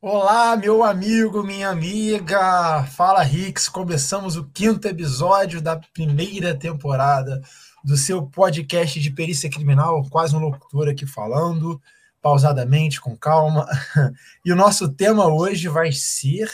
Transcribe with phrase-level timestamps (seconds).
[0.00, 2.84] Olá, meu amigo, minha amiga.
[2.84, 3.68] Fala, Rix.
[3.68, 7.42] Começamos o quinto episódio da primeira temporada
[7.82, 11.82] do seu podcast de perícia criminal, quase um locutor aqui falando,
[12.22, 13.66] pausadamente, com calma.
[14.44, 16.48] E o nosso tema hoje vai ser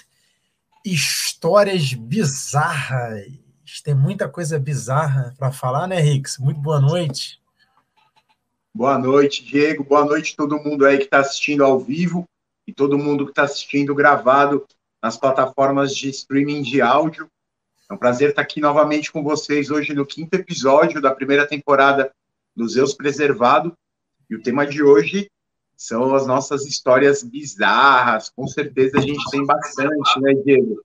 [0.83, 3.31] histórias bizarras.
[3.85, 6.39] Tem muita coisa bizarra para falar, né, Rix?
[6.39, 7.39] Muito boa noite.
[8.75, 9.85] Boa noite, Diego.
[9.85, 12.27] Boa noite todo mundo aí que está assistindo ao vivo
[12.67, 14.67] e todo mundo que está assistindo gravado
[15.03, 17.29] nas plataformas de streaming de áudio.
[17.91, 22.11] É um prazer estar aqui novamente com vocês hoje no quinto episódio da primeira temporada
[22.57, 23.77] do Zeus Preservado.
[24.31, 25.31] E o tema de hoje
[25.77, 28.31] são as nossas histórias bizarras.
[28.35, 30.83] Com certeza a gente tem bastante, né, Diego?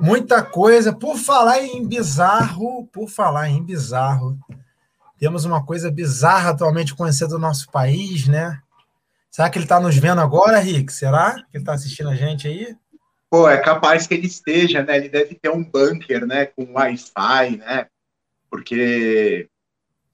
[0.00, 0.92] Muita coisa.
[0.92, 4.38] Por falar em bizarro, por falar em bizarro,
[5.18, 8.60] temos uma coisa bizarra atualmente conhecida do nosso país, né?
[9.32, 10.92] Será que ele está nos vendo agora, Rick?
[10.92, 12.76] Será que ele está assistindo a gente aí?
[13.30, 14.98] Pô, é capaz que ele esteja, né?
[14.98, 16.44] Ele deve ter um bunker, né?
[16.44, 17.86] Com Wi-Fi, né?
[18.50, 19.48] Porque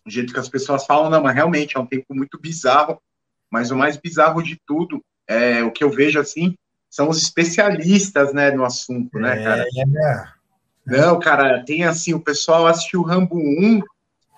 [0.06, 3.02] o jeito que as pessoas falam, não, mas realmente é um tempo muito bizarro.
[3.50, 6.54] Mas o mais bizarro de tudo, é o que eu vejo assim,
[6.88, 9.64] são os especialistas, né, no assunto, né, cara?
[9.64, 10.24] É.
[10.86, 13.82] Não, cara, tem assim, o pessoal assistiu Rambo 1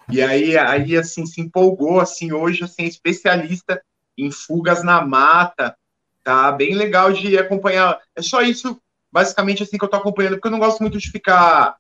[0.08, 3.80] e aí, aí assim, se empolgou, assim, hoje, assim, especialista
[4.20, 5.76] em fugas na mata,
[6.22, 7.98] tá bem legal de acompanhar.
[8.14, 11.10] É só isso, basicamente, assim, que eu tô acompanhando, porque eu não gosto muito de
[11.10, 11.76] ficar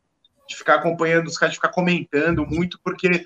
[0.50, 3.24] de ficar acompanhando os caras, de ficar comentando muito, porque,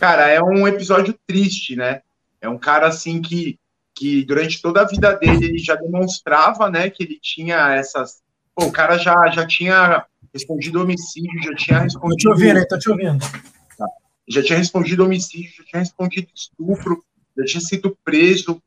[0.00, 2.02] cara, é um episódio triste, né?
[2.40, 3.60] É um cara, assim, que,
[3.94, 8.22] que durante toda a vida dele, ele já demonstrava, né, que ele tinha essas...
[8.56, 12.16] Pô, o cara já, já tinha respondido homicídio, já tinha respondido...
[12.16, 13.24] Tô te ouvindo, tô te ouvindo.
[14.26, 17.04] Já tinha respondido homicídio, já tinha respondido estupro,
[17.36, 18.62] já tinha sido preso,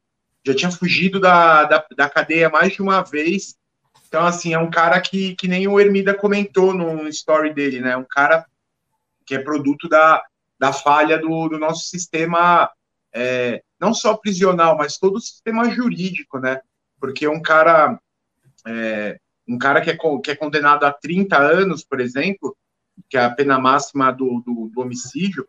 [0.45, 3.55] já tinha fugido da, da, da cadeia mais de uma vez.
[4.07, 7.97] Então, assim, é um cara que, que nem o Hermida comentou no story dele, né?
[7.97, 8.45] Um cara
[9.25, 10.23] que é produto da,
[10.57, 12.69] da falha do, do nosso sistema,
[13.13, 16.61] é, não só prisional, mas todo o sistema jurídico, né?
[16.99, 17.99] Porque um cara,
[18.65, 22.55] é, um cara que é, que é condenado a 30 anos, por exemplo,
[23.09, 25.47] que é a pena máxima do, do, do homicídio,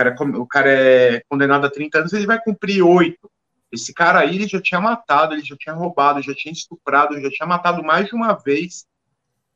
[0.00, 3.30] cara, o cara é condenado a 30 anos, ele vai cumprir oito.
[3.70, 7.30] Esse cara aí, ele já tinha matado, ele já tinha roubado, já tinha estuprado, já
[7.30, 8.86] tinha matado mais de uma vez.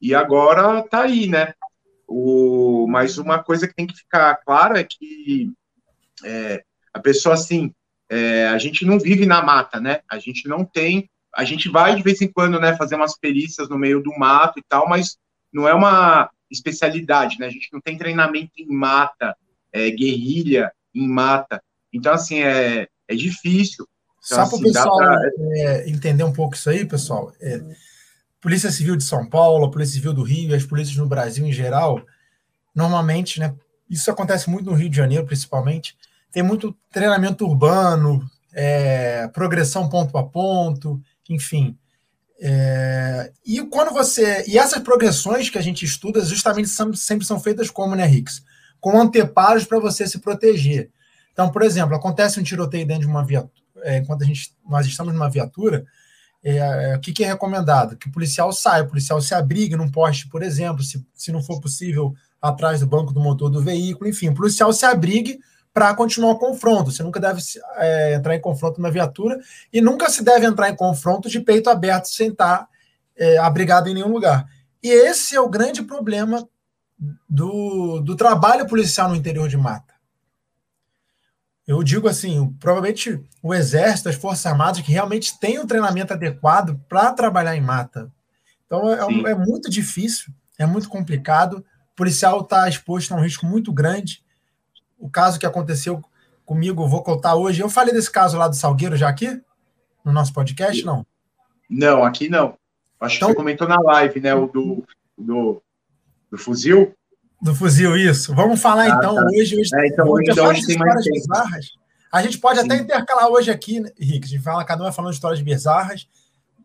[0.00, 1.54] E agora tá aí, né?
[2.06, 5.50] O, mas uma coisa que tem que ficar clara é que
[6.24, 6.62] é,
[6.92, 7.72] a pessoa, assim,
[8.08, 10.00] é, a gente não vive na mata, né?
[10.08, 11.08] A gente não tem.
[11.34, 14.58] A gente vai de vez em quando, né, fazer umas perícias no meio do mato
[14.58, 15.16] e tal, mas
[15.52, 17.46] não é uma especialidade, né?
[17.46, 19.34] A gente não tem treinamento em mata,
[19.74, 21.60] é, guerrilha, em mata.
[21.92, 23.86] Então, assim, é, é difícil.
[24.24, 25.20] Então, Só assim, para o pessoal pra...
[25.56, 27.60] é, entender um pouco isso aí, pessoal, é,
[28.40, 31.52] Polícia Civil de São Paulo, Polícia Civil do Rio e as polícias no Brasil em
[31.52, 32.00] geral,
[32.74, 33.54] normalmente, né,
[33.90, 35.96] isso acontece muito no Rio de Janeiro, principalmente,
[36.32, 41.76] tem muito treinamento urbano, é, progressão ponto a ponto, enfim.
[42.40, 44.44] É, e quando você.
[44.48, 48.42] E essas progressões que a gente estuda justamente são, sempre são feitas como, né, Rix?
[48.84, 50.90] Com anteparos para você se proteger.
[51.32, 54.86] Então, por exemplo, acontece um tiroteio dentro de uma viatura, é, enquanto a gente, nós
[54.86, 55.86] estamos numa viatura,
[56.44, 57.96] é, é, o que, que, é recomendado?
[57.96, 61.42] Que o policial saia, o policial se abrigue num poste, por exemplo, se, se não
[61.42, 65.40] for possível, atrás do banco do motor do veículo, enfim, o policial se abrigue
[65.72, 66.92] para continuar o confronto.
[66.92, 67.40] Você nunca deve
[67.78, 69.40] é, entrar em confronto na viatura
[69.72, 72.68] e nunca se deve entrar em confronto de peito aberto sem estar
[73.16, 74.46] é, abrigado em nenhum lugar.
[74.82, 76.46] E esse é o grande problema
[77.28, 79.94] do, do trabalho policial no interior de mata.
[81.66, 86.78] Eu digo assim, provavelmente o Exército, as Forças Armadas, que realmente tem um treinamento adequado
[86.88, 88.12] para trabalhar em mata.
[88.66, 91.64] Então é, é, muito difícil, é muito complicado.
[91.92, 94.22] O policial está exposto a um risco muito grande.
[94.98, 96.02] O caso que aconteceu
[96.44, 97.62] comigo, vou contar hoje.
[97.62, 99.40] Eu falei desse caso lá do Salgueiro já aqui,
[100.04, 101.06] no nosso podcast, não?
[101.68, 102.58] Não, aqui não.
[103.00, 104.34] Acho então, que você comentou na live, né?
[104.34, 104.84] O do,
[105.16, 105.62] do
[106.34, 106.92] do fuzil?
[107.40, 108.34] Do fuzil, isso.
[108.34, 109.24] Vamos falar ah, então tá.
[109.26, 109.56] hoje.
[109.56, 111.66] hoje é, então hoje, então, hoje tem mais bizarras.
[112.10, 112.66] A gente pode Sim.
[112.66, 114.26] até intercalar hoje aqui, né, Rick.
[114.26, 116.08] A gente fala, cada um vai falando de histórias bizarras.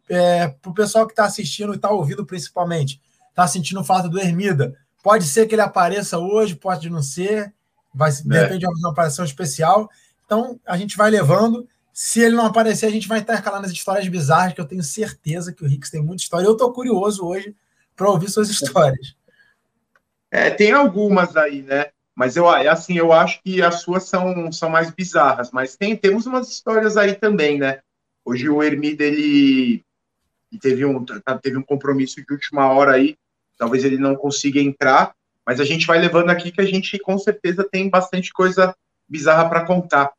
[0.09, 2.99] É, Para o pessoal que está assistindo e está ouvindo principalmente,
[3.29, 4.75] está sentindo falta do Hermida.
[5.03, 7.53] Pode ser que ele apareça hoje, pode não ser.
[7.93, 8.41] Vai, de é.
[8.41, 9.89] repente, uma aparição especial.
[10.25, 11.67] Então, a gente vai levando.
[11.93, 15.53] Se ele não aparecer, a gente vai intercalar nas histórias bizarras, que eu tenho certeza
[15.53, 16.45] que o Rick tem muita história.
[16.45, 17.55] Eu estou curioso hoje
[17.95, 19.18] para ouvir suas histórias.
[20.31, 21.87] É, tem algumas aí, né?
[22.15, 26.25] Mas eu, assim, eu acho que as suas são, são mais bizarras, mas tem, temos
[26.25, 27.79] umas histórias aí também, né?
[28.25, 29.85] Hoje o Hermida, ele,
[30.61, 33.15] teve um, tá, teve um compromisso de última hora aí,
[33.57, 35.15] talvez ele não consiga entrar,
[35.45, 38.75] mas a gente vai levando aqui que a gente com certeza tem bastante coisa
[39.07, 40.11] bizarra para contar.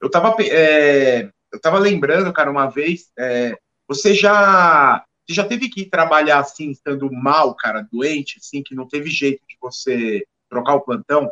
[0.00, 5.68] Eu estava é, eu tava lembrando, cara, uma vez, é, você já você já teve
[5.68, 10.80] que trabalhar assim, estando mal, cara, doente, assim, que não teve jeito você trocar o
[10.80, 11.30] plantão?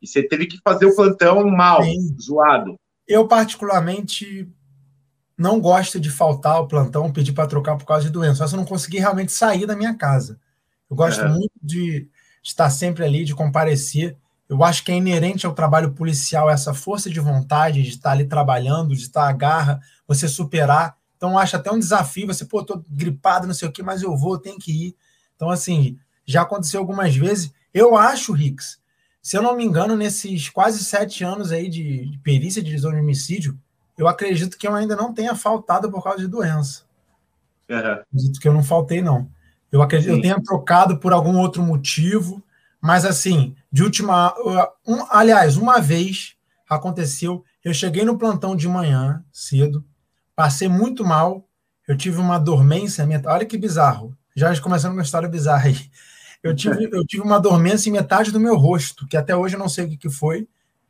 [0.00, 2.16] E você teve que fazer o plantão mal, Sim.
[2.20, 2.76] zoado.
[3.06, 4.48] Eu, particularmente,
[5.36, 8.54] não gosto de faltar o plantão, pedir para trocar por causa de doença, só se
[8.54, 10.40] eu não conseguir realmente sair da minha casa.
[10.90, 11.28] Eu gosto é.
[11.28, 12.08] muito de
[12.42, 14.16] estar sempre ali, de comparecer.
[14.48, 18.24] Eu acho que é inerente ao trabalho policial essa força de vontade de estar ali
[18.24, 20.96] trabalhando, de estar a garra, você superar.
[21.16, 22.28] Então, acho até um desafio.
[22.28, 24.96] Você, pô, tô gripado, não sei o que, mas eu vou, tenho que ir.
[25.34, 27.52] Então, assim, já aconteceu algumas vezes.
[27.72, 28.80] Eu acho, Rix,
[29.22, 32.92] se eu não me engano, nesses quase sete anos aí de, de perícia de divisão
[32.92, 33.58] de homicídio,
[33.96, 36.84] eu acredito que eu ainda não tenha faltado por causa de doença.
[37.68, 37.78] Uhum.
[37.78, 39.30] Acredito que eu não faltei, não.
[39.70, 42.42] Eu acredito que eu tenha trocado por algum outro motivo,
[42.80, 44.34] mas assim, de última.
[44.86, 46.36] Um, aliás, uma vez
[46.68, 49.84] aconteceu, eu cheguei no plantão de manhã, cedo,
[50.34, 51.48] passei muito mal,
[51.86, 53.34] eu tive uma dormência mental.
[53.34, 54.16] Olha que bizarro.
[54.34, 55.90] Já começando uma história bizarra aí.
[56.42, 59.58] Eu tive, eu tive uma dormência em metade do meu rosto, que até hoje eu
[59.58, 60.46] não sei o que, que foi.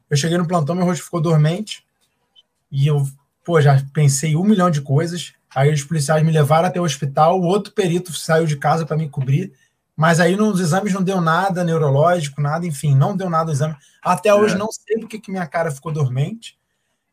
[0.09, 1.85] Eu cheguei no plantão, meu rosto ficou dormente.
[2.71, 3.07] E eu,
[3.45, 5.33] pô, já pensei um milhão de coisas.
[5.55, 8.97] Aí os policiais me levaram até o hospital, o outro perito saiu de casa para
[8.97, 9.53] me cobrir.
[9.97, 13.75] Mas aí nos exames não deu nada neurológico, nada, enfim, não deu nada o exame.
[14.03, 14.59] Até hoje é.
[14.59, 16.59] não sei porque que minha cara ficou dormente.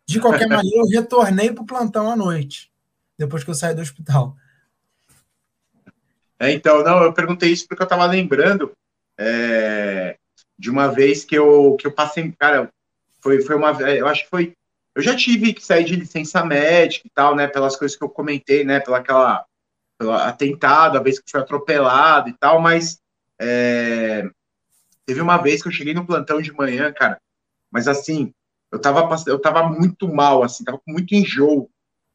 [0.06, 2.70] De qualquer maneira, eu retornei para o plantão à noite,
[3.18, 4.36] depois que eu saí do hospital.
[6.40, 8.72] É, então, não, eu perguntei isso porque eu estava lembrando
[9.18, 10.18] é,
[10.58, 12.70] de uma vez que eu, que eu passei, cara,
[13.22, 14.54] foi, foi uma, eu acho que foi,
[14.96, 18.10] eu já tive que sair de licença médica e tal, né, pelas coisas que eu
[18.10, 19.46] comentei, né, pela aquela,
[19.98, 23.00] pela atentado, a vez que fui atropelado e tal, mas
[23.40, 24.30] é,
[25.06, 27.20] teve uma vez que eu cheguei no plantão de manhã, cara,
[27.72, 28.34] mas assim,
[28.72, 31.70] eu tava, eu tava muito mal, assim, tava com muito enjoo,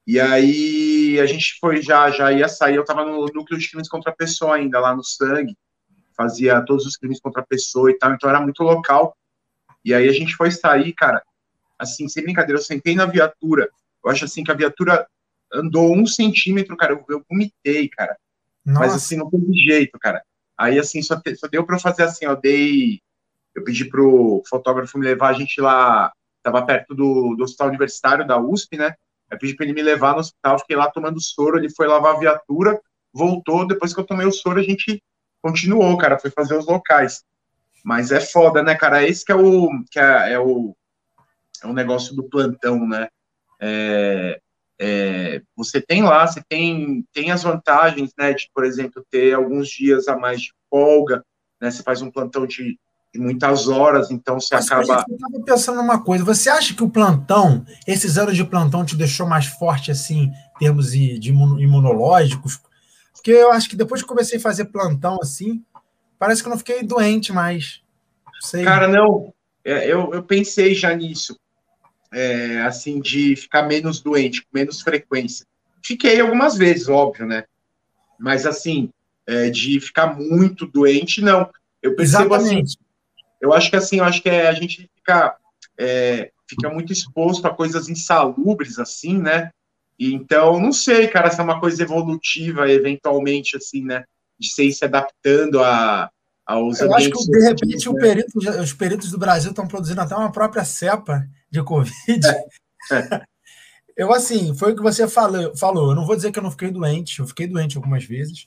[0.06, 3.88] e aí a gente foi já, já ia sair, eu estava no núcleo de crimes
[3.88, 5.56] contra a pessoa ainda, lá no sangue,
[6.16, 9.16] fazia todos os crimes contra a pessoa e tal, então era muito local.
[9.84, 11.22] E aí a gente foi sair, cara,
[11.78, 13.70] assim, sem brincadeira, eu sentei na viatura,
[14.04, 15.06] eu acho assim que a viatura
[15.52, 18.16] andou um centímetro, cara, eu, eu vomitei, cara.
[18.64, 18.80] Nossa.
[18.80, 20.22] Mas assim, não teve jeito, cara.
[20.56, 23.00] Aí assim, só, te, só deu para fazer assim, ó, dei.
[23.54, 26.12] Eu pedi pro fotógrafo me levar a gente lá,
[26.42, 28.94] tava perto do, do hospital universitário da USP, né?
[29.30, 32.16] Eu pedi para ele me levar no hospital, fiquei lá tomando soro, ele foi lavar
[32.16, 32.80] a viatura,
[33.12, 35.02] voltou, depois que eu tomei o soro, a gente
[35.42, 37.22] continuou, cara, foi fazer os locais.
[37.84, 39.06] Mas é foda, né, cara?
[39.06, 40.74] Esse que é o que é, é o
[41.62, 43.08] é o negócio do plantão, né?
[43.60, 44.40] É,
[44.80, 49.68] é, você tem lá, você tem, tem as vantagens, né, de, por exemplo, ter alguns
[49.68, 51.24] dias a mais de folga,
[51.60, 52.78] né, você faz um plantão de
[53.12, 55.04] de muitas horas, então você Mas, acaba.
[55.08, 56.24] Eu estava pensando numa coisa.
[56.24, 60.58] Você acha que o plantão, esses anos de plantão, te deixou mais forte, assim, em
[60.58, 62.60] termos de, imunológicos?
[63.14, 65.64] Porque eu acho que depois que comecei a fazer plantão, assim,
[66.18, 67.80] parece que eu não fiquei doente mais.
[68.40, 68.64] Sei.
[68.64, 69.32] Cara, não.
[69.64, 71.38] É, eu, eu pensei já nisso.
[72.10, 75.46] É, assim, de ficar menos doente, com menos frequência.
[75.82, 77.44] Fiquei algumas vezes, óbvio, né?
[78.18, 78.90] Mas, assim,
[79.26, 81.50] é, de ficar muito doente, não.
[81.82, 82.78] Eu percebo assim, Exatamente.
[82.78, 82.87] assim
[83.40, 85.36] eu acho que assim, eu acho que é, a gente fica,
[85.78, 89.50] é, fica muito exposto a coisas insalubres, assim, né?
[89.98, 94.04] E, então, não sei, cara, se é uma coisa evolutiva, eventualmente, assim, né?
[94.38, 96.10] De ser se adaptando a,
[96.46, 98.00] aos Eu acho que, de repente, né?
[98.00, 102.26] perito, os peritos do Brasil estão produzindo até uma própria cepa de Covid.
[102.26, 102.96] É.
[102.96, 103.22] É.
[103.98, 105.90] Eu, assim, foi o que você falou, falou.
[105.90, 108.46] Eu não vou dizer que eu não fiquei doente, eu fiquei doente algumas vezes.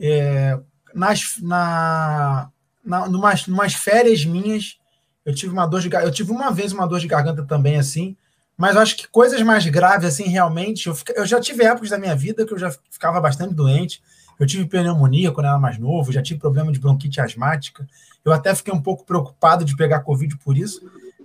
[0.00, 0.58] É,
[0.94, 2.50] nas, na,
[2.84, 4.78] na, numas, numas férias minhas,
[5.24, 8.16] eu tive uma dor de eu tive uma vez uma dor de garganta também assim,
[8.56, 11.98] mas eu acho que coisas mais graves assim realmente, eu, eu já tive épocas da
[11.98, 14.02] minha vida que eu já ficava bastante doente.
[14.38, 17.86] Eu tive pneumonia quando era mais novo, já tive problema de bronquite asmática.
[18.24, 20.80] Eu até fiquei um pouco preocupado de pegar covid por isso,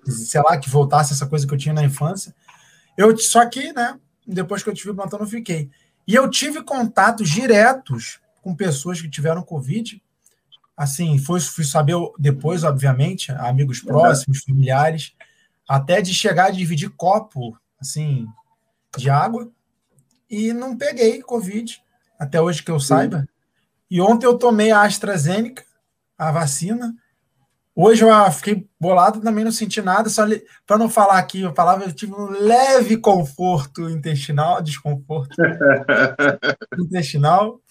[0.06, 2.34] sei lá, que voltasse essa coisa que eu tinha na infância.
[2.98, 3.98] Eu só que, né,
[4.28, 5.70] depois que eu tive o plantão não fiquei.
[6.08, 10.02] E eu tive contatos diretos com pessoas que tiveram covid
[10.80, 15.14] assim, foi, fui saber depois, obviamente, amigos próximos, familiares,
[15.68, 18.26] até de chegar a dividir copo, assim,
[18.98, 19.52] de água,
[20.30, 21.84] e não peguei Covid,
[22.18, 23.28] até hoje que eu saiba.
[23.92, 25.66] E ontem eu tomei a AstraZeneca,
[26.18, 26.96] a vacina,
[27.82, 30.26] Hoje eu fiquei bolado, também não senti nada, só
[30.68, 35.34] para não falar aqui a palavra, eu tive um leve conforto intestinal, desconforto
[36.78, 37.62] intestinal.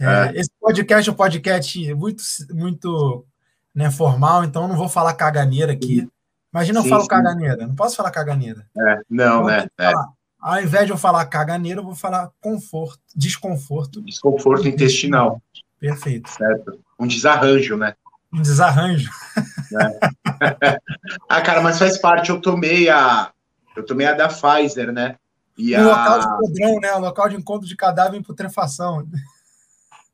[0.00, 0.40] É, é.
[0.40, 3.26] Esse podcast é um podcast muito, muito
[3.74, 6.08] né, formal, então não vou falar caganeira aqui.
[6.52, 7.08] Imagina sim, eu falo sim.
[7.08, 8.66] caganeira, não posso falar caganeira.
[8.76, 9.66] É, não, né?
[9.78, 9.92] É.
[10.40, 14.02] Ao invés de eu falar caganeira, eu vou falar conforto, desconforto.
[14.02, 15.42] Desconforto intestinal.
[15.80, 16.30] Perfeito.
[16.30, 16.78] Certo.
[16.98, 17.94] Um desarranjo, né?
[18.32, 19.10] Um desarranjo.
[19.72, 20.78] É.
[21.28, 22.30] ah, cara, mas faz parte.
[22.30, 23.32] Eu tomei a,
[23.76, 25.16] eu tomei a da Pfizer, né?
[25.56, 25.82] E o a...
[25.82, 26.92] local de podrão, né?
[26.94, 29.06] O local de encontro de cadáver em putrefação.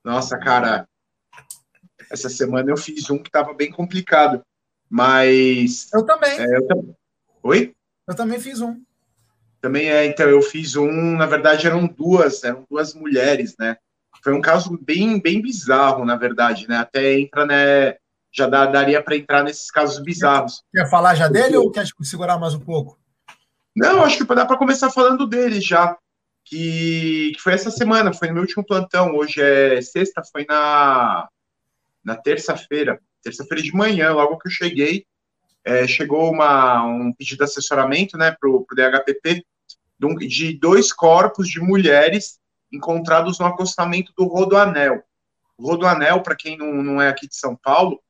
[0.04, 0.88] Nossa, cara,
[2.10, 4.42] essa semana eu fiz um que estava bem complicado,
[4.88, 5.88] mas.
[5.92, 6.38] Eu também.
[6.38, 6.96] É, eu
[7.42, 7.74] Oi?
[8.08, 8.82] Eu também fiz um.
[9.60, 13.76] Também é, então eu fiz um, na verdade eram duas, eram duas mulheres, né?
[14.22, 16.78] Foi um caso bem, bem bizarro, na verdade, né?
[16.78, 17.96] Até entra, né?
[18.32, 20.62] Já dá, daria para entrar nesses casos bizarros.
[20.72, 22.98] Quer falar já dele ou quer segurar mais um pouco?
[23.76, 25.96] Não, acho que dá para começar falando dele já.
[26.44, 29.14] Que, que foi essa semana, foi no meu último plantão.
[29.14, 31.28] Hoje é sexta, foi na,
[32.04, 35.06] na terça-feira, terça-feira de manhã, logo que eu cheguei,
[35.64, 39.44] é, chegou uma, um pedido de assessoramento né, para o DHPP
[40.26, 42.40] de dois corpos de mulheres
[42.72, 45.02] encontrados no acostamento do Rodoanel.
[45.58, 48.00] O Rodoanel, para quem não, não é aqui de São Paulo,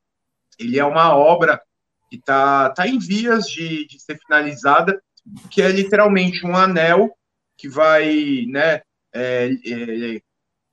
[0.58, 1.60] ele é uma obra
[2.08, 5.02] que está tá em vias de, de ser finalizada,
[5.50, 7.10] que é literalmente um anel
[7.60, 8.80] que vai, né,
[9.12, 10.20] é, é,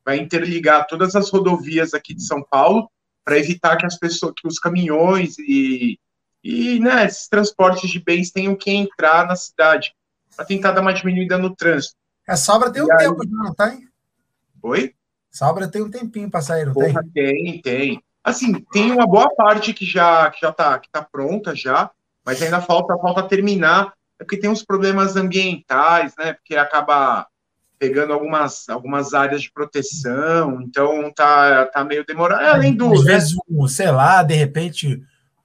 [0.06, 2.90] vai interligar todas as rodovias aqui de São Paulo
[3.26, 6.00] para evitar que as pessoas, que os caminhões e,
[6.42, 9.94] e né, esses transportes de bens tenham que entrar na cidade
[10.34, 11.96] para tentar dar uma diminuída no trânsito.
[12.26, 13.00] A é, sobra tem um aí...
[13.00, 13.88] tempo, não tem?
[14.64, 14.94] Oi?
[15.30, 17.62] Sobra tem um tempinho para sair, não Porra, tem?
[17.62, 18.04] Tem, tem.
[18.24, 21.92] Assim, tem uma boa parte que já que já tá, que tá pronta já,
[22.26, 26.34] mas ainda falta falta terminar, é porque tem uns problemas ambientais, né?
[26.34, 27.28] Porque acaba
[27.80, 32.42] pegando algumas, algumas áreas de proteção, então tá, tá meio demorado.
[32.42, 32.92] É, além do.
[32.94, 33.14] Às né?
[33.14, 33.36] vezes,
[33.70, 35.02] sei lá, de repente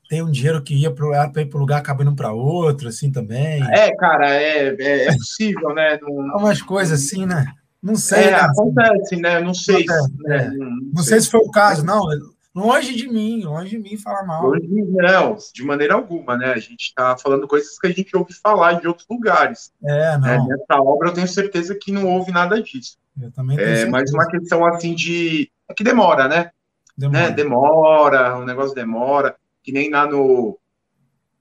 [0.09, 3.11] tem um dinheiro que ia para ir para o lugar, acaba indo para outro, assim
[3.11, 3.63] também.
[3.73, 5.99] É, cara, é, é, é possível, né?
[6.03, 7.47] Não, umas coisas assim, né?
[7.83, 8.25] Não sei.
[8.25, 8.37] É, né?
[8.37, 9.41] acontece, né?
[9.41, 9.85] Não sei.
[9.85, 10.37] Acontece, né?
[10.37, 10.51] É.
[10.51, 11.15] Não, não, não sei.
[11.15, 12.05] sei se foi o caso, não.
[12.55, 14.47] Longe de mim, longe de mim falar mal.
[14.47, 16.53] Longe de não, de maneira alguma, né?
[16.53, 19.73] A gente está falando coisas que a gente ouve falar de outros lugares.
[19.83, 20.37] É, né?
[20.37, 20.47] não.
[20.47, 20.57] Né?
[20.59, 22.99] Nessa obra eu tenho certeza que não houve nada disso.
[23.21, 25.51] Eu também tenho é, Mas uma questão assim de.
[25.69, 26.51] É que demora, né?
[26.97, 27.29] Demora.
[27.29, 27.31] Né?
[27.31, 29.35] demora, o negócio demora.
[29.63, 30.59] Que nem lá no,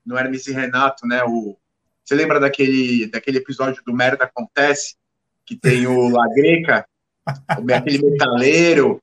[0.06, 1.24] no Hermes e Renato, né?
[1.26, 1.58] O,
[2.06, 4.96] você lembra daquele, daquele episódio do Merda Acontece?
[5.46, 6.86] Que tem o La Greca,
[7.48, 9.02] aquele metaleiro.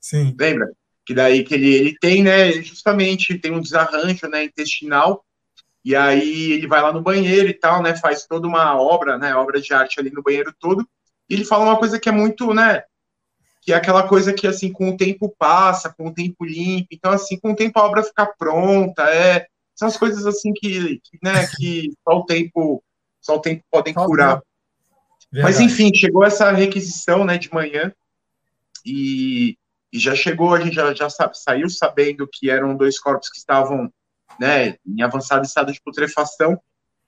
[0.00, 0.34] Sim.
[0.38, 0.72] Lembra?
[1.04, 5.24] Que daí que ele, ele tem, né, justamente tem um desarranjo, né, intestinal,
[5.84, 9.34] e aí ele vai lá no banheiro e tal, né, faz toda uma obra, né,
[9.34, 10.86] obra de arte ali no banheiro todo,
[11.28, 12.84] e ele fala uma coisa que é muito, né,
[13.60, 17.12] que é aquela coisa que, assim, com o tempo passa, com o tempo limpa, então,
[17.12, 21.18] assim, com o tempo a obra fica pronta, é, são as coisas, assim, que, que
[21.22, 22.82] né, que só o tempo,
[23.20, 24.40] só o tempo podem curar.
[25.32, 27.92] Mas, enfim, chegou essa requisição, né, de manhã,
[28.84, 29.56] e
[29.92, 33.92] e já chegou, a gente já, já saiu sabendo que eram dois corpos que estavam
[34.40, 36.58] né, em avançado estado de putrefação,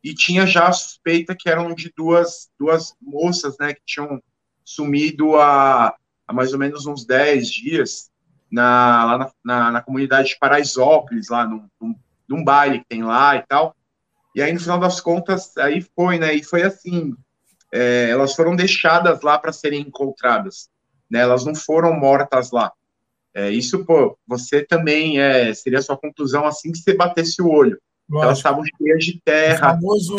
[0.03, 4.23] e tinha já a suspeita que eram de duas, duas moças né, que tinham
[4.63, 5.97] sumido há,
[6.29, 8.11] há mais ou menos uns 10 dias
[8.53, 11.95] na, lá na, na, na comunidade de Paraisópolis, lá num, num,
[12.29, 13.75] num baile que tem lá e tal.
[14.35, 16.35] E aí, no final das contas, aí foi, né?
[16.35, 17.15] E foi assim:
[17.73, 20.69] é, elas foram deixadas lá para serem encontradas
[21.11, 21.21] né?
[21.21, 22.73] Elas não foram mortas lá.
[23.35, 27.49] É, isso, pô, você também é, seria a sua conclusão assim que você batesse o
[27.49, 27.79] olho.
[28.09, 28.25] Lógico.
[28.25, 29.73] Elas estavam cheias de terra.
[29.73, 30.17] O famoso.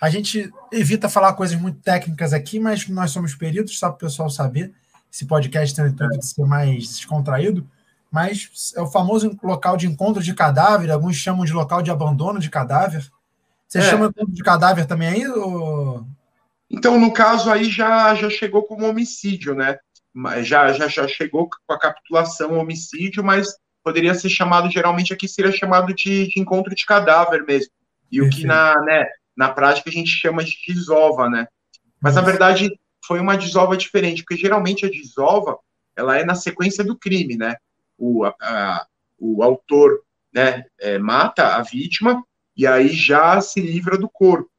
[0.00, 4.08] A gente evita falar coisas muito técnicas aqui, mas nós somos peritos, só para o
[4.08, 4.72] pessoal saber.
[5.12, 7.66] Esse podcast tem tudo de ser mais descontraído.
[8.10, 12.40] Mas é o famoso local de encontro de cadáver, alguns chamam de local de abandono
[12.40, 13.08] de cadáver.
[13.68, 13.82] Você é.
[13.82, 15.28] chama de cadáver também aí?
[15.28, 16.04] Ou...
[16.68, 19.78] Então, no caso aí já, já chegou como homicídio, né?
[20.42, 23.48] Já, já, já chegou com a capitulação homicídio, mas
[23.82, 27.72] poderia ser chamado, geralmente aqui seria chamado de, de encontro de cadáver mesmo.
[28.10, 31.46] E o que na, né, na prática a gente chama de desova, né?
[32.00, 32.70] Mas na verdade
[33.04, 35.58] foi uma desova diferente, porque geralmente a desova
[35.96, 37.56] ela é na sequência do crime, né?
[37.96, 38.86] O, a, a,
[39.18, 40.02] o autor
[40.32, 42.24] né, é, mata a vítima
[42.56, 44.50] e aí já se livra do corpo,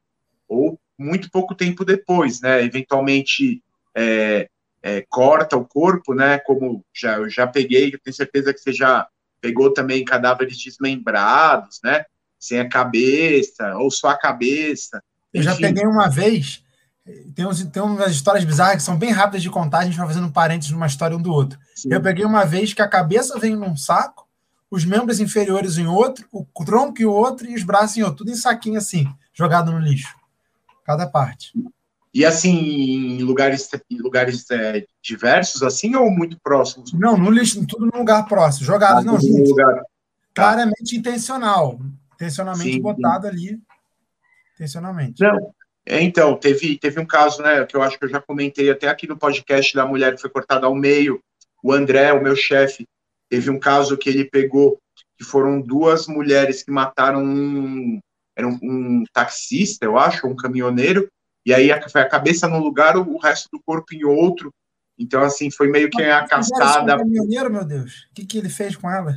[0.48, 2.62] ou muito pouco tempo depois, né?
[2.62, 3.62] Eventualmente
[3.94, 4.48] é,
[4.82, 6.38] é, corta o corpo, né?
[6.38, 9.06] Como já, eu já peguei, eu tenho certeza que você já,
[9.42, 12.04] pegou também cadáveres desmembrados, né?
[12.38, 15.02] Sem a cabeça, ou só a cabeça.
[15.34, 16.62] Eu já peguei uma vez,
[17.34, 20.06] tem, uns, tem umas histórias bizarras que são bem rápidas de contar, a gente vai
[20.06, 21.58] fazendo parênteses numa história um do outro.
[21.74, 21.92] Sim.
[21.92, 24.28] Eu peguei uma vez que a cabeça vem num saco,
[24.70, 28.30] os membros inferiores em outro, o tronco em outro e os braços em outro, tudo
[28.30, 30.14] em saquinho assim, jogado no lixo.
[30.84, 31.52] Cada parte.
[32.14, 36.92] E assim, em lugares, em lugares é, diversos, assim, ou muito próximos?
[36.92, 39.48] Não, no lixo, tudo num lugar próximo, jogado, ah, não, gente.
[39.48, 39.82] Lugar.
[40.34, 41.80] Claramente intencional.
[42.14, 43.32] Intencionalmente sim, botado sim.
[43.32, 43.60] ali.
[44.54, 45.22] Intencionalmente.
[45.22, 45.54] Não.
[45.86, 48.88] É, então, teve, teve um caso, né, que eu acho que eu já comentei até
[48.88, 51.20] aqui no podcast da mulher que foi cortada ao meio.
[51.62, 52.86] O André, o meu chefe,
[53.28, 54.78] teve um caso que ele pegou,
[55.16, 57.98] que foram duas mulheres que mataram um,
[58.36, 61.08] era um, um taxista, eu acho, um caminhoneiro,
[61.44, 64.54] e aí foi a cabeça num lugar, o, resto do corpo em outro.
[64.98, 66.98] Então, assim, foi meio que a cascada.
[66.98, 68.06] caminhoneiro, meu Deus.
[68.10, 69.16] O que, que ele fez com elas?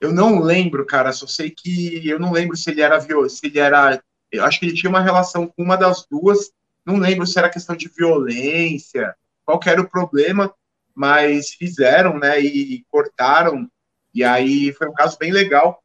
[0.00, 1.12] Eu não lembro, cara.
[1.12, 4.02] Só sei que eu não lembro se ele era se ele era.
[4.32, 6.50] Eu acho que ele tinha uma relação com uma das duas.
[6.84, 10.54] Não lembro se era questão de violência, qual era o problema,
[10.94, 12.40] mas fizeram, né?
[12.40, 13.68] E cortaram.
[14.14, 15.82] E aí foi um caso bem legal,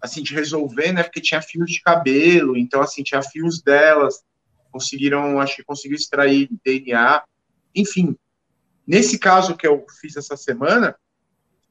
[0.00, 1.02] assim, de resolver, né?
[1.02, 4.24] Porque tinha fios de cabelo, então, assim, tinha fios delas
[4.76, 7.22] conseguiram, acho que conseguiu extrair DNA,
[7.74, 8.14] enfim.
[8.86, 10.94] Nesse caso que eu fiz essa semana,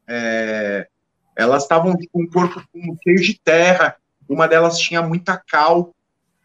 [0.08, 0.88] é,
[1.36, 2.64] elas estavam com um corpo
[3.04, 3.96] cheio de terra,
[4.28, 5.94] uma delas tinha muita cal,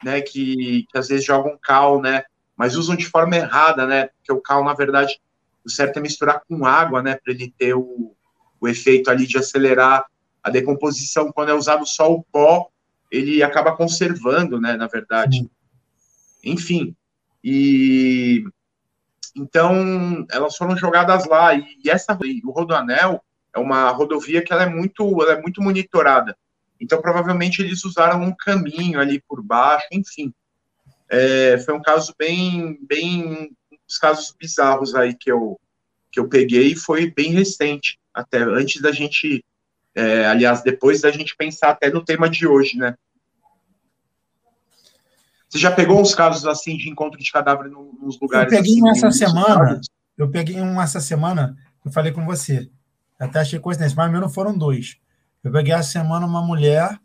[0.04, 2.24] né, que, que às vezes jogam cal, né,
[2.54, 5.18] mas usam de forma errada, né, porque o cal, na verdade,
[5.64, 8.14] o certo é misturar com água, né, para ele ter o,
[8.60, 10.04] o efeito ali de acelerar
[10.42, 11.32] a decomposição.
[11.32, 12.68] Quando é usado só o pó,
[13.10, 15.48] ele acaba conservando, né, na verdade.
[16.44, 16.94] Enfim.
[17.42, 18.44] E
[19.36, 23.22] então elas foram jogadas lá e, essa o Rodoanel
[23.54, 26.36] é uma rodovia que ela é muito ela é muito monitorada.
[26.80, 30.32] Então provavelmente eles usaram um caminho ali por baixo, enfim.
[31.08, 35.58] É, foi um caso bem bem um dos casos bizarros aí que eu
[36.12, 39.44] que eu peguei foi bem recente até antes da gente
[39.94, 42.94] é, aliás depois da gente pensar até no tema de hoje, né?
[45.50, 48.52] Você já pegou uns casos assim de encontro de cadáver nos lugares?
[48.52, 49.80] Eu peguei assim, um essa semana.
[50.16, 51.56] Eu peguei um essa semana.
[51.84, 52.70] Eu falei com você.
[53.18, 54.96] Até achei coincidência, mas meu não foram dois.
[55.42, 56.96] Eu peguei essa semana uma mulher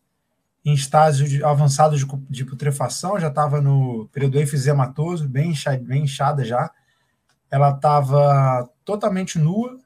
[0.63, 6.03] em estágio de, avançado de, de putrefação, já estava no período efizematoso, bem, inchada, bem
[6.03, 6.69] inchada já.
[7.49, 9.79] Ela estava totalmente nua,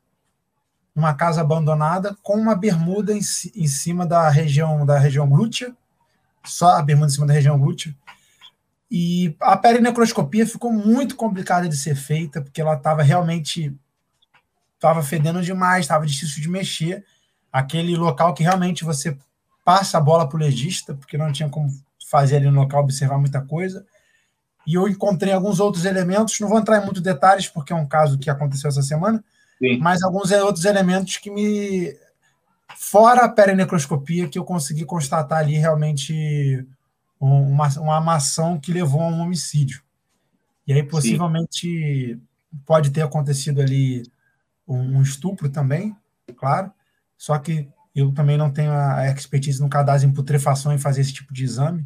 [0.94, 3.20] numa casa abandonada, com uma bermuda em,
[3.56, 5.74] em cima da região da região glútea,
[6.46, 7.96] só a bermuda em cima da região glútea,
[8.92, 13.76] e a perinecroscopia ficou muito complicada de ser feita, porque ela estava realmente
[14.74, 17.06] estava fedendo demais, estava difícil de mexer.
[17.52, 19.16] Aquele local que realmente você
[19.64, 21.70] passa a bola para o legista, porque não tinha como
[22.10, 23.86] fazer ali no local observar muita coisa.
[24.66, 27.88] E eu encontrei alguns outros elementos, não vou entrar em muitos detalhes, porque é um
[27.88, 29.24] caso que aconteceu essa semana,
[29.60, 29.78] Sim.
[29.80, 31.96] mas alguns outros elementos que me.
[32.76, 36.66] Fora a perinecroscopia, que eu consegui constatar ali realmente
[37.20, 39.84] uma, uma amação que levou a um homicídio.
[40.66, 41.68] E aí, possivelmente,
[42.16, 42.22] Sim.
[42.66, 44.04] pode ter acontecido ali
[44.68, 45.96] um, um, estupro também,
[46.38, 46.72] claro,
[47.18, 51.14] só que eu também não tenho a expertise no cadastro em putrefação e fazer esse
[51.14, 51.86] tipo de exame.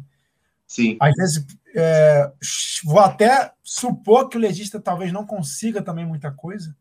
[0.66, 0.96] Sim.
[1.00, 2.30] Às vezes, é,
[2.84, 6.76] vou até supor que o legista talvez não consiga também muita coisa.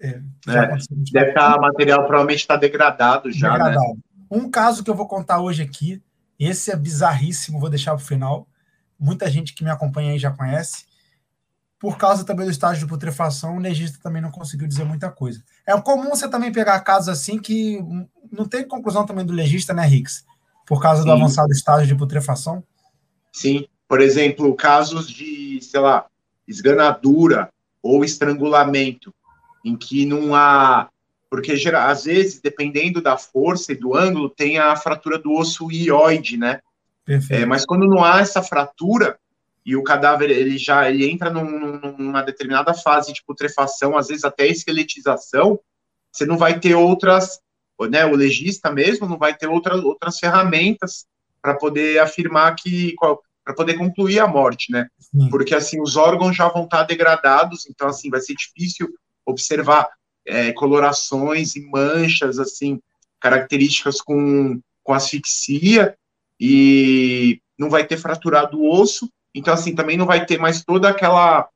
[0.00, 0.76] É, é,
[1.12, 3.64] deve estar, material provavelmente está degradado já, né?
[3.64, 3.94] degradado.
[3.94, 4.00] Né?
[4.30, 6.02] Um caso que eu vou contar hoje aqui,
[6.44, 8.46] esse é bizarríssimo, vou deixar para o final.
[8.98, 10.84] Muita gente que me acompanha aí já conhece.
[11.78, 15.42] Por causa também do estágio de putrefação, o legista também não conseguiu dizer muita coisa.
[15.66, 17.80] É comum você também pegar casos assim que
[18.30, 20.24] não tem conclusão também do legista, né, Rix?
[20.66, 21.08] Por causa Sim.
[21.08, 22.62] do avançado estágio de putrefação.
[23.32, 23.66] Sim.
[23.88, 26.06] Por exemplo, casos de, sei lá,
[26.46, 27.50] esganadura
[27.82, 29.12] ou estrangulamento,
[29.64, 30.88] em que não há
[31.32, 36.36] porque às vezes, dependendo da força e do ângulo, tem a fratura do osso ióide,
[36.36, 36.60] né?
[37.30, 39.18] É, mas quando não há essa fratura
[39.64, 44.24] e o cadáver ele já ele entra num, numa determinada fase de putrefação, às vezes
[44.24, 45.58] até esqueletização,
[46.12, 47.40] você não vai ter outras,
[47.88, 48.04] né?
[48.04, 51.06] O legista mesmo não vai ter outra, outras ferramentas
[51.40, 52.94] para poder afirmar que
[53.42, 54.86] para poder concluir a morte, né?
[54.98, 55.30] Sim.
[55.30, 58.86] Porque assim os órgãos já vão estar degradados, então assim vai ser difícil
[59.24, 59.88] observar
[60.26, 62.80] é, colorações e manchas, assim,
[63.20, 65.96] características com, com asfixia,
[66.40, 70.88] e não vai ter fraturado o osso, então, assim, também não vai ter mais toda
[70.88, 71.48] aquela,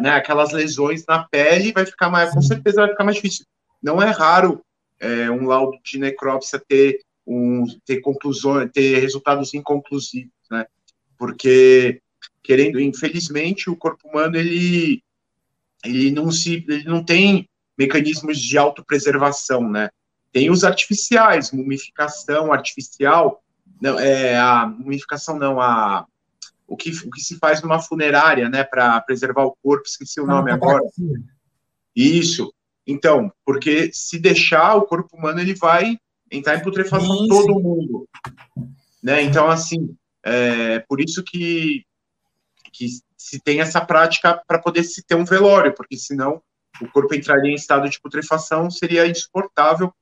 [0.00, 3.44] né, aquelas lesões na pele, vai ficar mais, com certeza vai ficar mais difícil.
[3.82, 4.62] Não é raro
[5.00, 10.66] é, um laudo de necrópsia ter, um, ter conclusões, ter resultados inconclusivos, né?
[11.18, 12.00] Porque,
[12.42, 15.02] querendo, infelizmente, o corpo humano, ele,
[15.84, 19.90] ele, não, se, ele não tem mecanismos de autopreservação, né?
[20.32, 23.42] Tem os artificiais, mumificação artificial,
[23.80, 26.06] não, é, a mumificação não, a,
[26.66, 30.26] o, que, o que se faz numa funerária, né, para preservar o corpo, esqueci o
[30.26, 30.82] nome agora.
[31.94, 32.52] Isso.
[32.86, 35.98] Então, porque se deixar o corpo humano, ele vai
[36.30, 38.08] entrar em putrefação sim, todo mundo.
[39.02, 39.22] Né?
[39.22, 41.84] Então, assim, é por isso que,
[42.72, 46.42] que se tem essa prática para poder se ter um velório, porque senão
[46.80, 49.92] o corpo entraria em estado de putrefação, seria insuportável,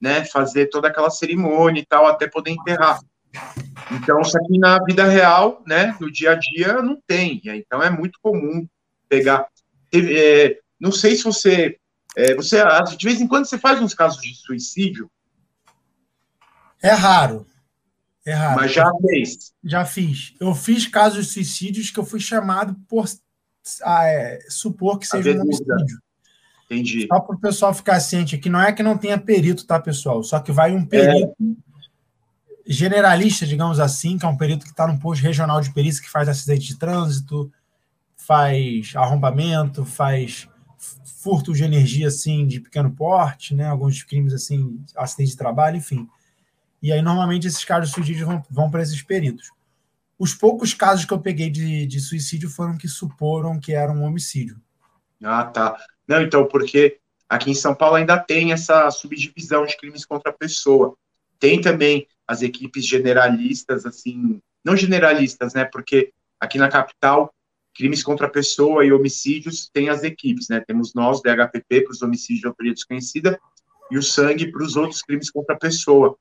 [0.00, 3.00] né, fazer toda aquela cerimônia e tal, até poder enterrar.
[3.92, 7.40] Então, isso aqui na vida real, né, no dia a dia, não tem.
[7.44, 8.66] Então, é muito comum
[9.08, 9.46] pegar.
[9.94, 11.76] É, não sei se você,
[12.16, 12.62] é, você.
[12.96, 15.10] De vez em quando você faz uns casos de suicídio.
[16.82, 17.46] É raro.
[18.24, 18.60] É raro.
[18.60, 19.52] Mas já fez.
[19.62, 20.34] Já fiz.
[20.40, 23.06] Eu fiz casos de suicídios que eu fui chamado por
[23.82, 26.00] ah, é, supor que seja um homicídio.
[26.70, 27.08] Entendi.
[27.08, 30.22] Só para o pessoal ficar ciente aqui, não é que não tenha perito, tá, pessoal?
[30.22, 31.44] Só que vai um perito é.
[32.64, 36.08] generalista, digamos assim, que é um perito que está no posto regional de perícia, que
[36.08, 37.52] faz acidente de trânsito,
[38.16, 40.48] faz arrombamento, faz
[41.20, 43.66] furto de energia, assim, de pequeno porte, né?
[43.66, 46.08] Alguns crimes, assim, acidente de trabalho, enfim.
[46.80, 49.50] E aí, normalmente, esses casos de suicídio vão, vão para esses peritos.
[50.16, 54.04] Os poucos casos que eu peguei de, de suicídio foram que suporam que era um
[54.04, 54.60] homicídio.
[55.22, 55.76] Ah, tá.
[56.10, 60.34] Não, então, porque aqui em São Paulo ainda tem essa subdivisão de crimes contra a
[60.36, 60.96] pessoa.
[61.38, 65.64] Tem também as equipes generalistas, assim, não generalistas, né?
[65.64, 67.32] Porque aqui na capital,
[67.72, 70.60] crimes contra a pessoa e homicídios tem as equipes, né?
[70.66, 73.40] Temos nós, DHPP, para os homicídios de autoria desconhecida,
[73.88, 76.16] e o sangue para os outros crimes contra a pessoa.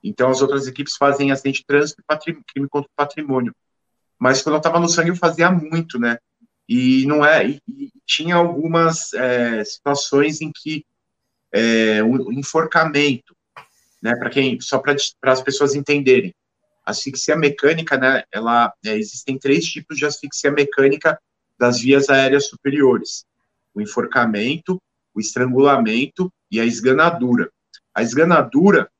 [0.00, 3.52] Então, as outras equipes fazem acidente de trânsito e crime contra o patrimônio.
[4.16, 6.18] Mas quando eu estava no sangue, eu fazia muito, né?
[6.68, 7.46] E não é.
[7.46, 10.84] E, e tinha algumas é, situações em que
[11.52, 13.36] é, o enforcamento,
[14.02, 14.14] né?
[14.16, 14.96] Para quem, só para
[15.32, 16.34] as pessoas entenderem,
[16.84, 18.24] asfixia mecânica, né?
[18.32, 21.18] Ela é, existem três tipos de asfixia mecânica
[21.58, 23.24] das vias aéreas superiores:
[23.74, 24.80] o enforcamento,
[25.14, 27.50] o estrangulamento e a esganadura.
[27.94, 28.90] A esganadura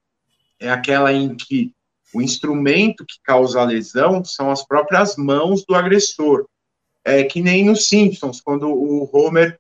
[0.60, 1.72] é aquela em que
[2.14, 6.46] o instrumento que causa a lesão são as próprias mãos do agressor
[7.04, 9.58] é que nem nos Simpsons, quando o Homer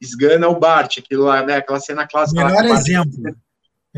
[0.00, 2.44] esgana o Bart, aquilo lá, né, aquela cena clássica.
[2.44, 3.22] Melhor lá, exemplo.
[3.22, 3.36] Bart,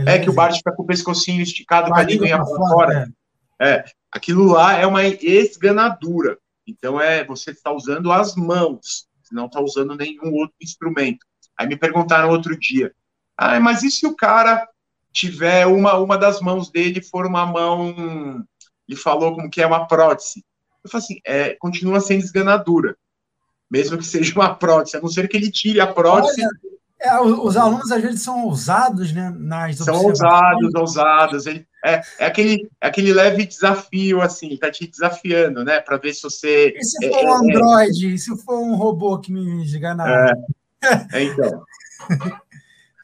[0.09, 3.13] é que o Bart fica com o pescocinho esticado para a para fora.
[3.61, 3.69] É.
[3.69, 3.85] é.
[4.11, 6.39] aquilo lá é uma esganadura.
[6.67, 11.27] Então é você está usando as mãos, não está usando nenhum outro instrumento.
[11.59, 12.93] Aí me perguntaram outro dia,
[13.37, 14.67] ah, mas e se o cara
[15.13, 18.45] tiver uma uma das mãos dele for uma mão,
[18.89, 20.45] ele falou como que é uma prótese.
[20.85, 22.97] Eu falo assim, é, continua sendo esganadura,
[23.71, 26.43] mesmo que seja uma prótese, a não ser que ele tire a prótese.
[26.43, 26.51] Olha,
[27.03, 29.35] é, os alunos às vezes são ousados, né?
[29.37, 31.47] Nas são ousados, ousados.
[31.47, 35.81] Ele, é, é, aquele, é aquele leve desafio, assim, tá te desafiando, né?
[35.81, 36.73] Para ver se você.
[36.77, 40.33] E se é, for um é, Android, se for um robô que me enganar?
[41.13, 41.65] É, então.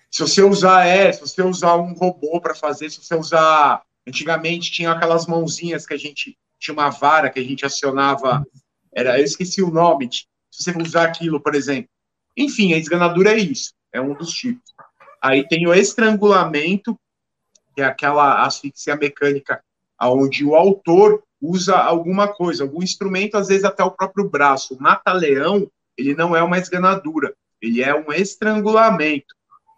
[0.09, 3.83] se você usar, é, se você usar um robô para fazer, se você usar.
[4.07, 8.45] Antigamente tinha aquelas mãozinhas que a gente tinha uma vara que a gente acionava,
[8.93, 11.91] era, eu esqueci o nome, se você usar aquilo, por exemplo.
[12.37, 14.73] Enfim, a esganadura é isso, é um dos tipos.
[15.23, 16.99] Aí tem o estrangulamento,
[17.75, 19.63] que é aquela asfixia mecânica,
[20.01, 24.75] onde o autor usa alguma coisa, algum instrumento, às vezes até o próprio braço.
[24.75, 29.35] O mata-leão, ele não é uma esganadura, ele é um estrangulamento.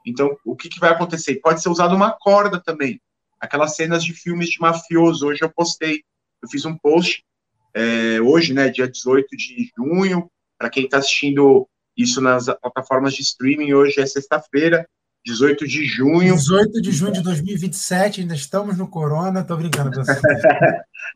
[0.07, 1.37] Então, o que, que vai acontecer?
[1.37, 3.01] Pode ser usado uma corda também.
[3.39, 6.03] Aquelas cenas de filmes de mafioso, hoje eu postei
[6.43, 7.25] eu fiz um post
[7.75, 13.23] é, hoje, né, dia 18 de junho, para quem está assistindo isso nas plataformas de
[13.23, 14.87] streaming, hoje é sexta-feira,
[15.25, 16.35] 18 de junho.
[16.35, 20.21] 18 de junho de 2027, ainda estamos no Corona, tô brincando com você.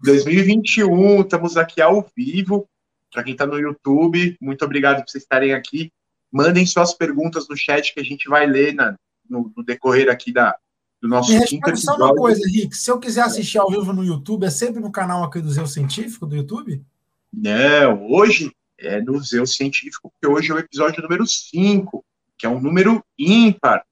[0.02, 2.68] 2021, estamos aqui ao vivo.
[3.12, 5.90] Para quem está no YouTube, muito obrigado por vocês estarem aqui.
[6.30, 8.96] Mandem suas perguntas no chat que a gente vai ler na,
[9.28, 10.56] no, no decorrer aqui da,
[11.04, 12.74] do nosso Me responde só uma coisa, Rick.
[12.74, 15.66] Se eu quiser assistir ao vivo no YouTube, é sempre no canal aqui do Zeu
[15.66, 16.82] Científico, do YouTube?
[17.30, 22.02] Não, hoje é no Zeu Científico, porque hoje é o episódio número 5,
[22.38, 23.84] que é um número ímpar.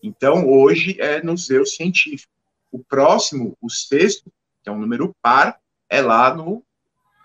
[0.00, 2.32] Então, hoje é no Zeu Científico.
[2.70, 6.62] O próximo, o sexto, que é um número par, é lá no,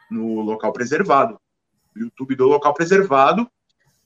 [0.09, 1.39] no local preservado.
[1.95, 3.47] YouTube do local preservado,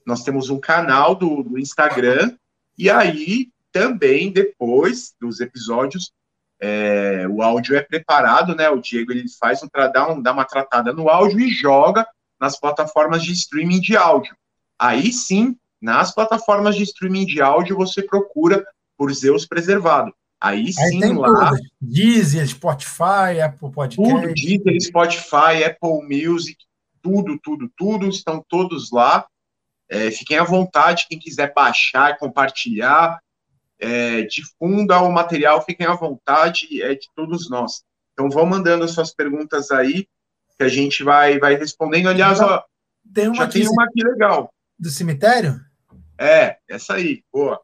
[0.06, 2.36] nós temos um canal do, do Instagram,
[2.78, 6.12] e aí também, depois dos episódios,
[6.62, 8.70] é, o áudio é preparado, né?
[8.70, 12.06] O Diego ele faz um, dá, um, dá uma tratada no áudio e joga
[12.40, 14.36] nas plataformas de streaming de áudio.
[14.78, 18.66] Aí sim, nas plataformas de streaming de áudio, você procura
[18.98, 20.14] por Zeus Preservado.
[20.42, 21.50] Aí, Aí sim, lá.
[21.50, 21.62] Tudo.
[21.82, 23.96] Deezer, Spotify, Apple Podcast.
[23.96, 26.58] Tudo, Deezer, Spotify, Apple Music,
[27.02, 29.26] tudo, tudo, tudo, estão todos lá.
[29.90, 33.20] É, fiquem à vontade, quem quiser baixar, compartilhar,
[33.80, 37.84] é, difunda o material, fiquem à vontade, é de todos nós.
[38.14, 40.08] Então vão mandando as suas perguntas aí,
[40.58, 42.10] que a gente vai, vai respondendo.
[42.10, 42.64] Aliás, ó,
[43.14, 44.54] tem uma já aqui, tem uma aqui legal.
[44.78, 45.60] Do cemitério?
[46.18, 47.62] É, essa aí, boa.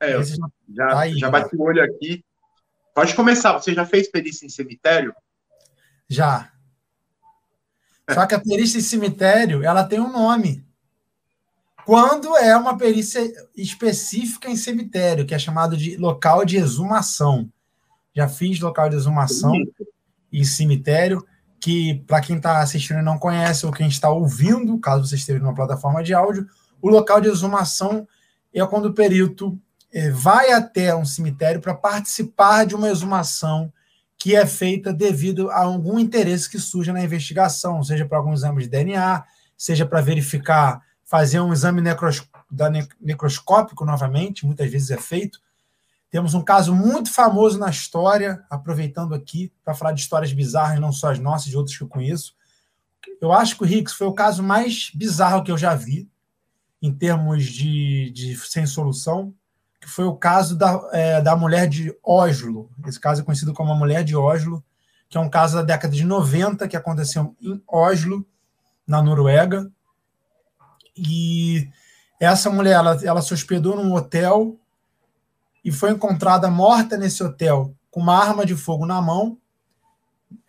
[0.00, 0.36] É, já,
[0.68, 2.24] já, tá aí, já bati o olho aqui.
[2.92, 3.52] Pode começar.
[3.52, 5.14] Você já fez perícia em cemitério?
[6.08, 6.52] Já.
[8.10, 10.67] Só que a perícia em cemitério, ela tem um nome.
[11.88, 17.50] Quando é uma perícia específica em cemitério, que é chamado de local de exumação.
[18.14, 19.54] Já fiz local de exumação
[20.30, 21.26] em cemitério,
[21.58, 25.38] que para quem está assistindo e não conhece, ou quem está ouvindo, caso você esteja
[25.38, 26.46] numa plataforma de áudio,
[26.82, 28.06] o local de exumação
[28.52, 29.58] é quando o perito
[29.90, 33.72] é, vai até um cemitério para participar de uma exumação
[34.18, 38.64] que é feita devido a algum interesse que surja na investigação, seja para algum exame
[38.64, 39.24] de DNA,
[39.56, 45.40] seja para verificar, fazer um exame necros, da ne, necroscópico novamente, muitas vezes é feito.
[46.10, 50.92] Temos um caso muito famoso na história, aproveitando aqui para falar de histórias bizarras, não
[50.92, 52.34] só as nossas, de outros que eu conheço.
[53.20, 56.10] Eu acho que o Hicks foi o caso mais bizarro que eu já vi,
[56.80, 59.34] em termos de, de sem solução
[59.80, 62.70] que foi o caso da, é, da mulher de Oslo.
[62.86, 64.62] Esse caso é conhecido como a mulher de Oslo,
[65.08, 68.26] que é um caso da década de 90 que aconteceu em Oslo,
[68.86, 69.70] na Noruega.
[70.98, 71.70] E
[72.18, 74.58] essa mulher, ela, ela se hospedou num hotel
[75.64, 79.38] e foi encontrada morta nesse hotel com uma arma de fogo na mão,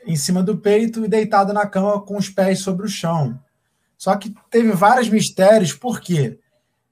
[0.06, 3.40] em cima do peito e deitada na cama com os pés sobre o chão.
[3.98, 6.40] Só que teve vários mistérios, por quê?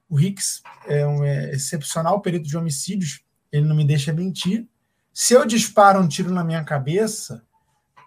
[0.08, 4.66] O Hicks é um é, excepcional perito de homicídios, ele não me deixa mentir.
[5.12, 7.42] Se eu disparo um tiro na minha cabeça,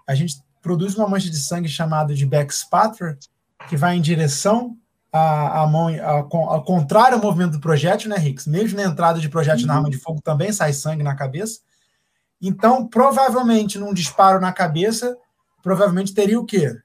[0.07, 3.17] a gente produz uma mancha de sangue chamada de backspatter,
[3.67, 4.77] que vai em direção
[5.11, 8.47] à, à mão, ao contrário ao movimento do projétil, né, Hicks?
[8.47, 9.67] Mesmo na entrada de projétil uhum.
[9.67, 11.59] na arma de fogo também sai sangue na cabeça.
[12.41, 15.17] Então, provavelmente, num disparo na cabeça,
[15.61, 16.75] provavelmente teria o quê?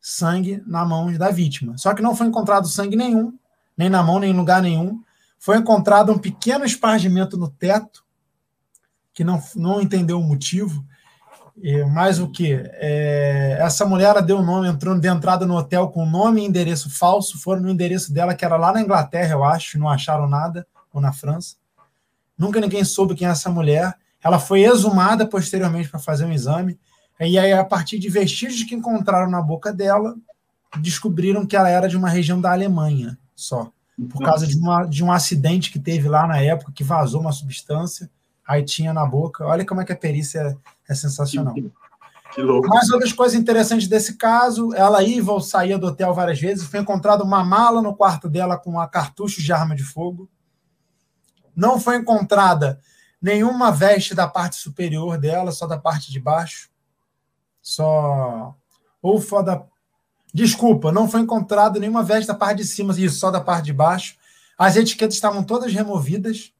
[0.00, 1.78] Sangue na mão da vítima.
[1.78, 3.32] Só que não foi encontrado sangue nenhum
[3.76, 5.02] nem na mão, nem em lugar nenhum.
[5.38, 8.04] Foi encontrado um pequeno espargimento no teto,
[9.12, 10.84] que não, não entendeu o motivo.
[11.56, 12.52] E, mais o que?
[12.52, 16.44] É, essa mulher ela deu o nome, entrou de entrada no hotel com nome e
[16.44, 20.28] endereço falso, foram no endereço dela, que era lá na Inglaterra, eu acho, não acharam
[20.28, 21.56] nada, ou na França.
[22.36, 23.94] Nunca ninguém soube quem é essa mulher.
[24.22, 26.78] Ela foi exumada posteriormente para fazer um exame.
[27.20, 30.16] E aí, a partir de vestígios que encontraram na boca dela,
[30.80, 33.70] descobriram que ela era de uma região da Alemanha só.
[34.10, 37.30] Por causa de, uma, de um acidente que teve lá na época, que vazou uma
[37.30, 38.10] substância,
[38.46, 39.44] aí tinha na boca.
[39.44, 41.54] Olha como é que a perícia é, é sensacional.
[42.34, 42.68] Que louco.
[42.68, 47.22] Mais outras coisas interessantes desse caso, ela Iva saía do hotel várias vezes, foi encontrada
[47.22, 50.28] uma mala no quarto dela com uma cartucho de arma de fogo.
[51.54, 52.80] Não foi encontrada
[53.22, 56.68] nenhuma veste da parte superior dela, só da parte de baixo.
[57.62, 58.54] Só
[59.00, 59.64] ou da
[60.32, 63.72] Desculpa, não foi encontrado nenhuma veste da parte de cima, isso só da parte de
[63.72, 64.16] baixo.
[64.58, 66.52] As etiquetas estavam todas removidas.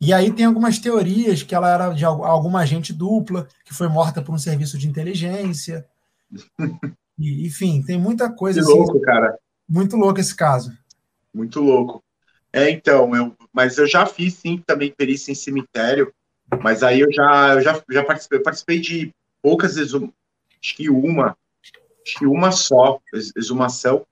[0.00, 4.22] E aí tem algumas teorias que ela era de alguma agente dupla, que foi morta
[4.22, 5.86] por um serviço de inteligência.
[7.20, 8.60] E, enfim, tem muita coisa.
[8.60, 9.36] Que assim, louco, cara.
[9.68, 10.72] Muito louco esse caso.
[11.34, 12.00] Muito louco.
[12.52, 16.14] É, então, eu, mas eu já fiz sim também perícia em cemitério,
[16.62, 21.36] mas aí eu já, eu já, já participei, participei de poucas, acho que uma,
[22.06, 24.06] acho que uma só exumação,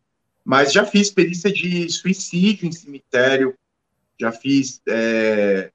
[0.45, 3.55] mas já fiz perícia de suicídio em cemitério,
[4.21, 5.71] já fiz é,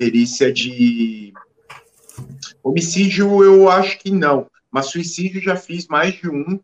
[0.00, 1.34] perícia de
[2.62, 6.58] homicídio, eu acho que não, mas suicídio já fiz mais de um,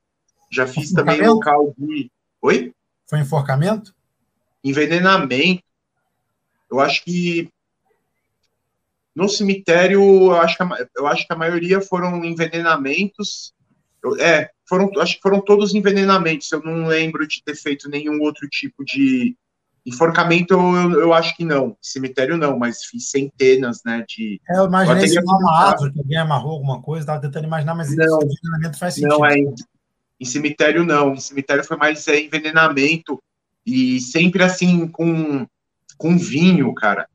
[0.51, 2.11] já fiz também local de.
[2.41, 2.73] Oi?
[3.07, 3.95] Foi enforcamento?
[4.65, 5.63] Envenenamento.
[6.71, 7.51] Eu acho que
[9.15, 13.55] no cemitério, eu acho que a, eu acho que a maioria foram envenenamentos
[14.19, 16.51] é, foram, acho que foram todos envenenamentos.
[16.51, 19.37] Eu não lembro de ter feito nenhum outro tipo de
[19.87, 20.53] enforcamento.
[20.53, 21.77] Eu, eu acho que não.
[21.81, 24.05] Cemitério não, mas fiz centenas, né?
[24.09, 24.41] De.
[24.51, 27.05] É, eu imaginei se uma árvore que alguém amarrou alguma coisa.
[27.05, 29.11] Estava tentando imaginar, mas não, envenenamento faz sentido.
[29.11, 29.39] Não é.
[29.39, 29.55] Em,
[30.21, 31.15] em cemitério não.
[31.15, 33.23] Em cemitério foi mais é, envenenamento
[33.65, 35.47] e sempre assim com
[35.97, 37.09] com vinho, cara.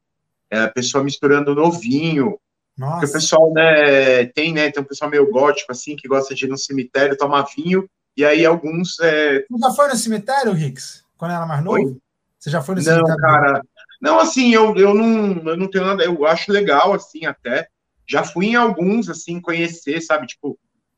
[0.49, 2.38] É, a pessoa misturando no vinho.
[2.77, 2.93] Nossa.
[2.93, 6.45] Porque o pessoal, né, tem, né, tem um pessoal meio gótico, assim, que gosta de
[6.45, 8.99] ir no cemitério tomar vinho, e aí alguns...
[8.99, 9.45] É...
[9.49, 11.03] Você já foi no cemitério, Rix?
[11.15, 11.77] Quando era mais novo?
[11.77, 11.97] Oi?
[12.41, 13.08] Você já foi não, cemitério?
[13.08, 13.62] Não, cara...
[14.01, 16.04] Não, assim, eu, eu, não, eu não tenho nada...
[16.04, 17.67] Eu acho legal, assim, até.
[18.10, 20.25] Já fui em alguns, assim, conhecer, sabe?
[20.25, 20.58] Tipo,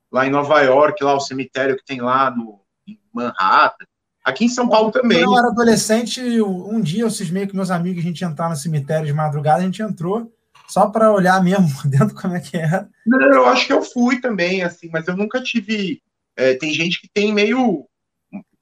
[0.09, 3.85] lá em Nova York, lá o cemitério que tem lá no, em Manhattan.
[4.23, 5.21] Aqui em São Paulo também.
[5.21, 8.49] Quando eu era adolescente, um dia eu cismei com meus amigos a gente ia entrar
[8.49, 10.31] no cemitério de madrugada, a gente entrou
[10.67, 12.89] só para olhar mesmo dentro como é que era.
[13.05, 16.01] Não, eu acho que eu fui também, assim, mas eu nunca tive.
[16.37, 17.85] É, tem gente que tem meio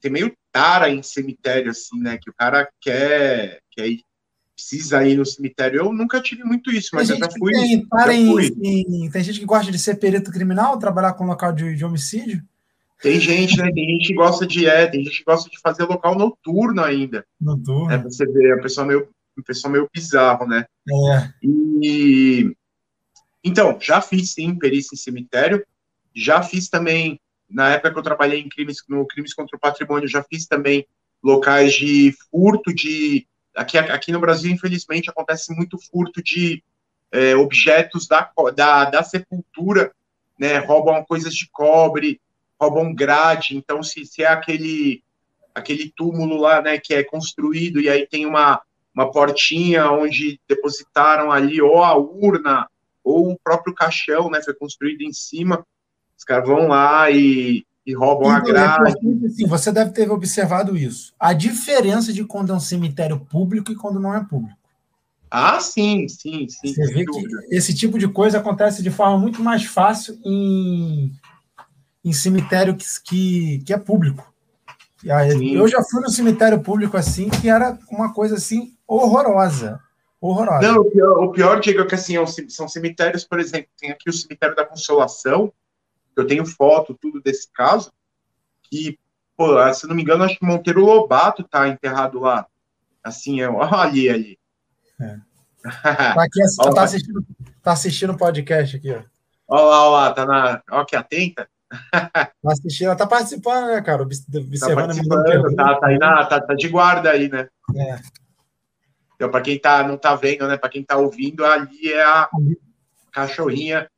[0.00, 2.18] tem meio tara em cemitério, assim, né?
[2.18, 4.04] Que o cara quer, quer ir,
[4.54, 5.80] precisa ir no cemitério.
[5.80, 7.52] Eu nunca tive muito isso, mas eu já fui.
[7.52, 8.54] Tem, já fui.
[8.62, 11.84] Em, em, tem gente que gosta de ser perito criminal, trabalhar com local de, de
[11.84, 12.42] homicídio.
[13.00, 13.68] Tem gente, né?
[13.72, 17.26] Tem gente que gosta de é, tem gente que gosta de fazer local noturno ainda.
[17.40, 17.90] Noturno.
[17.90, 20.66] É, você vê, a pessoa meio, a pessoa meio bizarro, né?
[20.88, 21.32] É.
[21.42, 22.54] E
[23.44, 25.66] então, já fiz sim perícia em cemitério,
[26.14, 27.20] já fiz também
[27.52, 30.86] na época que eu trabalhei em crimes no crimes contra o patrimônio, já fiz também
[31.22, 36.62] locais de furto de aqui aqui no Brasil, infelizmente, acontece muito furto de
[37.10, 39.92] é, objetos da, da, da sepultura,
[40.38, 40.58] né?
[40.58, 42.20] Roubam coisas de cobre,
[42.58, 45.02] roubam grade, então se, se é aquele
[45.54, 48.62] aquele túmulo lá, né, que é construído e aí tem uma,
[48.94, 52.66] uma portinha onde depositaram ali ou a urna
[53.04, 55.66] ou o próprio caixão, né, foi construído em cima,
[56.22, 59.30] os caras vão lá e, e roubam a então, é grade.
[59.30, 61.12] Sim, você deve ter observado isso.
[61.18, 64.56] A diferença de quando é um cemitério público e quando não é público.
[65.28, 66.72] Ah, sim, sim, sim.
[66.72, 67.42] Você vê dúvida.
[67.48, 71.12] que esse tipo de coisa acontece de forma muito mais fácil em
[72.04, 74.32] em cemitério que, que, que é público.
[75.08, 79.80] Aí, eu já fui no cemitério público assim, que era uma coisa assim horrorosa.
[80.20, 80.66] Horrorosa.
[80.66, 83.92] Não, o pior, o pior Diego, é que assim, é são cemitérios, por exemplo, tem
[83.92, 85.52] aqui o cemitério da Consolação,
[86.16, 87.92] eu tenho foto, tudo desse caso,
[88.62, 88.98] que,
[89.36, 92.46] pô, se não me engano, acho que Monteiro Lobato tá enterrado lá.
[93.02, 94.38] Assim, é, ó, ali, ali.
[95.00, 95.18] É.
[95.62, 96.40] Tá, aqui,
[96.74, 97.26] tá, assistindo,
[97.62, 99.02] tá assistindo o podcast aqui, ó.
[99.46, 100.62] Olha lá, olha lá, tá na.
[100.72, 101.48] Ó, que atenta.
[101.90, 104.02] Tá assistindo, ela tá participando, né, cara?
[104.02, 107.48] Observando tá, participando, tá, tá, aí na, tá, tá de guarda aí, né?
[107.76, 108.00] É.
[109.14, 110.56] Então, para quem tá, não tá vendo, né?
[110.56, 112.28] Para quem tá ouvindo, ali é a
[113.12, 113.88] cachorrinha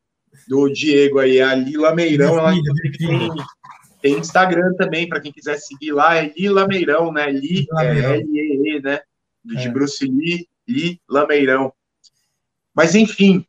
[0.48, 2.38] do Diego aí, a Lila Meirão.
[2.38, 3.30] Ela tem,
[4.00, 7.30] tem Instagram também, para quem quiser seguir lá, é Lila Meirão, né?
[7.30, 9.00] Li, é L-E-E, né?
[9.44, 9.70] De é.
[9.70, 11.72] Bruce Lee, Lila Meirão.
[12.74, 13.46] Mas, enfim,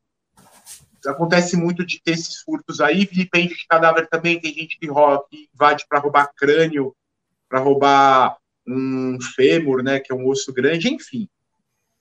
[1.08, 5.23] acontece muito de ter esses furtos aí, vilipêndio de cadáver também, tem gente que, rouba,
[5.29, 6.95] que invade para roubar crânio,
[7.49, 11.27] para roubar um fêmur, né, que é um osso grande, enfim.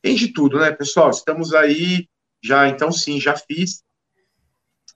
[0.01, 1.11] Tem de tudo, né, pessoal?
[1.11, 2.09] Estamos aí,
[2.43, 3.83] já, então sim, já fiz,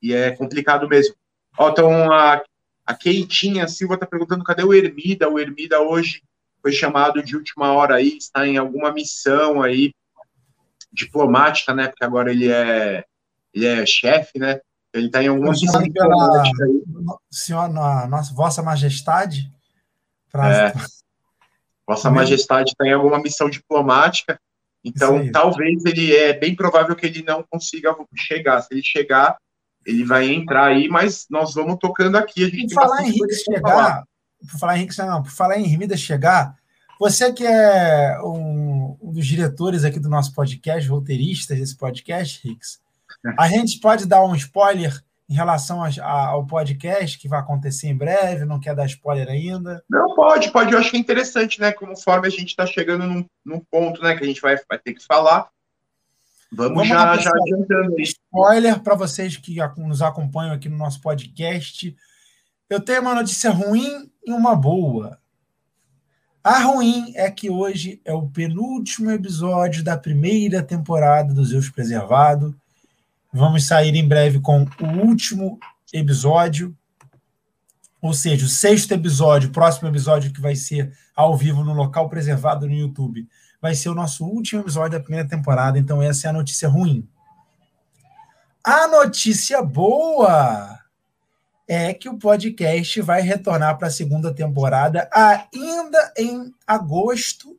[0.02, 1.14] e é complicado mesmo.
[1.56, 2.42] Ó, então, a,
[2.86, 6.22] a Keitinha Silva está perguntando cadê o Ermida, o Ermida hoje
[6.62, 9.92] foi chamado de última hora aí, está em alguma missão aí,
[10.92, 13.04] diplomática, né, porque agora ele é
[13.54, 14.60] ele é chefe, né?
[14.92, 16.82] Ele está em alguma missão diplomática aí.
[17.30, 19.50] Senhora, nossa, Vossa Majestade?
[20.30, 20.68] Pra...
[20.68, 20.72] É.
[21.86, 24.38] Vossa Majestade está em alguma missão diplomática,
[24.84, 28.60] então talvez ele é bem provável que ele não consiga chegar.
[28.60, 29.38] Se ele chegar,
[29.88, 32.44] ele vai entrar aí, mas nós vamos tocando aqui.
[32.44, 34.04] A gente por falar em Henrique chegar,
[34.38, 36.54] por falar em Henrique, não, por falar em Hermida chegar,
[37.00, 42.80] você que é um, um, dos diretores aqui do nosso podcast, roteiristas desse podcast, Ricks,
[43.38, 47.88] a gente pode dar um spoiler em relação a, a, ao podcast que vai acontecer
[47.88, 48.44] em breve?
[48.44, 49.82] Não quer dar spoiler ainda?
[49.88, 50.72] Não, pode, pode.
[50.72, 51.72] Eu acho que é interessante, né?
[51.72, 54.92] Conforme a gente está chegando num, num, ponto né, que a gente vai, vai ter
[54.92, 55.48] que falar.
[56.50, 58.02] Vamos, Vamos já, já adiantando aí.
[58.02, 61.94] Spoiler para vocês que nos acompanham aqui no nosso podcast.
[62.68, 65.18] Eu tenho uma notícia ruim e uma boa.
[66.42, 72.58] A ruim é que hoje é o penúltimo episódio da primeira temporada do Zeus Preservado.
[73.32, 75.58] Vamos sair em breve com o último
[75.92, 76.74] episódio,
[78.00, 82.08] ou seja, o sexto episódio, o próximo episódio que vai ser ao vivo no local
[82.08, 83.28] preservado no YouTube,
[83.60, 85.78] vai ser o nosso último episódio da primeira temporada.
[85.78, 87.08] Então, essa é a notícia ruim.
[88.62, 90.78] A notícia boa
[91.66, 97.58] é que o podcast vai retornar para a segunda temporada ainda em agosto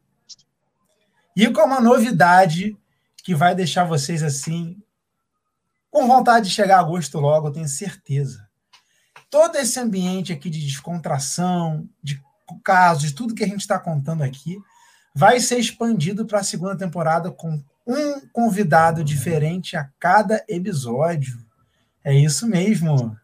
[1.36, 2.78] e com uma novidade
[3.24, 4.82] que vai deixar vocês assim
[5.92, 8.48] com vontade de chegar a agosto logo, eu tenho certeza.
[9.30, 12.22] Todo esse ambiente aqui de descontração, de
[12.64, 14.58] casos, de tudo que a gente está contando aqui,
[15.20, 21.38] vai ser expandido para a segunda temporada com um convidado diferente a cada episódio.
[22.02, 23.18] É isso mesmo.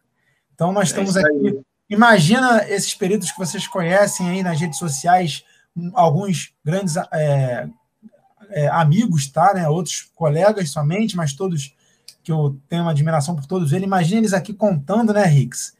[0.54, 1.58] Então nós é estamos é aqui.
[1.88, 5.42] Imagina esses peritos que vocês conhecem aí nas redes sociais,
[5.94, 7.66] alguns grandes é,
[8.50, 9.54] é, amigos, tá?
[9.54, 9.66] Né?
[9.66, 11.74] Outros colegas somente, mas todos
[12.22, 13.86] que eu tenho uma admiração por todos eles.
[13.86, 15.74] Imagina eles aqui contando, né, Rix?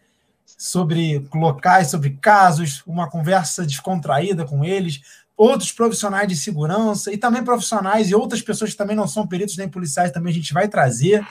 [0.46, 5.02] Sobre locais, sobre casos, uma conversa descontraída com eles,
[5.36, 9.56] outros profissionais de segurança e também profissionais e outras pessoas que também não são peritos
[9.56, 11.26] nem policiais também a gente vai trazer.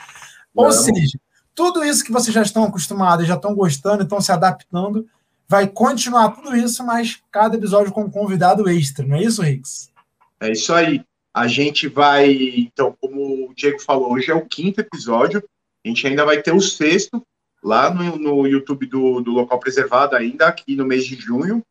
[0.54, 1.18] Ou seja,
[1.54, 5.08] tudo isso que vocês já estão acostumados, já estão gostando, estão se adaptando,
[5.48, 9.92] vai continuar tudo isso, mas cada episódio com um convidado extra, não é isso, Rix?
[10.40, 11.04] É isso aí.
[11.34, 15.44] A gente vai, então, como o Diego falou, hoje é o quinto episódio,
[15.84, 17.22] a gente ainda vai ter o sexto
[17.64, 21.64] lá no, no YouTube do, do Local Preservado, ainda aqui no mês de junho.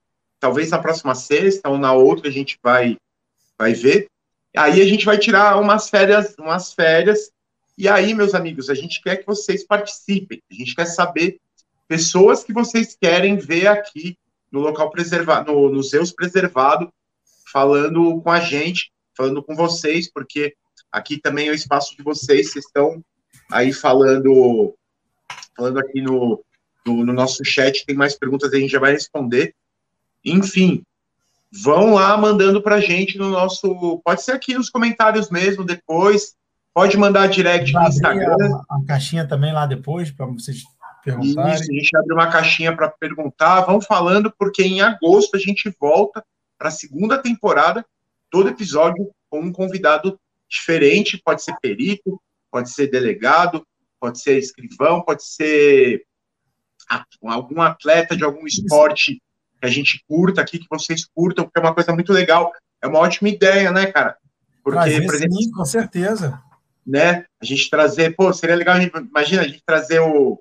[0.45, 2.99] Talvez na próxima sexta ou na outra a gente vai,
[3.59, 4.09] vai ver.
[4.55, 7.31] Aí a gente vai tirar umas férias, umas férias.
[7.79, 10.43] E aí, meus amigos, a gente quer que vocês participem.
[10.53, 11.41] A gente quer saber
[11.89, 14.19] pessoas que vocês querem ver aqui
[14.53, 16.93] no local preservado, no, no preservado,
[17.51, 20.55] falando com a gente falando com vocês, porque
[20.93, 23.03] aqui também é o espaço de vocês, vocês estão
[23.51, 24.75] aí falando,
[25.57, 26.45] falando aqui no,
[26.85, 29.55] no, no nosso chat, tem mais perguntas, a gente já vai responder.
[30.25, 30.83] Enfim,
[31.53, 34.01] vão lá mandando para a gente no nosso.
[34.05, 36.35] Pode ser aqui nos comentários mesmo, depois.
[36.73, 38.37] Pode mandar direct no Instagram.
[38.69, 40.63] A, a, caixinha também lá depois, para vocês
[41.05, 41.55] perguntarem.
[41.55, 43.61] Isso, a gente abre uma caixinha para perguntar.
[43.61, 46.25] Vão falando, porque em agosto a gente volta
[46.59, 47.85] para a segunda temporada
[48.35, 50.19] todo episódio com um convidado
[50.49, 52.21] diferente, pode ser perito,
[52.51, 53.65] pode ser delegado,
[54.01, 56.05] pode ser escrivão, pode ser
[57.23, 59.23] algum atleta de algum esporte
[59.65, 62.53] que a gente curta aqui, que vocês curtam, porque é uma coisa muito legal.
[62.83, 64.17] É uma ótima ideia, né, cara?
[64.63, 66.43] Porque, trazer, por exemplo, sim, com certeza.
[66.87, 67.25] Né?
[67.41, 70.39] A gente trazer, pô, seria legal, imagina a gente trazer o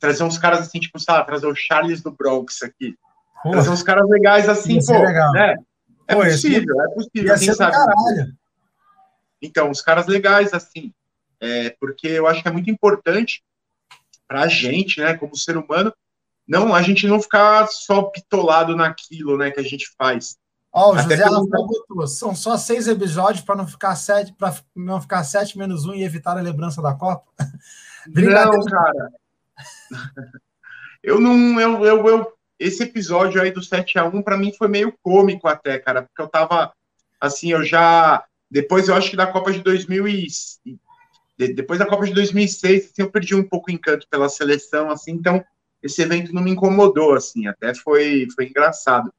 [0.00, 2.96] trazer uns caras assim, tipo, sabe, trazer o Charles do Bronx aqui.
[3.42, 5.32] Pô, trazer uns caras legais assim, pô, legal.
[5.32, 5.56] né?
[6.06, 7.38] É Pô, possível, é possível.
[7.38, 7.72] Quem sabe.
[7.72, 8.32] Caralho.
[9.42, 10.92] Então, os caras legais, assim,
[11.40, 13.42] é, porque eu acho que é muito importante
[14.26, 15.92] para a gente, né, como ser humano,
[16.48, 20.36] não a gente não ficar só pitolado naquilo, né, que a gente faz.
[20.72, 24.54] Ó, oh, o José Rafael botou, são só seis episódios para não ficar sete, para
[24.74, 27.26] não ficar sete menos um e evitar a lembrança da Copa.
[28.06, 29.10] não, cara.
[31.02, 34.68] eu não, eu, eu, eu esse episódio aí do 7 a 1 para mim foi
[34.68, 36.72] meio cômico até, cara, porque eu tava
[37.20, 40.26] assim, eu já depois eu acho que da Copa de 2000 e
[41.36, 45.12] depois da Copa de 2006, assim, eu perdi um pouco o encanto pela seleção, assim,
[45.12, 45.44] então
[45.82, 49.12] esse evento não me incomodou, assim, até foi foi engraçado.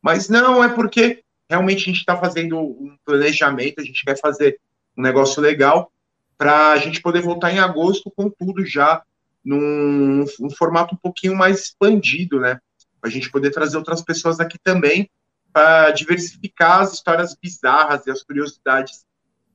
[0.00, 4.58] Mas não, é porque realmente a gente está fazendo um planejamento, a gente quer fazer
[4.96, 5.92] um negócio legal
[6.38, 9.02] para a gente poder voltar em agosto com tudo já
[9.44, 12.60] num, num formato um pouquinho mais expandido, né?
[13.06, 15.08] a gente poder trazer outras pessoas aqui também
[15.52, 19.06] para diversificar as histórias bizarras e as curiosidades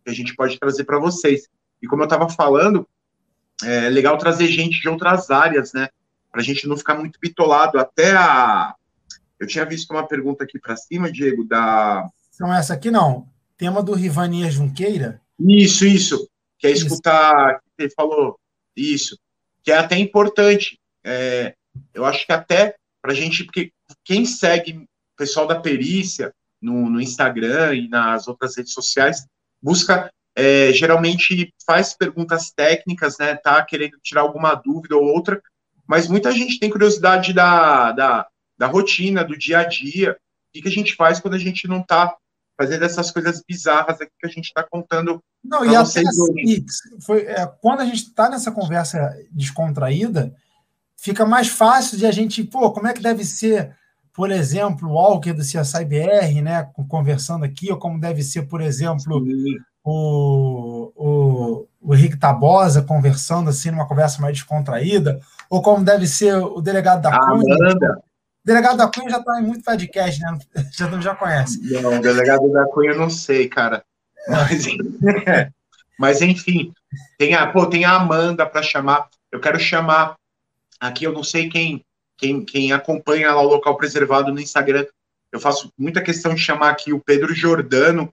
[0.04, 1.48] que a gente pode trazer para vocês.
[1.82, 2.88] E como eu estava falando,
[3.64, 5.90] é legal trazer gente de outras áreas, né?
[6.32, 7.80] Para a gente não ficar muito bitolado.
[7.80, 8.74] Até a.
[9.40, 12.08] Eu tinha visto uma pergunta aqui para cima, Diego, da.
[12.40, 13.28] Não, essa aqui não.
[13.58, 15.22] Tema do Rivania Junqueira.
[15.40, 16.28] Isso, isso.
[16.58, 17.56] Que é escutar.
[17.56, 17.62] Isso.
[17.78, 18.40] Ele falou
[18.76, 19.18] isso.
[19.64, 20.80] Que é até importante.
[21.04, 21.56] É,
[21.94, 23.72] eu acho que até para a gente, porque
[24.04, 29.26] quem segue o pessoal da perícia no, no Instagram e nas outras redes sociais,
[29.62, 35.42] busca, é, geralmente faz perguntas técnicas, né, tá querendo tirar alguma dúvida ou outra,
[35.92, 38.28] mas muita gente tem curiosidade da, da,
[38.58, 40.16] da rotina, do dia a dia, o
[40.54, 42.16] que, que a gente faz quando a gente não está
[42.58, 45.22] fazendo essas coisas bizarras aqui que a gente está contando.
[45.44, 46.66] Não, e até assim,
[47.06, 50.34] foi, é, quando a gente está nessa conversa descontraída,
[50.96, 53.76] fica mais fácil de a gente, pô, como é que deve ser,
[54.14, 59.22] por exemplo, o Walker do CSIBR, né, conversando aqui, ou como deve ser, por exemplo,
[59.84, 65.20] o, o, o Henrique Tabosa conversando assim, numa conversa mais descontraída,
[65.50, 67.56] ou como deve ser o delegado da Cunha.
[68.44, 70.38] O delegado da Cunha já está em muito podcast, né?
[70.72, 71.62] Já, já conhece.
[71.82, 73.84] Não, o delegado da Cunha eu não sei, cara.
[74.28, 74.66] Mas,
[76.00, 76.74] mas enfim,
[77.18, 79.08] tem a, pô, tem a Amanda para chamar.
[79.32, 80.16] Eu quero chamar
[80.82, 81.86] Aqui eu não sei quem,
[82.18, 84.88] quem, quem acompanha lá o local preservado no Instagram.
[85.32, 88.12] Eu faço muita questão de chamar aqui o Pedro Jordano,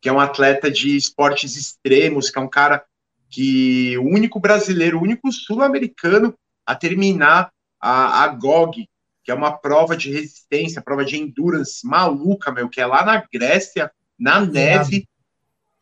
[0.00, 2.84] que é um atleta de esportes extremos, que é um cara
[3.28, 6.34] que o único brasileiro, o único sul-americano
[6.66, 8.88] a terminar a, a GOG,
[9.22, 13.24] que é uma prova de resistência, prova de endurance maluca, meu, que é lá na
[13.32, 15.06] Grécia, na neve,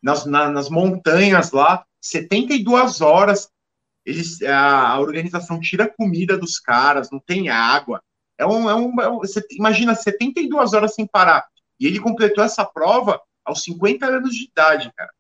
[0.02, 3.48] nas, na, nas montanhas lá, 72 horas.
[4.04, 8.02] Eles, a, a, organização tira comida dos caras, não tem água.
[8.36, 11.46] É um, é um, é um, você imagina 72 horas sem parar.
[11.78, 15.10] E ele completou essa prova aos 50 anos de idade, cara.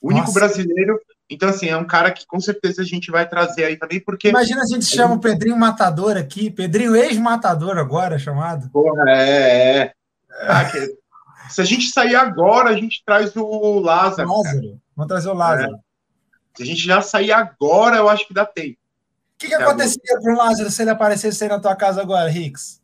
[0.00, 0.38] O único Nossa.
[0.38, 1.00] brasileiro.
[1.28, 4.28] Então, assim, é um cara que com certeza a gente vai trazer aí também, porque.
[4.28, 8.70] Imagina a gente chama o Pedrinho Matador aqui, Pedrinho ex-matador agora chamado.
[8.70, 9.92] Porra, é, é.
[10.42, 10.96] Ah, que...
[11.50, 14.28] Se a gente sair agora, a gente traz o Lázaro.
[14.28, 14.80] Lázaro.
[14.94, 15.74] Vamos trazer o Lázaro.
[15.74, 15.78] É.
[16.56, 18.78] Se a gente já sair agora, eu acho que dá tempo.
[19.34, 22.28] O que, que aconteceria com o Lázaro se ele aparecesse aí na tua casa agora,
[22.28, 22.80] Rix?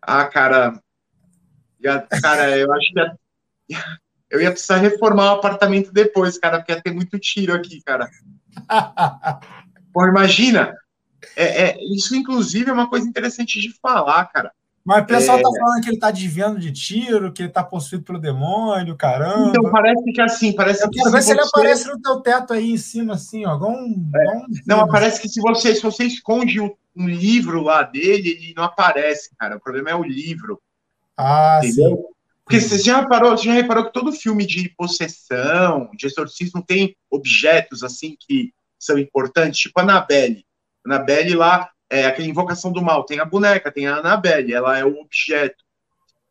[0.00, 0.80] Ah, cara.
[2.22, 3.23] Cara, eu acho que
[4.30, 8.08] eu ia precisar reformar o apartamento depois, cara, porque ia ter muito tiro aqui, cara.
[9.92, 10.74] Pô, imagina.
[11.36, 14.52] É, é, isso, inclusive, é uma coisa interessante de falar, cara.
[14.84, 15.52] Mas o pessoal tá é...
[15.52, 19.48] tá falando que ele tá desviando de tiro, que ele tá possuído pelo demônio, caramba.
[19.48, 20.98] Então parece que assim, parece Eu que.
[20.98, 23.56] Quero ver se, ele aparece no teu teto aí em cima, assim, ó.
[23.56, 24.36] Um, é.
[24.36, 24.46] um...
[24.66, 28.64] Não, parece que se você, se você esconde um, um, livro lá dele, ele não
[28.64, 29.56] aparece, cara.
[29.56, 30.60] O problema é o livro.
[31.16, 31.96] Ah, entendeu?
[31.96, 32.13] sim.
[32.44, 36.94] Porque você já reparou, você já reparou que todo filme de possessão, de exorcismo, tem
[37.10, 40.44] objetos assim que são importantes, tipo a Annabelle.
[40.84, 44.76] A Annabelle lá, é aquela invocação do mal, tem a boneca, tem a Annabelle, ela
[44.78, 45.64] é o objeto.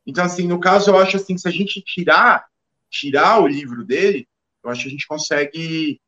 [0.05, 2.45] Então, assim, no caso, eu acho assim, se a gente tirar,
[2.91, 4.27] tirar o livro dele,
[4.63, 5.99] eu acho que a gente consegue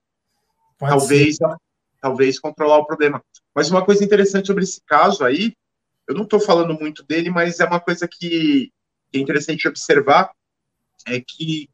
[0.78, 1.56] Pode talvez, ser.
[2.02, 3.24] talvez controlar o problema.
[3.56, 5.54] Mas uma coisa interessante sobre esse caso aí,
[6.08, 8.72] eu não estou falando muito dele, mas é uma coisa que
[9.16, 10.32] que é interessante observar
[11.08, 11.70] é que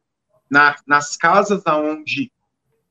[0.48, 2.30] na, nas casas onde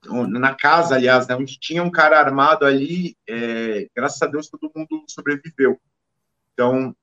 [0.04, 4.72] na casa, aliás, né, onde tinha um cara armado ali, é, graças a Deus todo
[4.76, 5.80] mundo sobreviveu.
[6.54, 6.96] Então,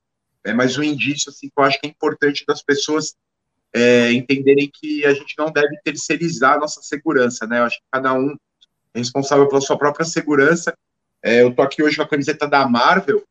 [0.44, 3.14] é mais um indício assim, que eu acho que é importante das pessoas
[3.72, 7.60] é, entenderem que a gente não deve terceirizar a nossa segurança, né?
[7.60, 8.36] Eu acho que cada um
[8.92, 10.76] é responsável pela sua própria segurança.
[11.22, 13.22] É, eu tô aqui hoje com a camiseta da Marvel,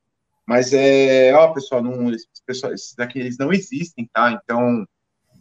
[0.47, 4.31] mas é, ó, pessoal, não, esses, pessoal, esses daqui eles não existem, tá?
[4.31, 4.87] Então,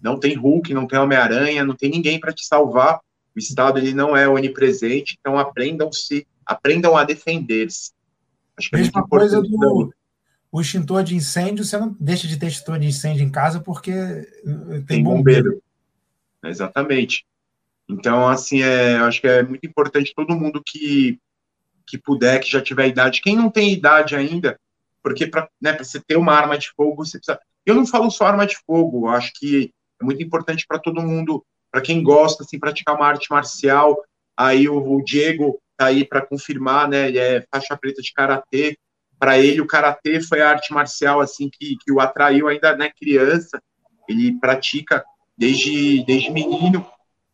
[0.03, 3.01] não tem Hulk, não tem Homem-Aranha, não tem ninguém para te salvar.
[3.35, 7.93] O Estado ele não é onipresente, então aprendam se, aprendam a defender-se.
[8.59, 9.93] Acho que é Mesma coisa do
[10.51, 13.93] o extintor de incêndio, você não deixa de ter extintor de incêndio em casa porque
[13.93, 15.45] tem, tem bombeiro.
[15.45, 15.63] bombeiro.
[16.43, 17.27] Exatamente.
[17.89, 21.21] Então, assim, é, acho que é muito importante todo mundo que,
[21.87, 23.21] que puder, que já tiver idade.
[23.21, 24.59] Quem não tem idade ainda,
[25.07, 27.39] porque para né, você ter uma arma de fogo, você precisa.
[27.65, 29.71] Eu não falo só arma de fogo, acho que
[30.03, 33.97] é muito importante para todo mundo, para quem gosta, assim, praticar uma arte marcial.
[34.37, 37.07] Aí o, o Diego tá aí para confirmar, né?
[37.07, 38.77] Ele é faixa preta de karatê.
[39.17, 42.91] Para ele, o karatê foi a arte marcial assim que, que o atraiu ainda né,
[42.91, 43.63] criança.
[44.09, 45.05] Ele pratica
[45.39, 46.85] desde, desde menino.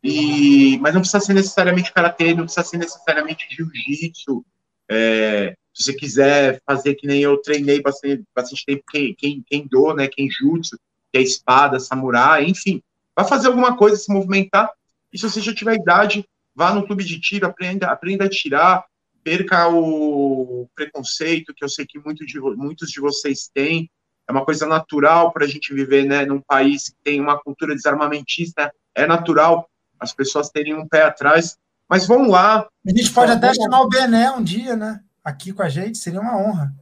[0.03, 4.45] E, mas não precisa ser necessariamente karatê, não precisa ser necessariamente jiu-jitsu.
[4.91, 9.67] É, se você quiser fazer que nem eu treinei bastante, bastante tempo, quem, quem, quem
[9.67, 10.77] do, né, quem jutsu,
[11.11, 12.81] que é espada, samurai, enfim,
[13.15, 14.69] vai fazer alguma coisa, se movimentar,
[15.11, 18.85] e se você já tiver idade, vá no clube de tiro, aprenda, aprenda a tirar,
[19.23, 23.89] perca o preconceito, que eu sei que muito de, muitos de vocês têm,
[24.27, 27.75] é uma coisa natural para a gente viver, né, num país que tem uma cultura
[27.75, 29.67] desarmamentista, é natural
[29.99, 31.57] as pessoas terem um pé atrás,
[31.89, 32.67] mas vão lá.
[32.85, 35.01] A gente pode até chamar o Bené um dia, né?
[35.23, 36.73] Aqui com a gente, seria uma honra.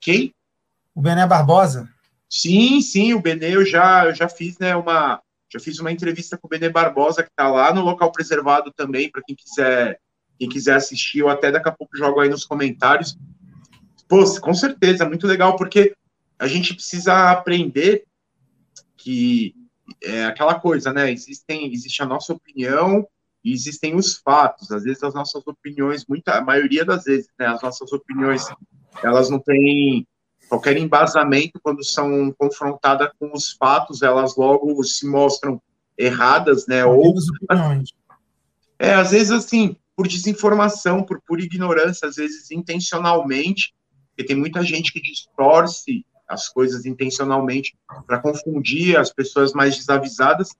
[0.00, 0.34] Quem?
[0.94, 1.88] O Bené Barbosa.
[2.28, 6.36] Sim, sim, o Bené eu já, eu já fiz, né, uma, já fiz uma entrevista
[6.36, 9.98] com o Bené Barbosa, que está lá no local preservado também, para quem quiser,
[10.38, 13.16] quem quiser assistir, ou até daqui a pouco jogo aí nos comentários.
[14.08, 15.94] Pô, com certeza, muito legal, porque
[16.38, 18.04] a gente precisa aprender
[18.96, 19.54] que
[20.02, 21.10] é aquela coisa, né?
[21.10, 23.06] Existem, existe a nossa opinião
[23.44, 24.70] e existem os fatos.
[24.70, 28.46] Às vezes as nossas opiniões, muita, a maioria das vezes, né, as nossas opiniões,
[29.02, 30.06] elas não têm
[30.48, 35.60] qualquer embasamento quando são confrontadas com os fatos, elas logo se mostram
[35.96, 36.84] erradas, né?
[36.84, 37.14] Ou
[38.78, 43.74] é às vezes assim por desinformação, por pura ignorância, às vezes intencionalmente,
[44.10, 47.76] porque tem muita gente que distorce as coisas intencionalmente
[48.06, 50.50] para confundir as pessoas mais desavisadas.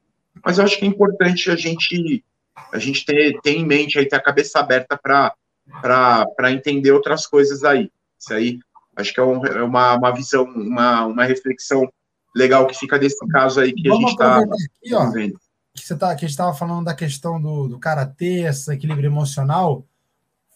[0.45, 2.25] Mas eu acho que é importante a gente
[2.73, 7.65] a gente ter, ter em mente aí, ter a cabeça aberta para entender outras coisas
[7.65, 7.91] aí.
[8.19, 8.59] Isso aí,
[8.97, 11.89] acho que é, um, é uma, uma visão, uma, uma reflexão
[12.35, 15.41] legal que fica desse caso aí que Vamos a gente está vendo.
[15.75, 19.09] Que, você tá, que a gente estava falando da questão do, do karatê, esse equilíbrio
[19.09, 19.85] emocional.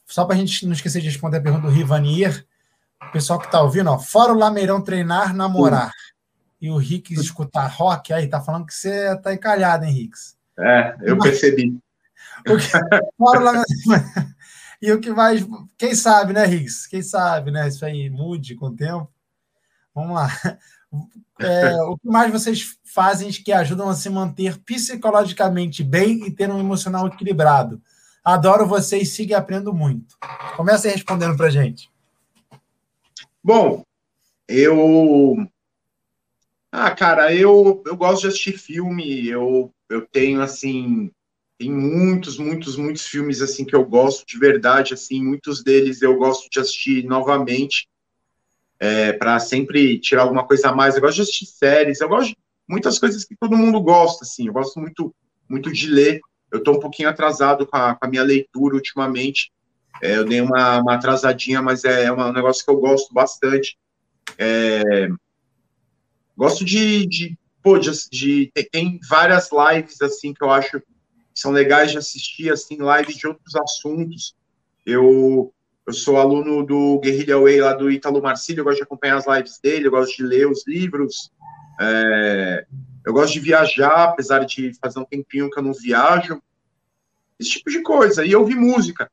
[0.06, 2.44] Só para a gente não esquecer de responder a pergunta do Rivanier,
[3.08, 5.92] o pessoal que está ouvindo, ó, fora o Lameirão treinar, namorar.
[6.60, 10.36] e o Ricks escutar rock, aí tá falando que você tá encalhado, hein, Ricks?
[10.58, 11.76] É, eu Mas, percebi.
[14.82, 15.36] E o que vai.
[15.78, 16.88] Quem sabe, né, Ricks?
[16.88, 17.68] Quem sabe, né?
[17.68, 19.08] Isso aí mude com o tempo.
[19.94, 20.28] Vamos lá.
[21.40, 26.50] É, o que mais vocês fazem que ajudam a se manter psicologicamente bem e ter
[26.50, 27.80] um emocional equilibrado?
[28.24, 30.16] Adoro vocês, siga e aprendo muito.
[30.56, 31.90] Comece respondendo para gente.
[33.42, 33.84] Bom,
[34.46, 35.36] eu.
[36.70, 39.26] Ah, cara, eu, eu gosto de assistir filme.
[39.26, 41.10] Eu, eu tenho, assim.
[41.62, 46.16] Tem muitos, muitos, muitos filmes assim que eu gosto de verdade, assim, muitos deles eu
[46.16, 47.88] gosto de assistir novamente
[48.80, 50.96] é, para sempre tirar alguma coisa a mais.
[50.96, 52.36] Eu gosto de assistir séries, eu gosto de
[52.68, 54.48] muitas coisas que todo mundo gosta, assim.
[54.48, 55.14] Eu gosto muito,
[55.48, 56.20] muito de ler.
[56.50, 59.52] Eu estou um pouquinho atrasado com a, com a minha leitura ultimamente.
[60.02, 63.78] É, eu dei uma, uma, atrasadinha, mas é, é um negócio que eu gosto bastante.
[64.36, 65.08] É,
[66.36, 70.82] gosto de, de, pô, de, de tem, várias lives assim que eu acho
[71.34, 74.34] são legais de assistir, assim, lives de outros assuntos.
[74.84, 75.52] Eu
[75.86, 79.26] eu sou aluno do Guerrilla Way lá do Ítalo Marcílio, eu gosto de acompanhar as
[79.26, 81.32] lives dele, eu gosto de ler os livros,
[81.80, 82.64] é,
[83.04, 86.40] eu gosto de viajar, apesar de fazer um tempinho que eu não viajo,
[87.38, 89.10] esse tipo de coisa, e ouvir música.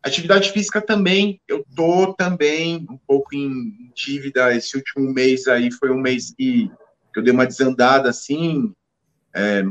[0.00, 5.90] Atividade física também, eu tô também um pouco em dívida, esse último mês aí foi
[5.90, 6.70] um mês que,
[7.12, 8.72] que eu dei uma desandada, assim,
[9.34, 9.64] é,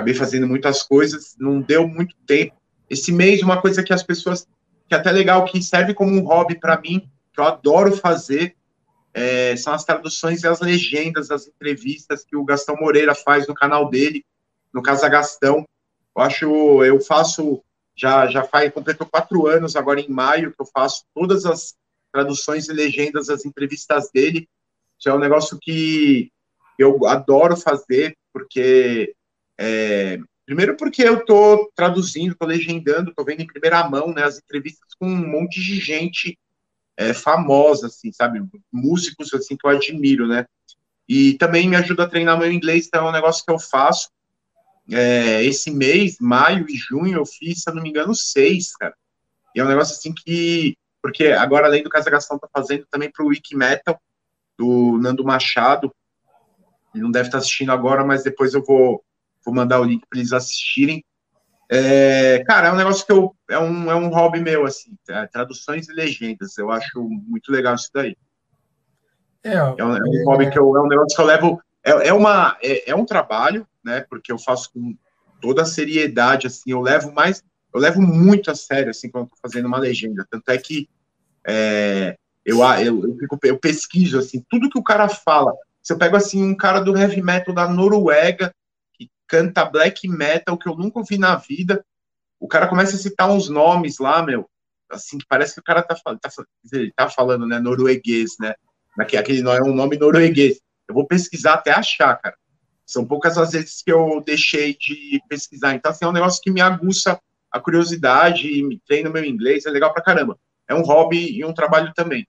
[0.00, 2.56] acabei fazendo muitas coisas, não deu muito tempo.
[2.88, 4.46] Esse mês, uma coisa que as pessoas
[4.88, 8.56] que é até legal, que serve como um hobby para mim, que eu adoro fazer,
[9.12, 13.54] é, são as traduções e as legendas das entrevistas que o Gastão Moreira faz no
[13.54, 14.24] canal dele,
[14.72, 15.64] no Casa Gastão.
[16.16, 17.62] Eu acho, eu faço,
[17.94, 21.74] já, já faz, completou quatro anos agora em maio, que eu faço todas as
[22.12, 24.48] traduções e legendas das entrevistas dele.
[24.98, 26.32] Isso é um negócio que
[26.76, 29.14] eu adoro fazer, porque
[29.60, 30.18] é,
[30.50, 34.92] Primeiro porque eu estou traduzindo, estou legendando, estou vendo em primeira mão né, as entrevistas
[34.98, 36.36] com um monte de gente
[36.96, 38.42] é, famosa, assim, sabe?
[38.72, 40.44] Músicos, assim, que eu admiro, né?
[41.08, 44.10] E também me ajuda a treinar meu inglês, então é um negócio que eu faço.
[44.90, 48.96] É, esse mês, maio e junho, eu fiz, se eu não me engano, seis, cara.
[49.54, 50.76] E é um negócio assim que...
[51.00, 53.96] Porque agora, além do Casa Gastão, tá fazendo também para o Wiki Metal,
[54.58, 55.94] do Nando Machado.
[56.92, 59.00] Ele não deve estar tá assistindo agora, mas depois eu vou
[59.44, 61.04] vou mandar o link para eles assistirem.
[61.72, 63.34] É, cara, é um negócio que eu.
[63.48, 65.26] É um, é um hobby meu, assim, tá?
[65.28, 66.58] traduções e legendas.
[66.58, 68.16] Eu acho muito legal isso daí.
[69.44, 70.76] É, é, um, é um hobby que eu.
[70.76, 71.62] É um negócio que eu levo.
[71.84, 74.04] É, é, uma, é, é um trabalho, né?
[74.10, 74.96] Porque eu faço com
[75.40, 77.42] toda a seriedade, assim, eu levo mais.
[77.72, 80.26] Eu levo muito a sério, assim, quando eu tô fazendo uma legenda.
[80.28, 80.88] Tanto é que
[81.46, 85.54] é, eu, eu, eu, fico, eu pesquiso, assim, tudo que o cara fala.
[85.80, 88.52] Se eu pego, assim, um cara do heavy metal da Noruega
[89.30, 91.84] canta black metal que eu nunca ouvi na vida.
[92.40, 94.50] O cara começa a citar uns nomes lá, meu,
[94.90, 96.30] assim, que parece que o cara tá, tá,
[96.96, 98.52] tá falando, né, norueguês, né?
[98.98, 100.60] Aquele não é um nome norueguês.
[100.88, 102.34] Eu vou pesquisar até achar, cara.
[102.84, 105.74] São poucas as vezes que eu deixei de pesquisar.
[105.74, 107.20] Então, assim, é um negócio que me aguça
[107.52, 110.36] a curiosidade e me treina meu inglês, é legal pra caramba.
[110.68, 112.26] É um hobby e um trabalho também.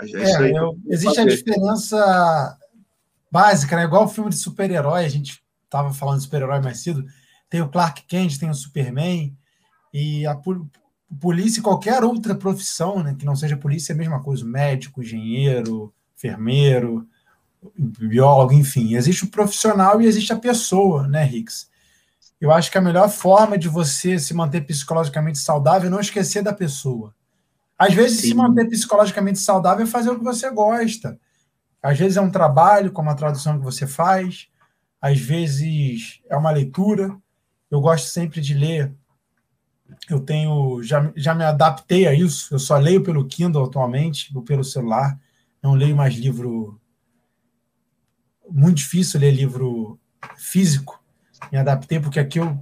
[0.00, 2.58] É, é eu, existe a diferença
[3.30, 3.84] básica, né?
[3.84, 7.04] Igual o filme de super-herói, a gente estava falando de super-herói mais cedo,
[7.48, 9.36] tem o Clark Kent, tem o Superman,
[9.92, 10.38] e a
[11.20, 15.02] polícia e qualquer outra profissão, né, que não seja polícia, é a mesma coisa, médico,
[15.02, 17.06] engenheiro, enfermeiro,
[17.78, 18.94] biólogo, enfim.
[18.94, 21.68] Existe o profissional e existe a pessoa, né, Rix?
[22.40, 26.42] Eu acho que a melhor forma de você se manter psicologicamente saudável é não esquecer
[26.42, 27.14] da pessoa.
[27.76, 28.28] Às vezes, Sim.
[28.28, 31.18] se manter psicologicamente saudável é fazer o que você gosta.
[31.82, 34.48] Às vezes é um trabalho, como a tradução que você faz
[35.00, 37.16] às vezes é uma leitura.
[37.70, 38.92] Eu gosto sempre de ler.
[40.08, 42.54] Eu tenho já, já me adaptei a isso.
[42.54, 45.18] Eu só leio pelo Kindle atualmente ou pelo celular.
[45.62, 46.80] Não leio mais livro.
[48.50, 49.98] Muito difícil ler livro
[50.36, 51.02] físico.
[51.52, 52.58] Me adaptei porque aqui eu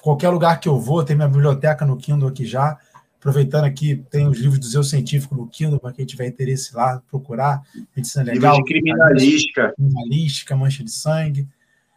[0.00, 2.78] qualquer lugar que eu vou, tem minha biblioteca no Kindle aqui já.
[3.18, 7.02] Aproveitando aqui, tem os livros do Zeu Científico no Kindle, para quem tiver interesse lá,
[7.10, 7.62] procurar.
[7.94, 8.56] Medicina legal.
[8.56, 9.74] Livro de criminalística.
[9.76, 11.46] Criminalística, mancha de sangue.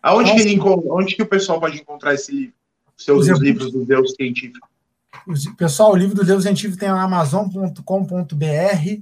[0.04, 0.44] Aonde, Nossa.
[0.44, 2.56] que, ele, onde que o pessoal pode encontrar esse livro?
[2.98, 4.68] Seus os livros do Deus Científico.
[5.58, 9.02] Pessoal, o livro do Deus Científico tem na amazon.com.br,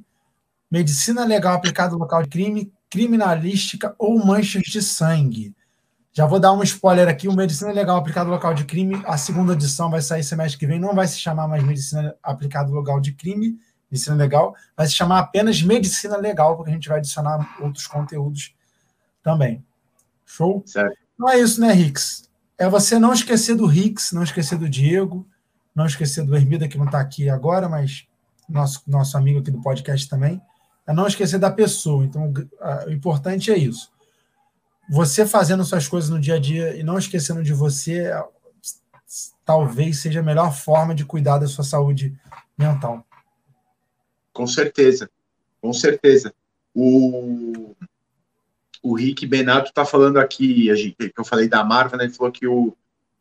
[0.69, 5.55] Medicina Legal Aplicada ao Local de Crime, Criminalística ou Manchas de Sangue.
[6.13, 9.17] Já vou dar um spoiler aqui: o Medicina Legal Aplicada ao Local de Crime, a
[9.17, 12.75] segunda edição vai sair semestre que vem, não vai se chamar mais Medicina Aplicada ao
[12.75, 13.57] Local de Crime,
[13.89, 18.53] Medicina Legal, vai se chamar apenas Medicina Legal, porque a gente vai adicionar outros conteúdos
[19.23, 19.63] também.
[20.31, 20.63] Show?
[20.65, 20.97] Certo.
[21.13, 22.29] Então é isso, né, Rix?
[22.57, 25.27] É você não esquecer do Rix, não esquecer do Diego,
[25.75, 28.07] não esquecer do Hermida, que não está aqui agora, mas
[28.47, 30.41] nosso, nosso amigo aqui do podcast também.
[30.87, 32.05] É não esquecer da pessoa.
[32.05, 32.33] Então,
[32.87, 33.91] o importante é isso.
[34.89, 38.11] Você fazendo suas coisas no dia a dia e não esquecendo de você,
[39.45, 42.17] talvez seja a melhor forma de cuidar da sua saúde
[42.57, 43.05] mental.
[44.33, 45.09] Com certeza,
[45.61, 46.33] com certeza.
[46.73, 47.75] O,
[48.81, 52.05] o Rick Benato está falando aqui, que eu falei da Marvel, né?
[52.05, 52.75] Ele falou que o,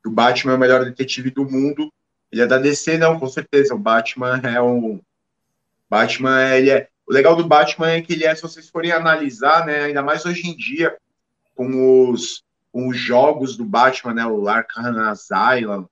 [0.04, 1.92] o Batman é o melhor detetive do mundo.
[2.32, 3.74] Ele é da DC, não, com certeza.
[3.74, 5.00] O Batman é um.
[5.88, 6.88] Batman, ele é.
[7.06, 9.84] O legal do Batman é que ele é, se vocês forem analisar, né?
[9.84, 10.96] Ainda mais hoje em dia,
[11.54, 12.42] com os,
[12.72, 14.26] com os jogos do Batman, né?
[14.26, 15.86] O Arkham Asylum,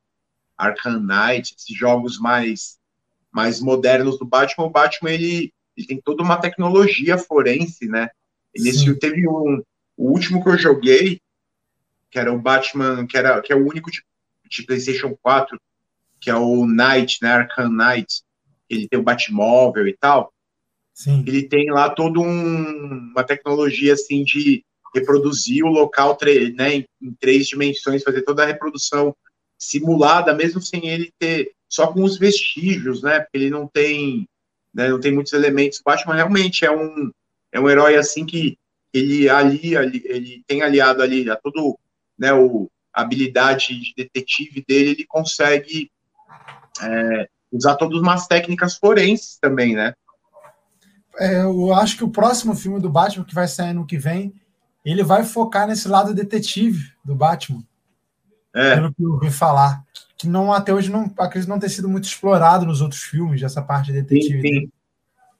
[0.56, 2.78] Arkham Knight, esses jogos mais,
[3.30, 8.08] mais modernos do Batman, o Batman, ele, ele tem toda uma tecnologia forense, né?
[8.59, 9.62] Nesse teve um,
[9.96, 11.20] o último que eu joguei,
[12.11, 14.02] que era o Batman, que era que é o único de,
[14.48, 15.61] de PlayStation 4,
[16.20, 18.22] que é o Knight, né, Arkham Knight,
[18.68, 20.32] ele tem o Batmóvel e tal.
[20.94, 21.24] Sim.
[21.26, 26.16] Ele tem lá toda um, uma tecnologia assim de reproduzir o local
[26.54, 29.14] né, em, em, três dimensões, fazer toda a reprodução
[29.56, 33.20] simulada, mesmo sem ele ter só com os vestígios, né?
[33.20, 34.26] Porque ele não tem,
[34.74, 35.78] né, não tem muitos elementos.
[35.78, 37.11] O Batman realmente é um
[37.53, 38.59] é um herói assim que
[38.92, 41.78] ele ali, ali ele tem aliado ali a todo
[42.18, 45.90] né, o a habilidade de detetive dele, ele consegue
[46.82, 49.94] é, usar todas umas técnicas forenses também, né?
[51.18, 54.34] É, eu acho que o próximo filme do Batman, que vai sair no que vem,
[54.84, 57.62] ele vai focar nesse lado detetive do Batman.
[58.55, 58.74] É.
[58.74, 59.84] Pelo que eu ouvi falar.
[60.16, 63.62] Que não, até hoje não acredito não ter sido muito explorado nos outros filmes, essa
[63.62, 64.40] parte detetive.
[64.40, 64.72] Sim, sim.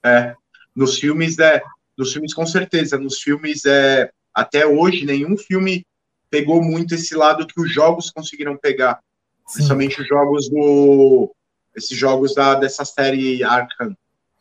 [0.05, 0.35] É.
[0.75, 1.63] Nos filmes, é,
[1.99, 2.97] nos filmes, com certeza.
[2.97, 5.85] Nos filmes, é, até hoje, nenhum filme
[6.31, 9.01] pegou muito esse lado que os jogos conseguiram pegar.
[9.47, 9.55] Sim.
[9.55, 11.35] Principalmente os jogos do.
[11.75, 13.97] Esses jogos da, dessa série Arkham.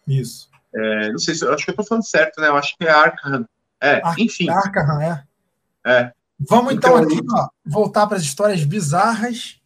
[0.08, 0.50] Isso.
[0.74, 2.48] É, não sei se acho que eu tô falando certo, né?
[2.48, 3.46] Eu acho que é Arkham.
[3.82, 4.50] É, Ar enfim.
[4.50, 5.24] Arkham, é.
[5.86, 6.12] É.
[6.40, 9.60] Vamos então, então aqui ó, voltar para as histórias bizarras.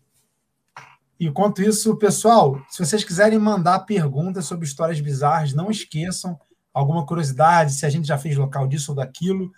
[1.20, 6.40] Enquanto isso, pessoal, se vocês quiserem mandar perguntas sobre histórias bizarras, não esqueçam
[6.74, 9.52] alguma curiosidade, se a gente já fez local disso ou daquilo.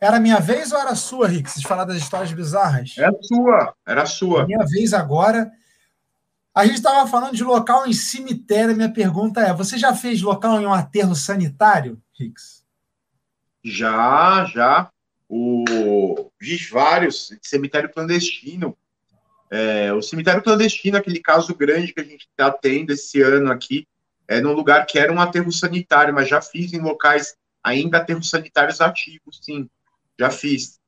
[0.00, 2.94] Era minha vez ou era sua, Rick, de falar das histórias bizarras?
[2.96, 4.46] Era sua, era sua.
[4.46, 5.50] Minha vez agora.
[6.54, 8.74] A gente estava falando de local em cemitério.
[8.74, 12.64] Minha pergunta é: você já fez local em um aterro sanitário, Rix?
[13.62, 14.90] Já, já.
[15.28, 16.30] O...
[16.38, 17.30] Fiz vários.
[17.42, 18.76] Cemitério clandestino.
[19.50, 23.86] É, o cemitério clandestino, aquele caso grande que a gente está tendo esse ano aqui,
[24.30, 28.30] é, num lugar que era um aterro sanitário, mas já fiz em locais ainda aterros
[28.30, 29.68] sanitários ativos, sim,
[30.16, 30.78] já fiz.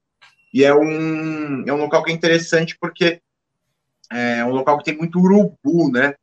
[0.55, 3.20] E é um, é um local que é interessante porque
[4.12, 6.14] é um local que tem muito urubu, né?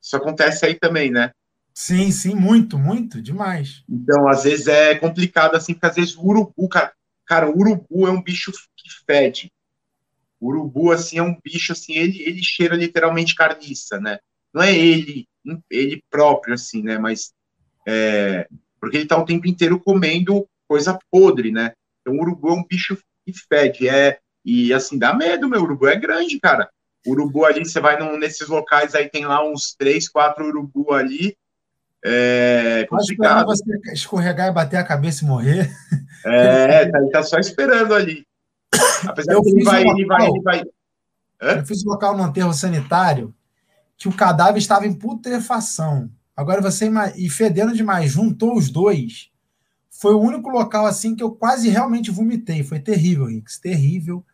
[0.00, 1.32] Isso acontece aí também, né?
[1.74, 3.82] Sim, sim, muito, muito, demais.
[3.88, 6.92] Então, às vezes é complicado assim, porque às vezes o urubu, cara,
[7.26, 9.50] cara, o urubu é um bicho que fede.
[10.38, 14.20] O urubu, assim, é um bicho, assim, ele, ele cheira literalmente carniça, né?
[14.52, 15.26] Não é ele
[15.70, 16.98] ele próprio, assim, né?
[16.98, 17.32] Mas
[17.86, 18.48] é,
[18.80, 21.72] porque ele tá o tempo inteiro comendo coisa podre, né?
[22.00, 25.86] Então o urubu é um bicho que fede, é e assim dá medo, meu urubu
[25.86, 26.68] é grande, cara.
[27.06, 30.92] O urubu ali, você vai num, nesses locais aí tem lá uns três, quatro urubu
[30.92, 31.36] ali.
[32.06, 33.46] É complicado.
[33.46, 35.70] você escorregar e bater a cabeça e morrer.
[36.26, 38.26] É, tá, ele tá só esperando ali.
[39.06, 40.62] Apesar eu que ele vai, um ele vai, ele vai.
[41.40, 41.58] Hã?
[41.58, 43.34] Eu fiz um local no aterro sanitário
[43.96, 46.10] que o cadáver estava em putrefação.
[46.36, 49.30] Agora você e fedendo demais, juntou os dois.
[49.90, 52.64] Foi o único local assim que eu quase realmente vomitei.
[52.64, 54.24] Foi terrível, Rix, terrível.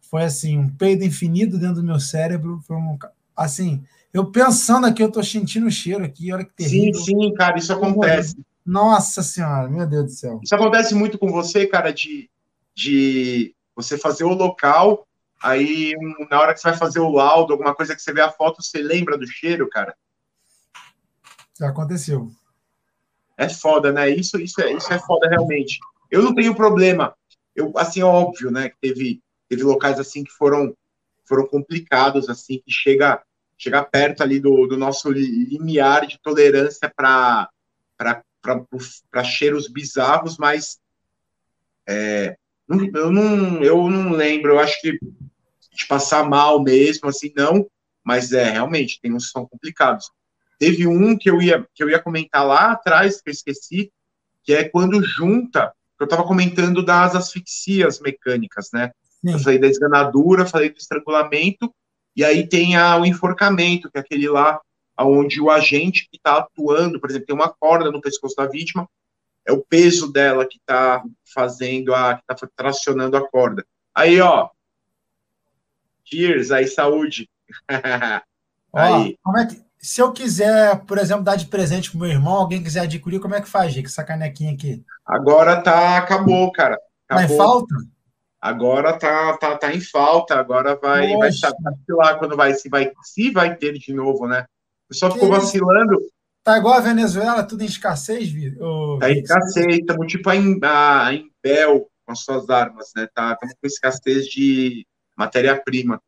[0.00, 2.60] Foi assim, um peido infinito dentro do meu cérebro.
[2.66, 2.98] Foi um,
[3.36, 7.00] assim, eu pensando aqui, eu tô sentindo o cheiro aqui, olha que terrível.
[7.00, 8.36] Sim, sim, cara, isso acontece.
[8.64, 10.40] Nossa senhora, meu Deus do céu.
[10.42, 12.30] Isso acontece muito com você, cara, de,
[12.74, 15.06] de você fazer o local
[15.42, 15.94] Aí,
[16.30, 18.62] na hora que você vai fazer o laudo, alguma coisa que você vê a foto,
[18.62, 19.94] você lembra do cheiro, cara?
[21.58, 22.30] Já aconteceu.
[23.36, 24.08] É foda, né?
[24.08, 25.80] Isso, isso, é, isso é foda realmente.
[26.10, 27.14] Eu não tenho problema.
[27.56, 28.68] Eu, assim, é óbvio, né?
[28.68, 30.76] Que teve, teve locais assim que foram,
[31.24, 33.20] foram complicados, assim, que chega,
[33.58, 37.50] chega perto ali do, do nosso limiar de tolerância para
[39.24, 40.78] cheiros bizarros, mas
[41.88, 42.36] é,
[42.68, 44.52] eu, não, eu não lembro.
[44.52, 44.98] Eu acho que
[45.72, 47.66] de passar mal mesmo, assim, não,
[48.04, 50.10] mas é, realmente, tem uns que são complicados.
[50.58, 53.92] Teve um que eu ia, que eu ia comentar lá atrás, que eu esqueci,
[54.44, 58.90] que é quando junta, eu estava comentando das asfixias mecânicas, né?
[59.24, 59.32] Sim.
[59.32, 61.72] Eu falei da esganadura, falei do estrangulamento,
[62.14, 64.60] e aí tem a, o enforcamento, que é aquele lá
[64.98, 68.88] onde o agente que está atuando, por exemplo, tem uma corda no pescoço da vítima,
[69.46, 71.02] é o peso dela que está
[71.34, 73.64] fazendo a, que está tracionando a corda.
[73.94, 74.48] Aí, ó,
[76.12, 77.28] cheers, aí saúde.
[78.74, 79.16] aí.
[79.18, 82.34] Ó, como é que, se eu quiser, por exemplo, dar de presente pro meu irmão,
[82.34, 83.88] alguém quiser adquirir, como é que faz, Gico?
[83.88, 84.84] Essa canequinha aqui.
[85.04, 86.78] Agora tá, acabou, cara.
[87.08, 87.26] Acabou.
[87.26, 87.74] Tá em falta?
[88.40, 91.52] Agora tá, tá, tá em falta, agora vai, vai estar
[91.90, 94.44] lá quando vai se, vai, se vai ter de novo, né?
[94.86, 95.96] O pessoal ficou vacilando.
[96.44, 98.98] Tá igual a Venezuela, tudo em escassez, viu?
[98.98, 100.58] Tá em escassez, estamos tipo a, em
[101.40, 103.08] Bel com as suas armas, né?
[103.14, 104.84] Tá, estamos com escassez de
[105.16, 106.00] matéria-prima.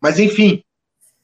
[0.00, 0.62] Mas enfim,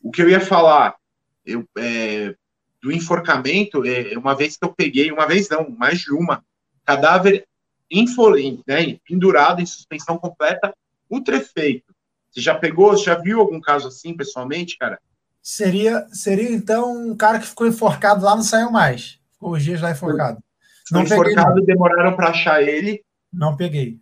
[0.03, 0.97] o que eu ia falar,
[1.45, 2.35] eu, é,
[2.83, 6.45] do enforcamento, é, uma vez que eu peguei, uma vez não, mais de uma,
[6.85, 7.47] cadáver
[7.91, 10.75] infolente, né, pendurado em suspensão completa,
[11.09, 11.95] putrefeito.
[12.31, 14.99] Você já pegou, já viu algum caso assim pessoalmente, cara?
[15.43, 19.21] Seria, seria então um cara que ficou enforcado lá, não saiu mais.
[19.33, 20.43] Ficou os dias lá enforcado.
[20.91, 23.05] Não enforcado, peguei, demoraram para achar ele.
[23.33, 24.01] Não peguei.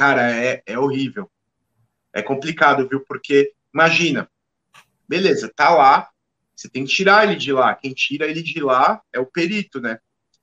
[0.00, 1.30] Cara, é, é horrível.
[2.10, 3.04] É complicado, viu?
[3.06, 4.26] Porque, imagina,
[5.06, 6.08] beleza, tá lá,
[6.56, 7.74] você tem que tirar ele de lá.
[7.74, 9.98] Quem tira ele de lá é o perito, né?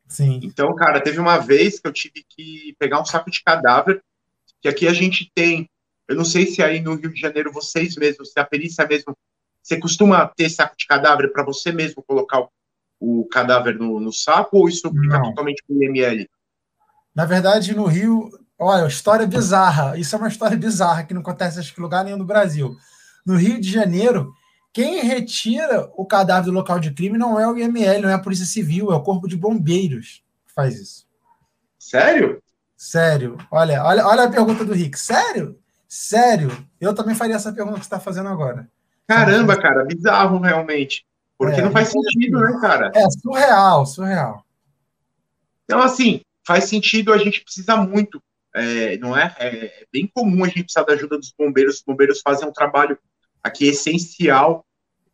[0.07, 0.39] Sim.
[0.43, 3.99] Então, cara, teve uma vez que eu tive que pegar um saco de cadáver,
[4.61, 5.67] que aqui a gente tem,
[6.07, 9.17] eu não sei se aí no Rio de Janeiro vocês mesmos, se a perícia mesmo,
[9.63, 12.49] você costuma ter saco de cadáver para você mesmo colocar o,
[12.99, 16.29] o cadáver no, no, saco ou isso fica totalmente com IML?
[17.15, 19.97] Na verdade, no Rio, olha, história bizarra.
[19.97, 22.75] Isso é uma história bizarra que não acontece em lugar nenhum no Brasil.
[23.25, 24.33] No Rio de Janeiro,
[24.73, 28.19] quem retira o cadáver do local de crime não é o IML, não é a
[28.19, 31.07] Polícia Civil, é o Corpo de Bombeiros que faz isso.
[31.77, 32.41] Sério?
[32.75, 33.37] Sério.
[33.51, 34.99] Olha, olha, olha a pergunta do Rick.
[34.99, 35.59] Sério?
[35.87, 36.51] Sério?
[36.79, 38.69] Eu também faria essa pergunta que você está fazendo agora.
[39.07, 41.05] Caramba, cara, bizarro realmente.
[41.37, 42.91] Porque é, não faz sentido, né, cara?
[42.93, 44.45] É surreal, surreal.
[45.63, 48.21] Então, assim, faz sentido, a gente precisa muito.
[48.57, 49.35] É, não é?
[49.37, 49.47] é?
[49.47, 49.85] é?
[49.93, 51.75] bem comum a gente precisar da ajuda dos bombeiros.
[51.75, 52.97] Os bombeiros fazem um trabalho
[53.43, 54.65] aqui essencial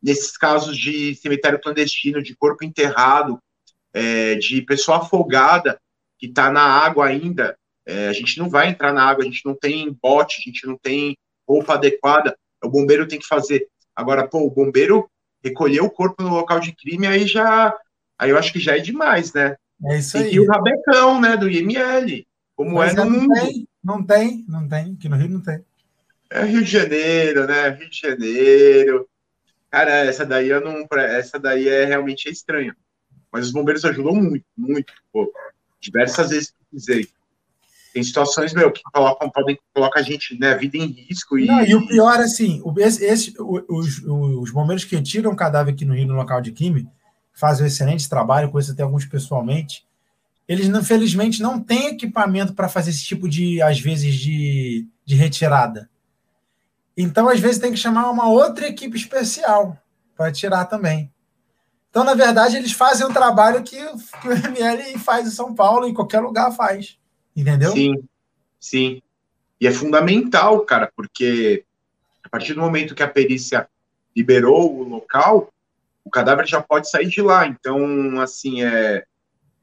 [0.02, 3.38] nesses casos de cemitério clandestino, de corpo enterrado,
[3.92, 5.78] é, de pessoa afogada
[6.18, 7.56] que está na água ainda.
[7.86, 10.66] É, a gente não vai entrar na água, a gente não tem bote, a gente
[10.66, 11.16] não tem
[11.48, 12.36] roupa adequada.
[12.62, 13.68] O bombeiro tem que fazer.
[13.94, 15.08] Agora, pô, o bombeiro
[15.42, 17.74] recolher o corpo no local de crime, aí já.
[18.18, 19.56] Aí eu acho que já é demais, né?
[19.86, 20.34] É isso aí.
[20.34, 22.24] E o rabecão, né, do IML.
[22.56, 23.34] Como Mas é no não mundo.
[23.34, 24.94] Tem, não tem, não tem.
[24.94, 25.64] Aqui no Rio não tem.
[26.30, 27.70] É Rio de Janeiro, né?
[27.70, 29.08] Rio de Janeiro.
[29.70, 30.86] Cara, essa daí eu não.
[30.98, 32.76] Essa daí é realmente estranha.
[33.32, 34.92] Mas os bombeiros ajudam muito, muito.
[35.12, 35.32] Pô.
[35.80, 37.08] Diversas vezes que precisei.
[37.92, 41.38] Tem situações, meu, que colocam, podem colocar a gente, né, a vida em risco.
[41.38, 45.72] E, não, e o pior, assim, esse, esse, os, os bombeiros que tiram o cadáver
[45.72, 46.88] aqui no Rio, no local de crime,
[47.32, 49.86] fazem um excelente trabalho, conheço até alguns pessoalmente.
[50.46, 55.88] Eles, infelizmente, não têm equipamento para fazer esse tipo de, às vezes, de, de retirada.
[56.96, 59.78] Então, às vezes, tem que chamar uma outra equipe especial
[60.16, 61.10] para tirar também.
[61.90, 65.94] Então, na verdade, eles fazem um trabalho que, o ML faz em São Paulo, em
[65.94, 66.98] qualquer lugar faz.
[67.36, 67.72] Entendeu?
[67.72, 67.94] Sim,
[68.60, 69.02] sim.
[69.60, 71.64] E é fundamental, cara, porque
[72.22, 73.68] a partir do momento que a perícia
[74.14, 75.48] liberou o local,
[76.04, 77.46] o cadáver já pode sair de lá.
[77.46, 79.04] Então, assim, é,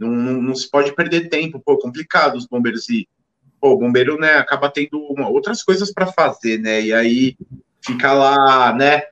[0.01, 1.61] não, não, não se pode perder tempo.
[1.63, 3.07] Pô, complicado os bombeiros ir
[3.61, 7.37] pô, o bombeiro, né, acaba tendo uma, outras coisas para fazer, né, e aí
[7.85, 9.03] fica lá, né,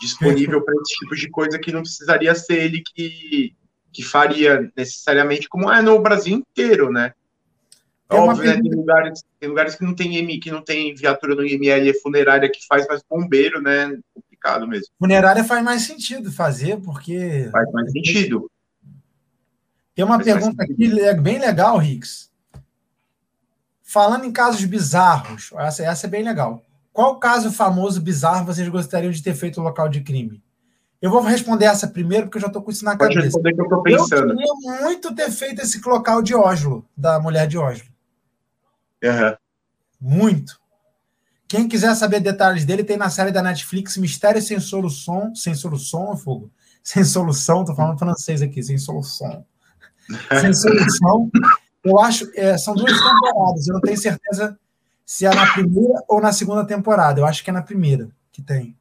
[0.00, 3.54] disponível para esse tipo de coisa que não precisaria ser ele que,
[3.92, 7.12] que faria necessariamente, como é no Brasil inteiro, né.
[8.10, 11.46] É Óbvio, né, tem lugares, tem lugares que não tem que não tem viatura no
[11.46, 14.88] IML é funerária que faz, mas bombeiro, né, complicado mesmo.
[14.98, 17.48] Funerária faz mais sentido fazer, porque...
[17.52, 18.50] Faz mais sentido.
[19.94, 22.30] Tem uma pergunta aqui é bem legal, Rix.
[23.82, 26.62] Falando em casos bizarros, essa, essa é bem legal.
[26.92, 30.42] Qual caso famoso bizarro vocês gostariam de ter feito no local de crime?
[31.00, 33.26] Eu vou responder essa primeiro, porque eu já estou com isso na Pode cabeça.
[33.26, 34.30] Responder que eu, tô pensando.
[34.30, 37.86] eu queria muito ter feito esse local de Oslo, da mulher de Oslo.
[39.02, 39.36] Uhum.
[40.00, 40.60] Muito.
[41.48, 45.34] Quem quiser saber detalhes dele, tem na série da Netflix Mistério Sem Solução.
[45.34, 46.50] Sem Solução, Fogo?
[46.82, 49.44] Sem Solução, tô falando francês aqui, sem solução.
[50.40, 51.30] Sem solução.
[51.84, 54.58] Eu acho, é, são duas temporadas, eu não tenho certeza
[55.04, 57.20] se é na primeira ou na segunda temporada.
[57.20, 58.76] Eu acho que é na primeira que tem.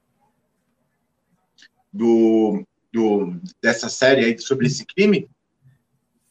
[1.92, 2.64] Do,
[2.94, 5.30] do, dessa série aí sobre esse crime?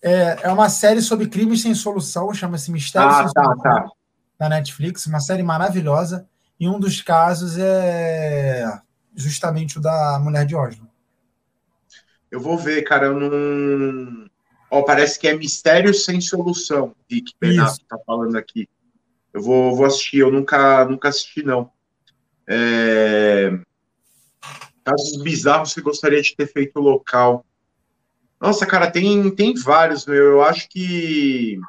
[0.03, 3.91] É, é uma série sobre crimes sem solução, chama-se Mistério Ah, Sem tá, Solução, tá.
[4.39, 6.27] da Netflix, uma série maravilhosa.
[6.59, 8.65] E um dos casos é
[9.15, 10.89] justamente o da mulher de Oslo.
[12.31, 13.07] Eu vou ver, cara.
[13.07, 14.31] Eu não.
[14.71, 17.85] Ó, parece que é Mistério Sem Solução, Rick Benato Isso.
[17.89, 18.69] tá falando aqui.
[19.33, 21.71] Eu vou, vou assistir, eu nunca, nunca assisti, não.
[22.49, 23.59] É...
[24.85, 27.45] Casos bizarros que gostaria de ter feito local.
[28.41, 30.17] Nossa, cara, tem, tem vários, meu.
[30.17, 31.61] Eu acho que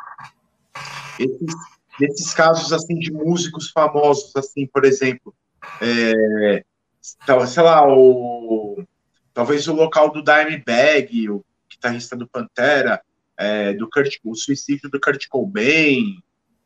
[1.20, 1.54] esses,
[2.00, 5.34] esses casos assim de músicos famosos, assim, por exemplo,
[5.82, 6.64] é,
[7.48, 8.84] sei lá, o,
[9.34, 13.02] talvez o local do Dimebag, o guitarrista do Pantera,
[13.38, 16.22] é, do Kurt, o suicídio do Kurt Cobain,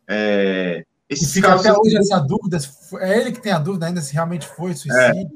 [0.08, 2.58] é, esses fica casos até hoje essa dúvida.
[3.00, 5.30] É ele que tem a dúvida ainda se realmente foi suicídio.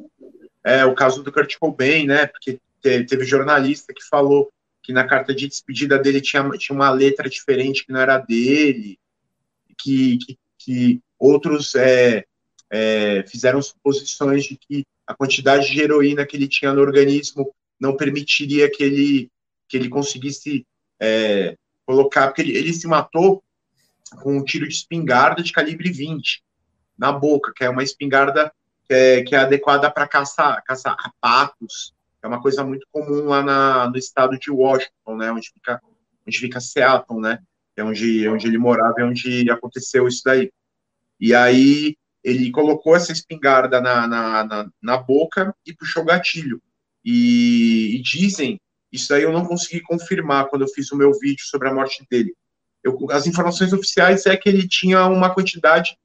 [0.64, 2.28] É, o caso do Kurt Cobain, né?
[2.28, 4.50] Porque te- teve jornalista que falou
[4.82, 8.98] que na carta de despedida dele tinha, tinha uma letra diferente que não era dele,
[9.78, 12.26] que, que, que outros é,
[12.72, 17.96] é, fizeram suposições de que a quantidade de heroína que ele tinha no organismo não
[17.96, 19.32] permitiria que ele,
[19.70, 20.66] que ele conseguisse
[21.00, 21.56] é,
[21.86, 23.44] colocar, porque ele, ele se matou
[24.22, 26.44] com um tiro de espingarda de calibre 20
[26.98, 28.52] na boca, que é uma espingarda
[28.86, 31.94] que é, que é adequada para caçar, caçar rapatos.
[32.22, 35.80] É uma coisa muito comum lá na, no estado de Washington, né, onde fica,
[36.28, 37.40] onde fica Seattle, né,
[37.78, 40.52] é onde, onde ele morava e onde aconteceu isso daí.
[41.20, 46.62] E aí ele colocou essa espingarda na, na, na, na boca e puxou o gatilho.
[47.06, 48.60] E, e dizem,
[48.92, 52.06] isso aí eu não consegui confirmar quando eu fiz o meu vídeo sobre a morte
[52.10, 52.34] dele.
[52.84, 55.98] Eu, as informações oficiais é que ele tinha uma quantidade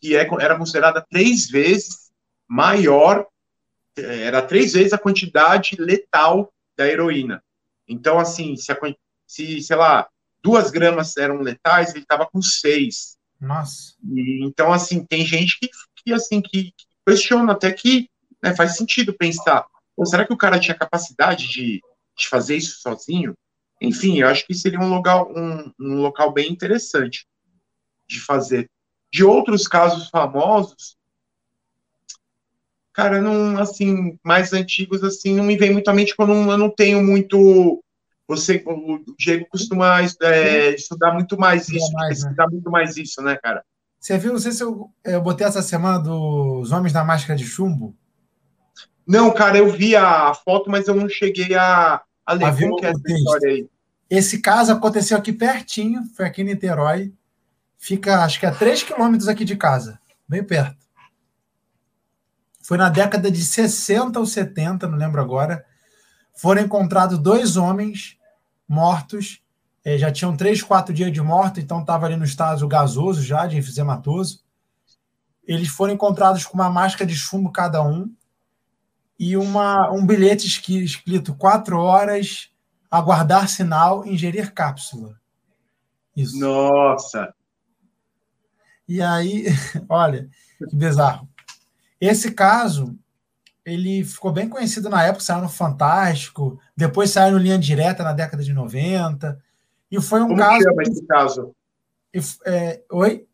[0.00, 2.10] que é, era considerada três vezes
[2.48, 3.26] maior,
[3.96, 7.42] eh, era três vezes a quantidade letal da heroína.
[7.88, 8.76] Então, assim, se, a,
[9.26, 10.08] se sei lá,
[10.42, 13.16] duas gramas eram letais, ele estava com seis.
[13.40, 13.94] Nossa.
[14.04, 18.08] E, então, assim, tem gente que, que assim, que, que questiona até que
[18.42, 19.66] né, faz sentido pensar,
[19.96, 21.80] "Pô, será que o cara tinha capacidade de,
[22.16, 23.34] de fazer isso sozinho?
[23.80, 27.26] Enfim, eu acho que seria um local, um, um local bem interessante
[28.06, 28.70] de fazer.
[29.12, 30.96] De outros casos famosos,
[32.92, 36.50] cara, não, assim, mais antigos, assim, não me vem muito à mente, porque eu não,
[36.50, 37.82] eu não tenho muito.
[38.28, 42.28] Você, o Diego costuma é, estudar muito mais Estudar isso, mais, né?
[42.28, 43.64] pesquisar muito mais isso, né, cara?
[43.98, 47.44] Você viu, não sei se eu, eu botei essa semana dos Homens da Máscara de
[47.44, 47.96] Chumbo.
[49.12, 52.56] Não, cara, eu vi a foto, mas eu não cheguei a, a ler.
[52.58, 53.18] Como que é essa texto.
[53.18, 53.68] história aí?
[54.08, 57.12] Esse caso aconteceu aqui pertinho, foi aqui em Niterói.
[57.76, 60.78] Fica, acho que a 3 quilômetros aqui de casa, bem perto.
[62.62, 65.62] Foi na década de 60 ou 70, não lembro agora.
[66.34, 68.16] Foram encontrados dois homens
[68.66, 69.42] mortos.
[69.84, 73.46] eh, já tinham três, quatro dias de morto, então estava ali no estágio gasoso já,
[73.46, 74.42] de enfisematoso.
[75.46, 78.10] Eles foram encontrados com uma máscara de chumbo cada um
[79.24, 82.50] e uma, um bilhete escrito quatro horas,
[82.90, 85.16] aguardar sinal, ingerir cápsula.
[86.16, 86.36] Isso.
[86.40, 87.32] Nossa,
[88.88, 89.44] E aí,
[89.88, 90.28] olha,
[90.68, 91.28] que bizarro.
[92.00, 92.98] Esse caso,
[93.64, 98.12] ele ficou bem conhecido na época, saiu no Fantástico, depois saiu no Linha Direta na
[98.12, 99.40] década de 90.
[99.88, 100.64] E foi um como caso.
[100.64, 101.54] chama esse caso?
[102.12, 103.24] e- é, oi?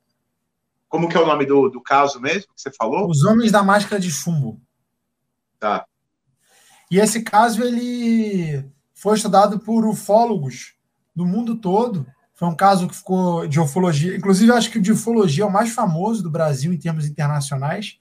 [0.87, 3.09] Como que é o nome do, do caso mesmo que você falou?
[3.09, 4.61] Os Homens da Máscara de Chumbo.
[5.59, 5.87] Tá.
[6.91, 10.75] E esse caso ele foi estudado por ufólogos
[11.15, 12.07] do mundo todo.
[12.35, 14.17] Foi um caso que ficou de ufologia.
[14.17, 17.07] Inclusive, eu acho que o de ufologia é o mais famoso do Brasil em termos
[17.07, 17.99] internacionais.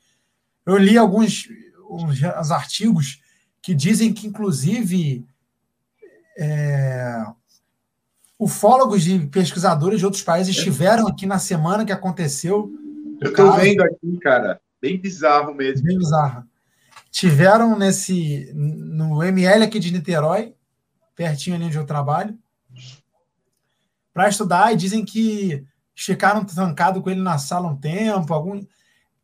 [0.65, 1.47] Eu li alguns
[1.89, 3.21] uns, uns artigos
[3.61, 5.25] que dizem que, inclusive,
[6.37, 7.25] é,
[8.39, 12.71] ufólogos e pesquisadores de outros países estiveram aqui na semana que aconteceu.
[13.19, 13.57] Eu caso.
[13.57, 14.61] vendo aqui, cara.
[14.81, 15.85] Bem bizarro mesmo.
[15.85, 16.46] Bem bizarra.
[17.17, 20.53] Tiveram nesse no ML aqui de Niterói,
[21.15, 22.37] pertinho ali onde eu trabalho,
[24.13, 25.65] para estudar e dizem que
[25.95, 28.31] ficaram trancados com ele na sala um tempo.
[28.31, 28.63] Algum,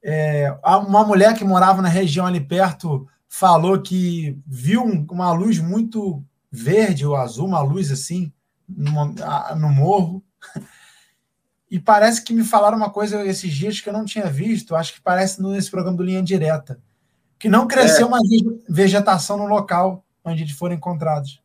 [0.02, 5.60] é, uma mulher que morava na região ali perto falou que viu um- uma luz
[5.60, 8.34] muito verde ou azul, uma luz assim,
[8.68, 10.24] numa- no morro.
[11.70, 14.96] E parece que me falaram uma coisa esses dias que eu não tinha visto, acho
[14.96, 16.82] que parece nesse programa do Linha Direta,
[17.44, 21.42] que não cresceu uma vege- vegetação no local onde eles foram encontrados.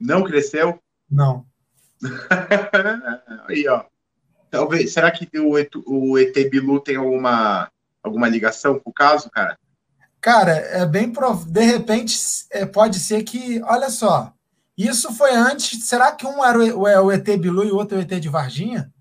[0.00, 0.80] Não cresceu?
[1.08, 1.46] Não.
[3.48, 3.84] Aí, ó.
[4.50, 7.70] Talvez, será que o, ET o ET Bilu tem alguma,
[8.02, 9.56] alguma ligação com o caso, cara?
[10.20, 11.44] Cara, é bem prov...
[11.46, 12.18] de repente
[12.50, 14.32] é, pode ser que, olha só,
[14.76, 15.84] Isso foi antes.
[15.84, 18.28] Será que um era o, o ET Bilu e o outro é o ET de
[18.28, 18.92] Varginha?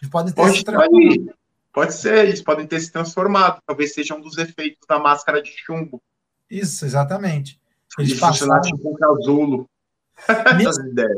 [0.00, 1.34] Eles podem ter Pode se transformado.
[1.76, 3.58] Pode ser, eles podem ter se transformado.
[3.66, 6.02] Talvez seja um dos efeitos da máscara de chumbo.
[6.50, 7.60] Isso, exatamente.
[7.98, 9.68] Eles de funcionar tipo um casulo.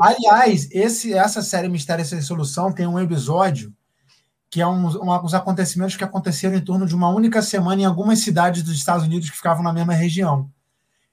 [0.03, 3.73] Aliás, esse, essa série Mistério Sem Solução tem um episódio
[4.51, 7.85] que é um, um, uns acontecimentos que aconteceram em torno de uma única semana em
[7.85, 10.51] algumas cidades dos Estados Unidos que ficavam na mesma região.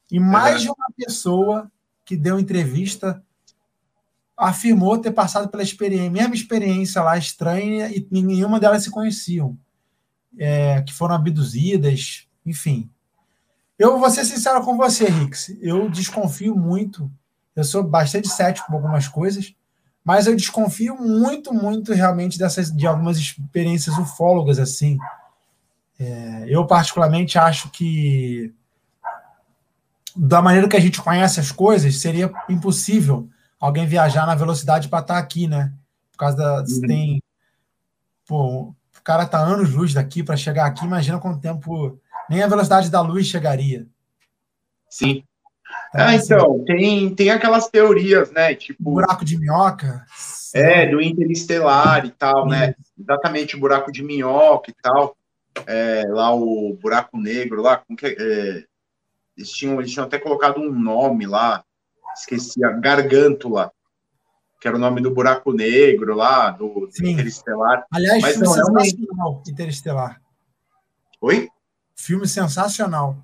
[0.09, 1.71] E mais de uma pessoa
[2.03, 3.23] que deu entrevista
[4.37, 9.57] afirmou ter passado pela experiência, mesma experiência lá estranha e nenhuma delas se conheciam,
[10.37, 12.89] é, que foram abduzidas, enfim.
[13.77, 15.55] Eu vou ser sincero com você, Rix.
[15.61, 17.11] Eu desconfio muito.
[17.55, 19.53] Eu sou bastante cético com algumas coisas,
[20.03, 24.97] mas eu desconfio muito, muito realmente dessas de algumas experiências ufólogas assim.
[25.97, 28.53] É, eu particularmente acho que
[30.15, 33.29] da maneira que a gente conhece as coisas seria impossível
[33.59, 35.73] alguém viajar na velocidade para estar tá aqui, né?
[36.11, 36.81] Por causa da uhum.
[36.81, 37.23] tem
[38.27, 41.99] pô, o cara tá anos luz daqui para chegar aqui, imagina quanto tempo
[42.29, 43.85] nem a velocidade da luz chegaria.
[44.89, 45.23] Sim.
[45.89, 48.53] Então, ah, então, tem, tem aquelas teorias, né?
[48.55, 48.91] Tipo.
[48.91, 50.05] Buraco de minhoca.
[50.53, 52.75] É, do interestelar e tal, né?
[52.97, 55.15] Exatamente, o buraco de minhoca e tal.
[55.65, 58.63] É, lá o buraco negro, lá, como que é,
[59.37, 61.63] eles, tinham, eles tinham até colocado um nome lá,
[62.15, 63.71] esqueci, a Gargantula,
[64.59, 67.85] que era o nome do buraco negro lá, do, do Interestelar.
[67.91, 69.51] Aliás, Mas filme não, sensacional, realmente...
[69.51, 70.21] Interestelar.
[71.21, 71.49] Oi?
[71.95, 73.17] Filme sensacional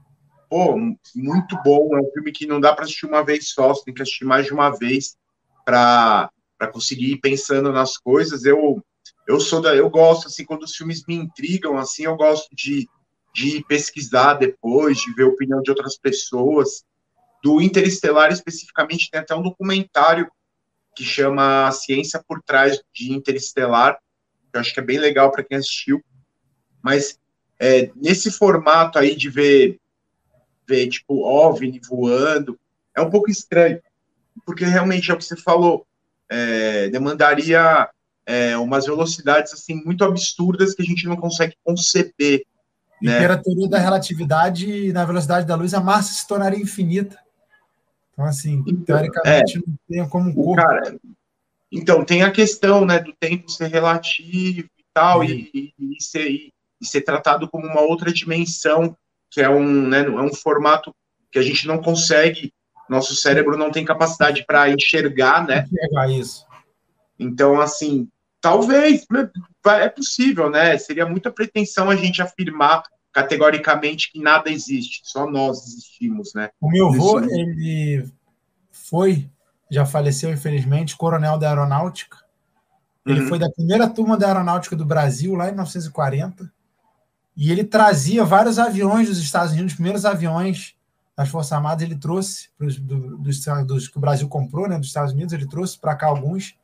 [0.52, 0.78] pô,
[1.16, 1.96] muito bom.
[1.96, 4.26] É um filme que não dá para assistir uma vez só, você tem que assistir
[4.26, 5.16] mais de uma vez
[5.64, 6.30] para
[6.74, 8.44] conseguir ir pensando nas coisas.
[8.44, 8.84] Eu
[9.26, 12.88] eu sou da, eu gosto assim quando os filmes me intrigam assim, eu gosto de
[13.34, 16.84] de pesquisar depois, de ver a opinião de outras pessoas.
[17.44, 20.30] Do Interestelar especificamente tem até um documentário
[20.96, 23.98] que chama A Ciência por Trás de Interestelar,
[24.52, 26.04] que eu acho que é bem legal para quem assistiu.
[26.84, 27.18] Mas
[27.60, 29.80] é, nesse formato aí de ver
[30.72, 32.58] ver, tipo, OVNI voando,
[32.96, 33.82] é um pouco estranho,
[34.46, 35.86] porque realmente é o que você falou,
[36.30, 37.90] é, demandaria
[38.26, 42.46] é, umas velocidades, assim, muito absurdas que a gente não consegue conceber.
[43.02, 43.22] Né?
[43.24, 47.20] E teoria da relatividade, na velocidade da luz, a massa se tornaria infinita.
[48.22, 50.56] Então, assim, então, teoricamente, é, não tem como corpo.
[50.56, 50.96] Cara,
[51.72, 56.30] então, tem a questão né, do tempo ser relativo e tal, e, e, e, ser,
[56.30, 56.54] e,
[56.84, 58.96] ser, tratado como uma outra dimensão
[59.30, 60.94] que é um, né, é um formato
[61.32, 62.54] que a gente não consegue,
[62.90, 65.66] nosso cérebro não tem capacidade para enxergar, né?
[65.72, 66.46] Enxergar isso.
[67.18, 68.10] Então, assim,
[68.42, 69.06] talvez,
[69.66, 70.78] é possível, né?
[70.78, 76.50] Seria muita pretensão a gente afirmar categoricamente que nada existe, só nós existimos, né?
[76.60, 78.10] O meu avô, ele
[78.72, 79.30] foi,
[79.70, 82.18] já faleceu, infelizmente, coronel da aeronáutica.
[83.06, 83.28] Ele uhum.
[83.28, 86.52] foi da primeira turma da aeronáutica do Brasil, lá em 1940.
[87.36, 90.76] E ele trazia vários aviões dos Estados Unidos, os primeiros aviões
[91.16, 95.14] das Forças Armadas, ele trouxe dos, dos, dos, que o Brasil comprou, né, dos Estados
[95.14, 96.56] Unidos, ele trouxe para cá alguns,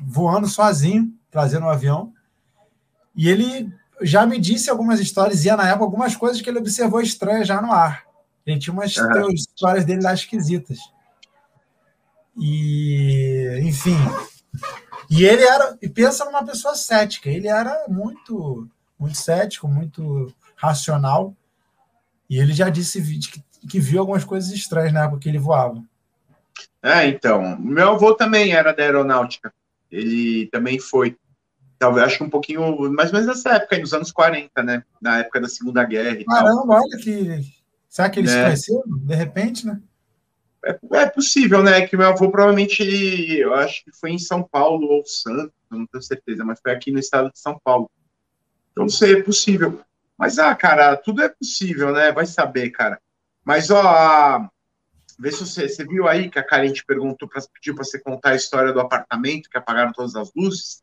[0.00, 2.12] voando sozinho, trazendo um avião.
[3.14, 3.72] E ele
[4.04, 7.60] já me disse algumas histórias, e na época algumas coisas que ele observou estranhas já
[7.60, 8.04] no ar.
[8.44, 8.94] Ele tinha umas
[9.32, 10.78] histórias dele lá esquisitas.
[12.36, 13.96] E, enfim.
[15.10, 18.68] E ele era, e pensa numa pessoa cética, ele era muito
[19.02, 21.34] muito cético, muito racional.
[22.30, 25.82] E ele já disse que, que viu algumas coisas estranhas na época que ele voava.
[26.82, 27.58] É, então.
[27.58, 29.52] Meu avô também era da aeronáutica.
[29.90, 31.16] Ele também foi.
[31.82, 34.84] Talvez, acho um pouquinho, mais ou menos nessa época, nos anos 40, né?
[35.00, 36.80] Na época da Segunda Guerra e Caramba, tal.
[36.80, 37.40] olha que.
[37.88, 38.30] Será que ele é.
[38.30, 39.80] se conheceu, de repente, né?
[40.64, 41.84] É, é, possível, né?
[41.84, 46.00] Que meu avô provavelmente, eu acho que foi em São Paulo ou Santos, não tenho
[46.00, 47.90] certeza, mas foi aqui no estado de São Paulo.
[48.70, 49.80] Então, não sei, é possível.
[50.16, 52.12] Mas, ah, cara, tudo é possível, né?
[52.12, 53.00] Vai saber, cara.
[53.44, 54.48] Mas, ó,
[55.18, 57.98] vê se você, você viu aí que a Karen te perguntou, pra, pediu para você
[57.98, 60.80] contar a história do apartamento que apagaram todas as luzes.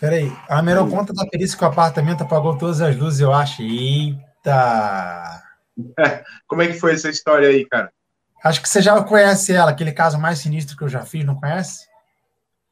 [0.00, 3.62] Peraí, a melhor conta da perícia que o apartamento apagou todas as luzes, eu acho.
[3.62, 5.42] Eita!
[6.46, 7.92] Como é que foi essa história aí, cara?
[8.44, 11.34] Acho que você já conhece ela, aquele caso mais sinistro que eu já fiz, não
[11.34, 11.88] conhece?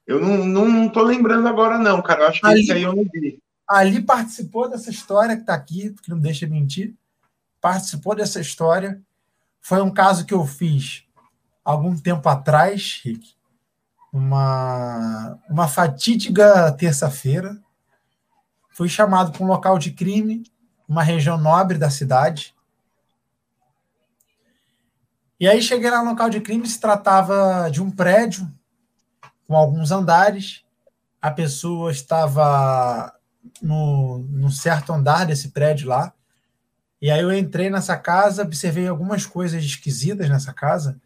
[0.07, 2.23] Eu não, não, não tô lembrando agora, não, cara.
[2.23, 3.43] Eu acho que ali, esse aí eu não vi.
[3.69, 6.95] Ali participou dessa história que está aqui, que não deixa mentir.
[7.61, 9.03] Participou dessa história.
[9.61, 11.03] Foi um caso que eu fiz
[11.65, 13.35] algum tempo atrás, Rick.
[14.13, 15.26] Uma,
[15.57, 17.59] uma fatídica terça-feira.
[18.69, 20.45] Fui chamado para um local de crime,
[20.87, 22.55] uma região nobre da cidade.
[25.41, 28.47] E aí cheguei lá no local de crime, se tratava de um prédio
[29.49, 30.63] com alguns andares.
[31.23, 33.15] A pessoa estava
[33.63, 36.13] no, certo andar desse prédio lá.
[37.01, 41.01] E aí eu entrei nessa casa, observei algumas coisas esquisitas nessa casa.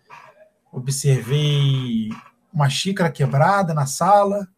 [0.72, 2.10] Observei
[2.52, 4.48] uma xícara quebrada na sala.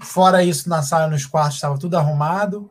[0.00, 2.70] Fora isso, na sala, nos quartos, estava tudo arrumado.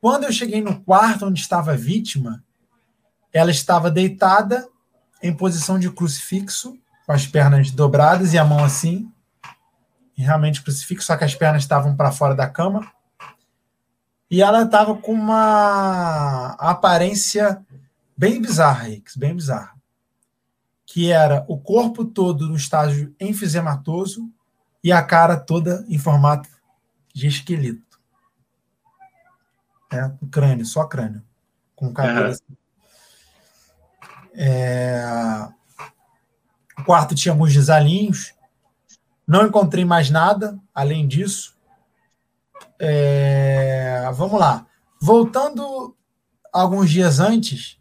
[0.00, 2.42] Quando eu cheguei no quarto onde estava a vítima,
[3.32, 4.68] ela estava deitada
[5.22, 9.10] em posição de crucifixo, com as pernas dobradas e a mão assim.
[10.16, 12.86] E realmente crucifixo, só que as pernas estavam para fora da cama.
[14.30, 17.64] E ela estava com uma aparência
[18.16, 19.73] bem bizarra, bem bizarra.
[20.86, 24.30] Que era o corpo todo no estágio enfisematoso
[24.82, 26.48] e a cara toda em formato
[27.14, 27.98] de esqueleto.
[29.90, 31.22] É, o crânio, só crânio.
[31.74, 32.56] Com cabelo assim.
[34.34, 35.48] É...
[36.78, 38.34] O quarto tinha alguns desalinhos.
[39.26, 41.56] Não encontrei mais nada além disso.
[42.78, 44.10] É...
[44.14, 44.66] Vamos lá.
[45.00, 45.96] Voltando
[46.52, 47.78] alguns dias antes.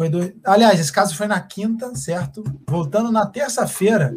[0.00, 0.32] Foi do...
[0.46, 2.42] Aliás, esse caso foi na quinta, certo?
[2.66, 4.16] Voltando na terça-feira,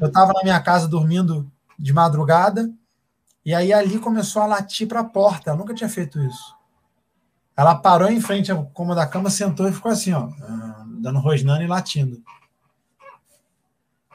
[0.00, 2.72] eu estava na minha casa dormindo de madrugada.
[3.44, 5.50] E aí ali começou a latir para a porta.
[5.50, 6.54] Ela nunca tinha feito isso.
[7.56, 11.18] Ela parou em frente ao cômodo da cama, sentou e ficou assim, ó, ah, dando
[11.18, 12.22] rosnando e latindo.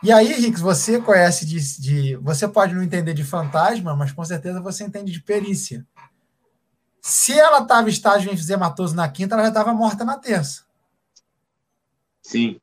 [0.02, 4.24] E aí, Rix, você conhece de, de, Você pode não entender de fantasma, mas com
[4.24, 5.86] certeza você entende de perícia.
[7.02, 10.65] Se ela estava em estágio enfisematoso na quinta, ela já estava morta na terça.
[12.26, 12.60] Sim.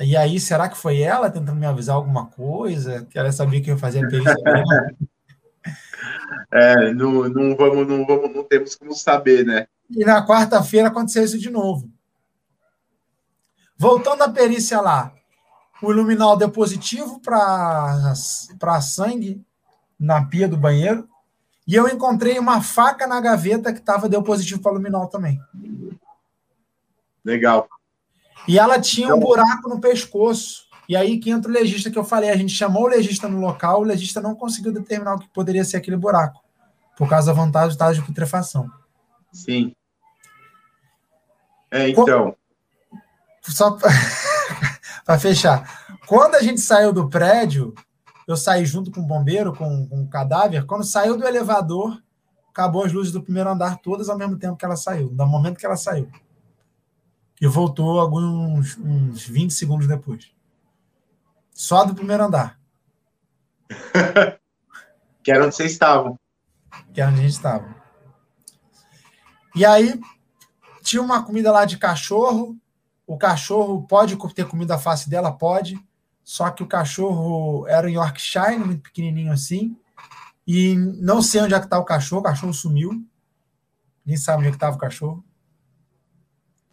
[0.00, 3.06] E aí, será que foi ela tentando me avisar alguma coisa?
[3.08, 4.34] Que ela sabia que eu ia fazer a perícia?
[6.52, 9.68] É, não, não, vamos, não vamos, não temos como saber, né?
[9.88, 11.88] E na quarta-feira aconteceu isso de novo.
[13.76, 15.12] Voltando à perícia lá,
[15.82, 18.14] o luminol deu positivo para
[18.80, 19.44] sangue
[19.98, 21.08] na pia do banheiro.
[21.66, 25.40] E eu encontrei uma faca na gaveta que estava deu positivo para luminol também.
[27.24, 27.68] Legal.
[28.46, 29.18] E ela tinha então...
[29.18, 30.68] um buraco no pescoço.
[30.88, 32.30] E aí que entra o legista que eu falei.
[32.30, 35.64] A gente chamou o legista no local, o legista não conseguiu determinar o que poderia
[35.64, 36.42] ser aquele buraco,
[36.96, 38.68] por causa da vantagem do estado de putrefação.
[39.32, 39.74] Sim.
[41.70, 42.34] É, então.
[43.42, 43.76] Só
[45.06, 45.98] para fechar.
[46.06, 47.72] Quando a gente saiu do prédio,
[48.26, 50.66] eu saí junto com o bombeiro, com, com o cadáver.
[50.66, 52.02] Quando saiu do elevador,
[52.50, 55.58] acabou as luzes do primeiro andar todas ao mesmo tempo que ela saiu, no momento
[55.58, 56.08] que ela saiu.
[57.40, 60.30] E voltou alguns uns 20 segundos depois.
[61.52, 62.60] Só do primeiro andar.
[65.22, 66.18] que era onde vocês estavam.
[66.92, 67.74] Que era onde a gente estava.
[69.54, 70.00] E aí,
[70.82, 72.56] tinha uma comida lá de cachorro.
[73.06, 75.32] O cachorro pode ter comida a face dela?
[75.32, 75.78] Pode.
[76.22, 79.76] Só que o cachorro era um Yorkshire, muito pequenininho assim.
[80.46, 82.20] E não sei onde é que está o cachorro.
[82.20, 83.04] O cachorro sumiu.
[84.04, 85.24] Nem sabe onde é que estava o cachorro.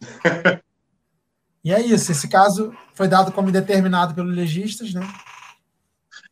[1.64, 5.06] E é isso, esse caso foi dado como indeterminado pelos legistas, né?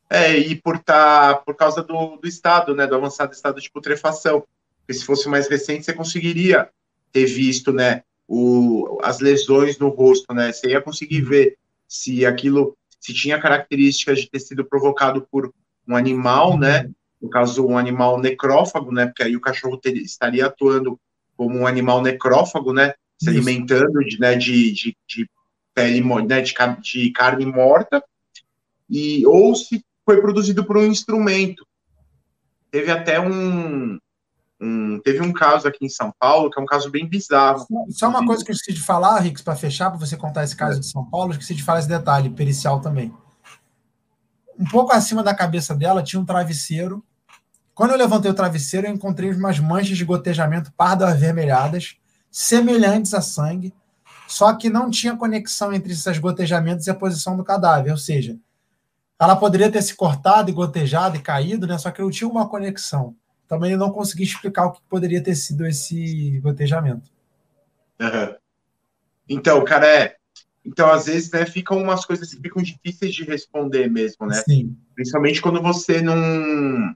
[0.09, 4.45] É, e por, tá, por causa do, do estado, né, do avançado estado de putrefação.
[4.79, 6.71] Porque se fosse mais recente, você conseguiria
[7.13, 10.53] ter visto, né, o, as lesões no rosto, né?
[10.53, 11.29] Você ia conseguir uhum.
[11.29, 15.53] ver se aquilo, se tinha características de ter sido provocado por
[15.87, 16.85] um animal, né?
[16.85, 16.95] Uhum.
[17.23, 19.07] No caso, um animal necrófago, né?
[19.07, 20.99] Porque aí o cachorro ter, estaria atuando
[21.37, 22.95] como um animal necrófago, né?
[23.19, 25.31] Se alimentando de, né, de, de, de
[25.75, 28.03] pele, né, de, de carne morta,
[28.89, 31.67] e ou se foi produzido por um instrumento.
[32.71, 33.99] Teve até um,
[34.61, 37.67] um, teve um caso aqui em São Paulo que é um caso bem bizarro.
[37.91, 40.57] Só uma coisa que eu esqueci de falar, Rix, para fechar, para você contar esse
[40.57, 40.81] caso é.
[40.81, 43.13] de São Paulo, eu esqueci de falar esse detalhe pericial também.
[44.59, 47.05] Um pouco acima da cabeça dela tinha um travesseiro.
[47.75, 51.97] Quando eu levantei o travesseiro, eu encontrei umas manchas de gotejamento pardo avermelhadas
[52.37, 53.73] semelhantes a sangue,
[54.29, 58.37] só que não tinha conexão entre esses gotejamentos e a posição do cadáver, ou seja,
[59.19, 61.79] ela poderia ter se cortado e gotejado e caído, né?
[61.79, 63.17] Só que não tinha uma conexão.
[63.49, 67.11] Também eu não consegui explicar o que poderia ter sido esse gotejamento.
[67.99, 68.35] Uhum.
[69.27, 70.17] Então, cara, é.
[70.63, 74.43] Então, às vezes, né, ficam umas coisas que ficam difíceis de responder mesmo, né?
[74.47, 74.77] Sim.
[74.95, 76.95] Principalmente quando você não.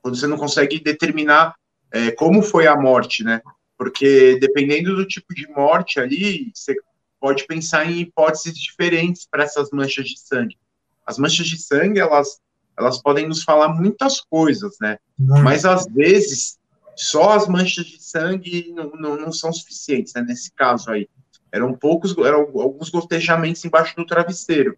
[0.00, 1.54] Quando você não consegue determinar
[1.92, 3.42] é, como foi a morte, né?
[3.76, 6.74] Porque dependendo do tipo de morte ali, você
[7.20, 10.58] pode pensar em hipóteses diferentes para essas manchas de sangue.
[11.06, 12.40] As manchas de sangue, elas,
[12.76, 14.98] elas podem nos falar muitas coisas, né?
[15.18, 16.58] Mas às vezes,
[16.96, 20.22] só as manchas de sangue não, não, não são suficientes, né?
[20.22, 21.08] Nesse caso aí.
[21.50, 24.76] Eram poucos, eram alguns gotejamentos embaixo do travesseiro.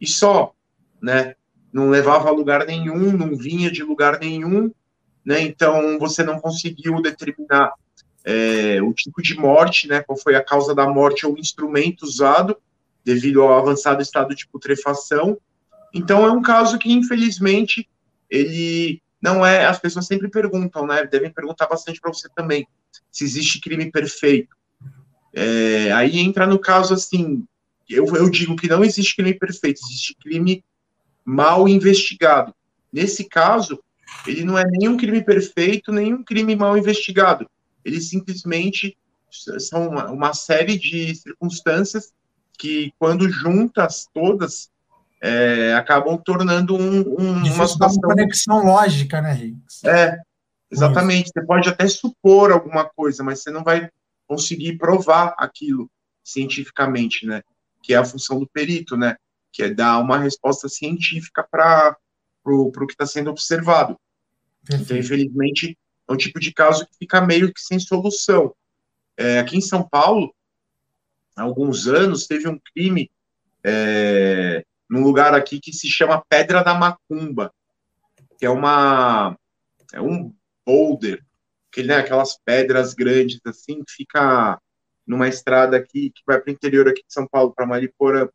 [0.00, 0.52] E só,
[1.00, 1.34] né?
[1.72, 4.70] Não levava a lugar nenhum, não vinha de lugar nenhum,
[5.24, 5.40] né?
[5.40, 7.72] Então você não conseguiu determinar
[8.26, 10.02] é, o tipo de morte, né?
[10.02, 12.58] Qual foi a causa da morte ou instrumento usado
[13.04, 15.38] devido ao avançado estado de putrefação.
[15.94, 17.88] Então é um caso que infelizmente
[18.28, 19.64] ele não é.
[19.64, 21.06] As pessoas sempre perguntam, né?
[21.06, 22.66] Devem perguntar bastante para você também
[23.12, 24.56] se existe crime perfeito.
[25.32, 27.44] É, aí entra no caso assim,
[27.88, 30.64] eu, eu digo que não existe crime perfeito, existe crime
[31.24, 32.52] mal investigado.
[32.92, 33.80] Nesse caso,
[34.26, 37.48] ele não é nenhum crime perfeito, nenhum crime mal investigado.
[37.86, 38.98] Ele simplesmente
[39.60, 42.12] são uma, uma série de circunstâncias
[42.58, 44.70] que, quando juntas todas,
[45.22, 48.00] é, acabam tornando um, um, uma situação...
[48.02, 49.56] Uma conexão lógica, né, Rick?
[49.84, 50.18] É,
[50.70, 51.30] exatamente.
[51.32, 53.88] Você pode até supor alguma coisa, mas você não vai
[54.26, 55.88] conseguir provar aquilo
[56.24, 57.42] cientificamente, né?
[57.82, 59.16] Que é a função do perito, né?
[59.52, 61.96] Que é dar uma resposta científica para
[62.44, 63.96] o que está sendo observado.
[64.64, 64.84] Perfeito.
[64.84, 68.54] Então, infelizmente, é um tipo de caso que fica meio que sem solução.
[69.16, 70.34] É, aqui em São Paulo,
[71.36, 73.10] há alguns anos, teve um crime
[73.64, 77.52] é, num lugar aqui que se chama Pedra da Macumba,
[78.38, 79.36] que é uma
[79.92, 80.34] é um
[80.64, 81.24] boulder
[81.76, 84.58] aquele, né, aquelas pedras grandes assim, que fica
[85.06, 88.28] numa estrada aqui que vai para o interior aqui de São Paulo, para Mariporã.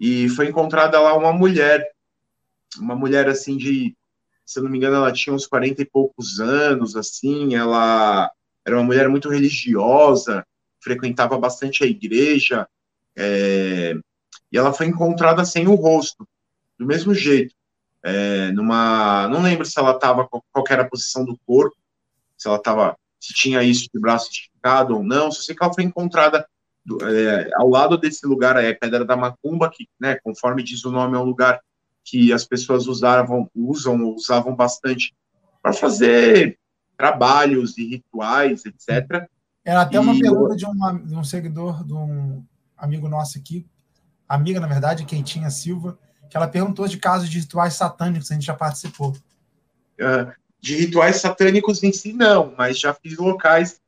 [0.00, 1.88] E foi encontrada lá uma mulher,
[2.78, 3.96] uma mulher assim de,
[4.52, 8.30] se eu não me engano, ela tinha uns 40 e poucos anos, assim, ela
[8.64, 10.46] era uma mulher muito religiosa,
[10.80, 12.68] frequentava bastante a igreja,
[13.16, 13.94] é,
[14.50, 16.26] e ela foi encontrada sem o rosto,
[16.78, 17.54] do mesmo jeito,
[18.02, 21.76] é, numa, não lembro se ela estava, qual era a posição do corpo,
[22.36, 25.72] se ela estava, se tinha isso de braço esticado ou não, só sei que ela
[25.72, 26.46] foi encontrada
[26.84, 30.90] do, é, ao lado desse lugar, é Pedra da Macumba, que, né, conforme diz o
[30.90, 31.60] nome, é um lugar
[32.04, 35.14] que as pessoas usavam, usam, usavam bastante
[35.62, 36.58] para fazer
[36.96, 39.26] trabalhos e rituais, etc.
[39.64, 42.44] Era até uma e pergunta de, uma, de, um seguidor, de um
[42.76, 43.66] amigo nosso aqui,
[44.28, 45.98] amiga, na verdade, Queitinha Silva,
[46.28, 49.10] que ela perguntou de casos de rituais satânicos, a gente já participou.
[50.00, 53.80] Uh, de rituais satânicos em si, não, mas já fiz locais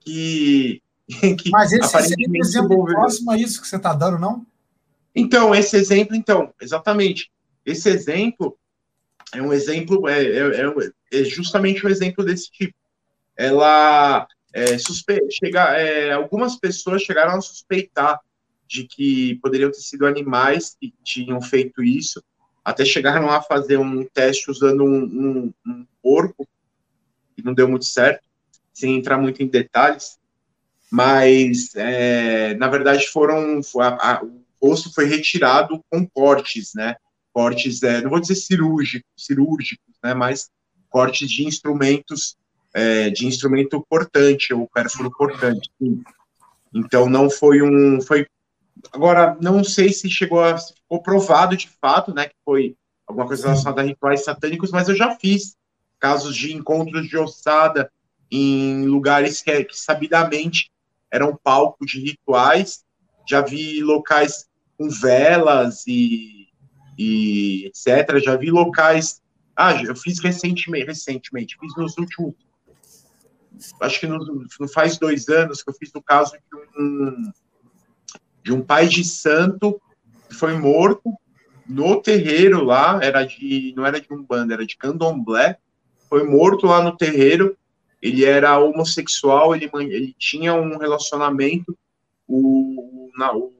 [0.00, 0.82] que.
[1.38, 4.46] que mas esse aparentemente é exemplo próximo a isso que você está dando, não?
[5.14, 7.30] Então, esse exemplo, então, exatamente.
[7.64, 8.58] Esse exemplo
[9.34, 12.74] é um exemplo, é, é, é, é justamente um exemplo desse tipo.
[13.36, 15.20] Ela é, suspe...
[15.30, 18.20] Chega, é, algumas pessoas chegaram a suspeitar
[18.66, 22.22] de que poderiam ter sido animais que tinham feito isso,
[22.64, 26.48] até chegaram a fazer um teste usando um, um, um porco,
[27.34, 28.22] que não deu muito certo,
[28.72, 30.18] sem entrar muito em detalhes,
[30.90, 36.96] mas é, na verdade foram a, a, o osso foi retirado com cortes, né?
[37.32, 40.14] Cortes, é, não vou dizer cirúrgicos, cirúrgicos, né?
[40.14, 40.50] Mas
[40.90, 42.36] cortes de instrumentos,
[42.74, 45.70] é, de instrumento cortante ou pérfuro cortante.
[45.78, 46.02] Sim.
[46.74, 48.26] Então não foi um, foi
[48.92, 52.26] agora não sei se chegou a ficou provado de fato, né?
[52.26, 52.76] Que foi
[53.06, 55.56] alguma coisa relacionada a rituais satânicos, mas eu já fiz
[55.98, 57.90] casos de encontros de ossada
[58.30, 60.70] em lugares que, que sabidamente
[61.10, 62.84] eram palco de rituais.
[63.28, 66.41] Já vi locais com velas e,
[67.02, 68.18] e etc.
[68.22, 69.20] Já vi locais.
[69.56, 72.34] Ah, eu fiz recentemente, recentemente, fiz nos últimos.
[73.80, 74.18] Acho que não,
[74.72, 77.32] faz dois anos que eu fiz no caso de um,
[78.42, 79.80] de um pai de santo
[80.28, 81.12] que foi morto
[81.66, 85.58] no terreiro lá, era de, não era de Umbanda, era de Candomblé,
[86.08, 87.56] foi morto lá no terreiro.
[88.00, 91.78] Ele era homossexual, ele, ele tinha um relacionamento,
[92.26, 93.52] o, na, o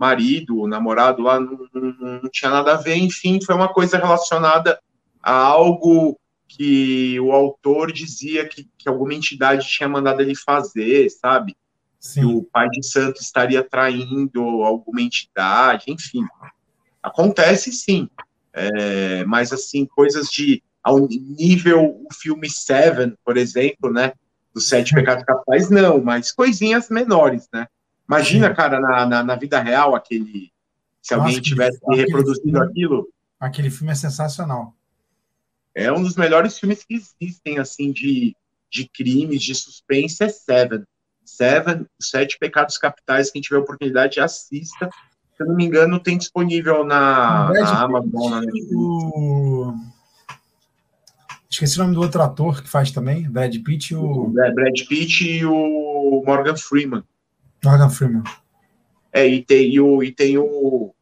[0.00, 3.98] marido, o namorado lá não, não, não, tinha nada a ver, enfim, foi uma coisa
[3.98, 4.80] relacionada
[5.22, 6.18] a algo
[6.48, 11.54] que o autor dizia que, que alguma entidade tinha mandado ele fazer, sabe?
[11.98, 12.20] Sim.
[12.20, 16.24] Que o pai de santo estaria traindo alguma entidade, enfim.
[17.02, 18.08] Acontece sim,
[18.54, 24.14] é, mas assim, coisas de ao nível o filme Seven, por exemplo, né?
[24.54, 27.68] Dos Sete Pecados Capitais, não, mas coisinhas menores, né?
[28.10, 28.54] Imagina, Sim.
[28.54, 30.50] cara, na, na, na, vida real, aquele.
[31.00, 33.08] Se Nossa, alguém tivesse reproduzido filme, aquilo.
[33.38, 34.74] Aquele filme é sensacional.
[35.72, 38.34] É um dos melhores filmes que existem, assim, de,
[38.68, 40.82] de crimes, de suspense, é Seven.
[41.24, 44.90] Seven, os Sete Pecados Capitais, quem tiver oportunidade, assista.
[45.36, 48.44] Se eu não me engano, tem disponível na, na Amazon.
[48.44, 49.72] Na o...
[51.48, 54.26] Esqueci o nome do outro ator que faz também, Brad Pitt e o.
[54.26, 57.04] Brad Pitt e o Morgan Freeman.
[57.64, 58.22] Morgan Freeman.
[59.12, 60.94] É, e tem, e o, e tem o, o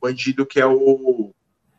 [0.00, 1.32] bandido que é o,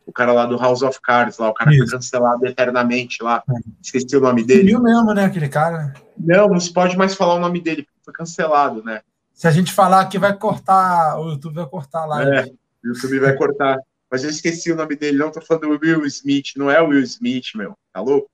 [0.06, 1.84] o cara lá do House of Cards, lá, o cara Isso.
[1.84, 3.42] que foi cancelado eternamente lá.
[3.48, 3.52] É.
[3.82, 4.64] Esqueci o nome dele.
[4.64, 5.92] Viu mesmo, né, aquele cara?
[6.16, 9.02] Não, não se pode mais falar o nome dele, porque foi cancelado, né?
[9.34, 12.22] Se a gente falar aqui, vai cortar, o YouTube vai cortar lá.
[12.22, 12.44] É,
[12.82, 13.78] o YouTube vai cortar.
[14.10, 16.88] Mas eu esqueci o nome dele, não tô falando do Will Smith, não é o
[16.88, 17.76] Will Smith, meu.
[17.92, 18.30] Tá louco?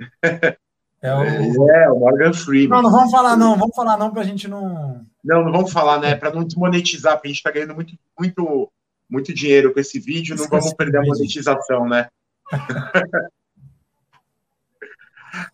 [1.04, 1.70] É o...
[1.70, 2.70] é, o Morgan Freeman.
[2.70, 5.04] Não, não vamos falar não, vamos falar não pra gente não...
[5.22, 8.72] Não, não vamos falar, né, pra não desmonetizar, porque a gente tá ganhando muito, muito,
[9.08, 12.08] muito dinheiro com esse vídeo, não vamos perder a monetização, né?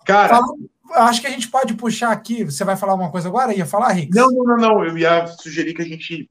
[0.06, 0.36] Cara...
[0.36, 0.46] Fala,
[1.08, 3.52] acho que a gente pode puxar aqui, você vai falar alguma coisa agora?
[3.52, 4.14] Ia falar, Rick?
[4.14, 6.30] Não, não, não, não, eu ia sugerir que a gente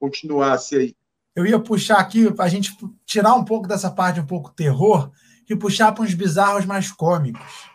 [0.00, 0.96] continuasse aí.
[1.36, 2.76] Eu ia puxar aqui, a gente
[3.06, 5.12] tirar um pouco dessa parte um pouco terror
[5.48, 7.69] e puxar para uns bizarros mais cômicos.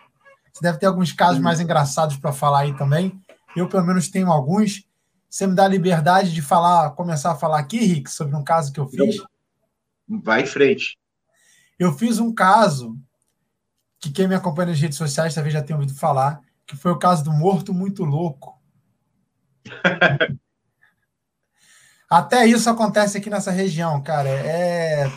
[0.55, 3.21] Você deve ter alguns casos mais engraçados para falar aí também.
[3.57, 4.87] Eu, pelo menos, tenho alguns.
[5.29, 8.71] Você me dá a liberdade de falar, começar a falar aqui, Rick, sobre um caso
[8.71, 9.17] que eu fiz?
[10.07, 10.97] Vai em frente.
[11.77, 12.97] Eu fiz um caso
[13.99, 16.99] que quem me acompanha nas redes sociais talvez já tenha ouvido falar, que foi o
[16.99, 18.57] caso do morto muito louco.
[22.09, 24.29] Até isso acontece aqui nessa região, cara.
[24.29, 25.11] É,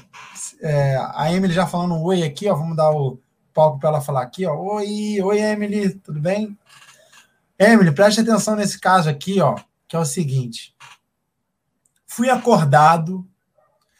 [0.62, 2.56] é, a Emily já falando um oi aqui, ó.
[2.56, 3.22] Vamos dar o
[3.58, 4.54] palco para ela falar aqui, ó.
[4.54, 6.56] Oi, oi, Emily, tudo bem?
[7.58, 9.56] Emily, preste atenção nesse caso aqui, ó,
[9.88, 10.76] que é o seguinte.
[12.06, 13.26] Fui acordado.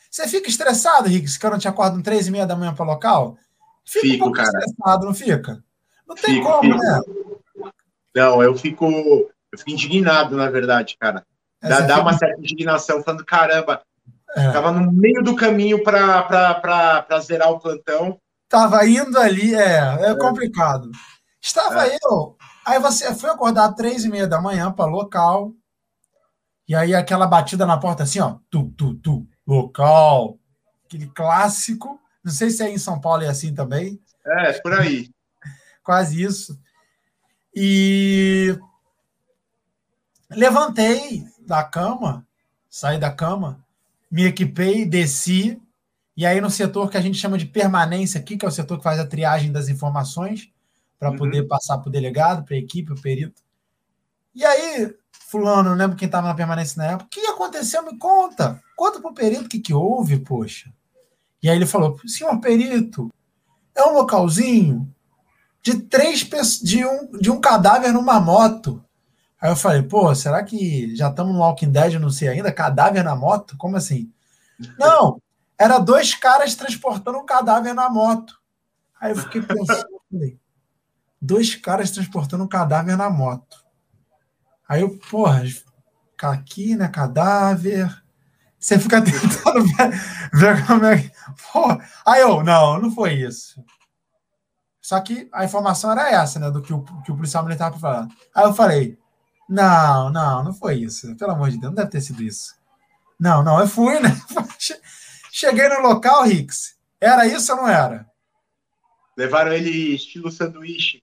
[0.09, 2.73] Você fica estressado, Rick, se eu não te acordo às três e meia da manhã
[2.73, 3.37] para o local?
[3.85, 4.47] Fica fico, um cara.
[4.47, 5.65] estressado, não fica?
[6.07, 6.79] Não tem fico, como, fico.
[6.79, 7.01] né?
[8.15, 11.27] Não, eu fico, eu fico indignado, na verdade, cara.
[11.61, 13.83] Dá, dá uma certa indignação, falando, caramba,
[14.37, 14.53] é.
[14.53, 18.21] tava no meio do caminho para zerar o plantão.
[18.49, 20.17] Tava indo ali, é, é, é.
[20.17, 20.91] complicado.
[21.41, 21.99] Estava é.
[22.03, 25.53] eu, aí você foi acordar às três e meia da manhã para local,
[26.67, 30.39] e aí aquela batida na porta assim, ó, tu, tu, tu, local,
[30.85, 32.01] aquele clássico.
[32.23, 34.01] Não sei se é em São Paulo é assim também.
[34.25, 35.11] É, por aí.
[35.83, 36.59] Quase isso.
[37.55, 38.59] E
[40.31, 42.27] levantei da cama,
[42.69, 43.65] saí da cama,
[44.11, 45.61] me equipei, desci,
[46.19, 48.79] e aí no setor que a gente chama de permanência aqui, que é o setor
[48.79, 50.51] que faz a triagem das informações,
[50.99, 51.17] para uhum.
[51.17, 53.41] poder passar para o delegado, para a equipe, o perito.
[54.35, 57.85] E aí, fulano, não lembro quem estava na permanência na época, o que aconteceu?
[57.85, 58.61] Me conta.
[58.77, 60.75] Conta para o perito o que, que houve, poxa.
[61.41, 63.09] E aí ele falou, senhor perito,
[63.73, 64.93] é um localzinho
[65.63, 66.29] de três
[66.61, 68.85] de um, de um cadáver numa moto.
[69.41, 72.51] Aí eu falei, pô, será que já estamos no Walking Dead, não sei ainda?
[72.51, 73.57] Cadáver na moto?
[73.57, 74.13] Como assim?
[74.77, 75.23] Não,
[75.59, 78.39] era dois caras transportando um cadáver na moto.
[79.01, 80.39] Aí eu fiquei pensando, falei,
[81.21, 83.65] dois caras transportando um cadáver na moto.
[84.69, 85.43] Aí eu, porra,
[86.23, 87.91] aqui, né, cadáver.
[88.59, 89.91] Você fica tentando ver,
[90.33, 91.13] ver como é que.
[91.53, 91.85] Porra.
[92.07, 93.65] Aí eu, não, não foi isso.
[94.81, 97.81] Só que a informação era essa, né, do que o, que o policial militar estava
[97.81, 98.15] falando.
[98.35, 98.99] Aí eu falei,
[99.49, 101.15] não, não, não foi isso.
[101.17, 102.55] Pelo amor de Deus, não deve ter sido isso.
[103.19, 104.11] Não, não, eu fui, né?
[105.39, 106.75] Cheguei no local, Rix.
[107.01, 108.05] Era isso ou não era?
[109.17, 111.01] Levaram ele estilo sanduíche.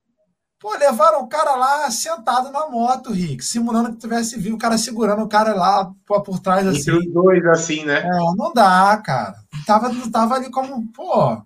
[0.59, 4.77] Pô, levaram o cara lá sentado na moto, Rick, simulando que tivesse vivo o cara
[4.77, 6.79] segurando o cara lá por, por trás assim.
[6.79, 8.01] Entre os dois, assim, né?
[8.01, 9.35] É, não dá, cara.
[9.65, 11.41] Tava, tava ali como, pô.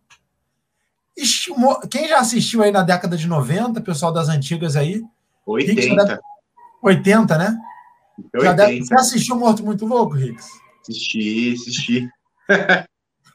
[1.91, 5.03] Quem já assistiu aí na década de 90, pessoal das antigas aí?
[5.45, 6.19] 80.
[6.81, 7.55] 80, né?
[8.33, 8.53] 80.
[8.55, 8.83] Deve...
[8.83, 10.47] Você assistiu Morto Muito Louco, Rix?
[10.81, 12.09] Assisti, assisti.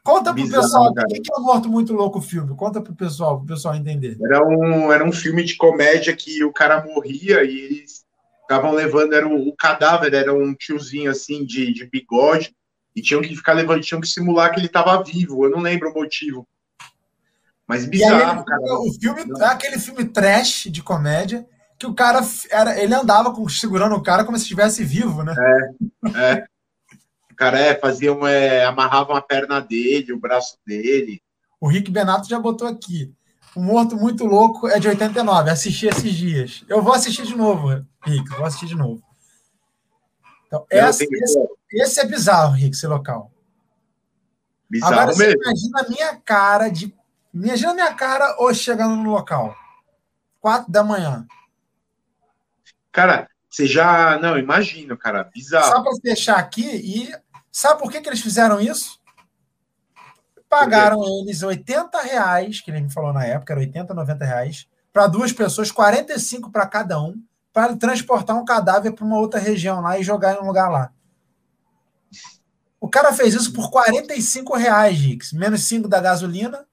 [0.04, 2.54] Conta pro Bizarro, pessoal o que é o Morto Muito Louco o filme.
[2.54, 4.18] Conta pro pessoal, pro pessoal entender.
[4.22, 8.04] Era um, era um filme de comédia que o cara morria e eles
[8.42, 12.54] estavam levando, era o, o, cadáver, era um tiozinho assim de, de bigode,
[12.94, 15.46] e tinham que ficar levando, tinham que simular que ele estava vivo.
[15.46, 16.46] Eu não lembro o motivo.
[17.66, 18.62] Mas bizarro, aí, cara.
[18.62, 21.46] O filme é aquele filme trash de comédia
[21.78, 22.20] que o cara
[22.50, 25.34] era, ele andava com, segurando o cara como se estivesse vivo, né?
[25.38, 26.46] É, é.
[27.34, 31.20] O cara é, fazia uma, é, amarrava a perna dele, o braço dele.
[31.60, 33.12] O Rick Benato já botou aqui.
[33.56, 35.50] O Morto Muito Louco é de 89.
[35.50, 36.64] Assisti esses dias.
[36.68, 38.30] Eu vou assistir de novo, Rick.
[38.36, 39.02] Vou assistir de novo.
[40.46, 43.32] Então, esse, esse, esse, é bizarro, Rick, esse local.
[44.70, 45.24] Bizarro Agora, mesmo.
[45.24, 46.94] você imagina a minha cara de.
[47.34, 49.56] Imagina a minha cara hoje chegando no local.
[50.40, 51.26] Quatro da manhã.
[52.92, 54.20] Cara, você já.
[54.20, 55.66] Não, imagino, cara, bizarro.
[55.66, 57.23] Só para fechar aqui, e
[57.54, 59.00] sabe por que, que eles fizeram isso?
[60.48, 65.06] Pagaram eles 80 reais, que ele me falou na época, era 80, 90 reais, para
[65.06, 67.22] duas pessoas, 45 para cada um,
[67.52, 70.92] para transportar um cadáver para uma outra região lá e jogar em um lugar lá.
[72.80, 76.66] O cara fez isso por 45 reais, Rix, menos 5 da gasolina.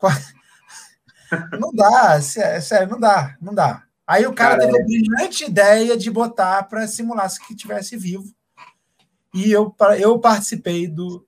[1.58, 3.84] Não dá, sério, não dá, não dá.
[4.06, 7.96] Aí o cara, cara teve a brilhante ideia de botar para simular se que tivesse
[7.96, 8.34] vivo.
[9.34, 11.26] E eu, eu participei do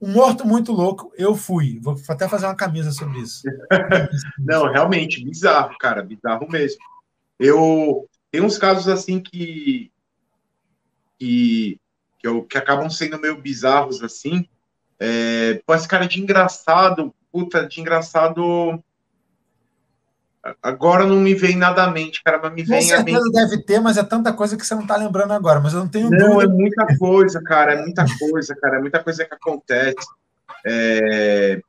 [0.00, 1.78] Um Morto Muito Louco, eu fui.
[1.80, 3.42] Vou até fazer uma camisa sobre isso.
[4.38, 6.80] Não, realmente, bizarro, cara, bizarro mesmo.
[7.38, 9.90] Eu tem uns casos assim que
[11.18, 11.80] que,
[12.18, 14.48] que, eu, que acabam sendo meio bizarros assim.
[15.00, 18.82] É, pô, esse cara de engraçado, puta, de engraçado
[20.62, 23.32] Agora não me vem nada à mente, cara, mas me vem Com certeza mente...
[23.32, 25.88] deve ter, mas é tanta coisa que você não tá lembrando agora, mas eu não
[25.88, 26.44] tenho Não, dúvida.
[26.44, 30.06] é muita coisa, cara, é muita coisa, cara, é muita coisa que acontece.
[30.64, 31.60] É...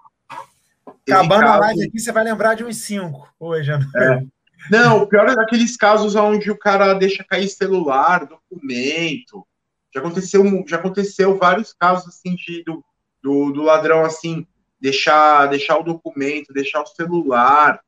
[1.08, 1.54] Acabando caso...
[1.54, 3.86] a live aqui, você vai lembrar de uns cinco hoje, né?
[3.96, 4.24] É.
[4.70, 9.46] Não, o pior é daqueles casos onde o cara deixa cair celular, documento.
[9.94, 12.84] Já aconteceu, já aconteceu vários casos assim de, do,
[13.24, 14.46] do, do ladrão assim
[14.80, 17.80] deixar, deixar o documento, deixar o celular.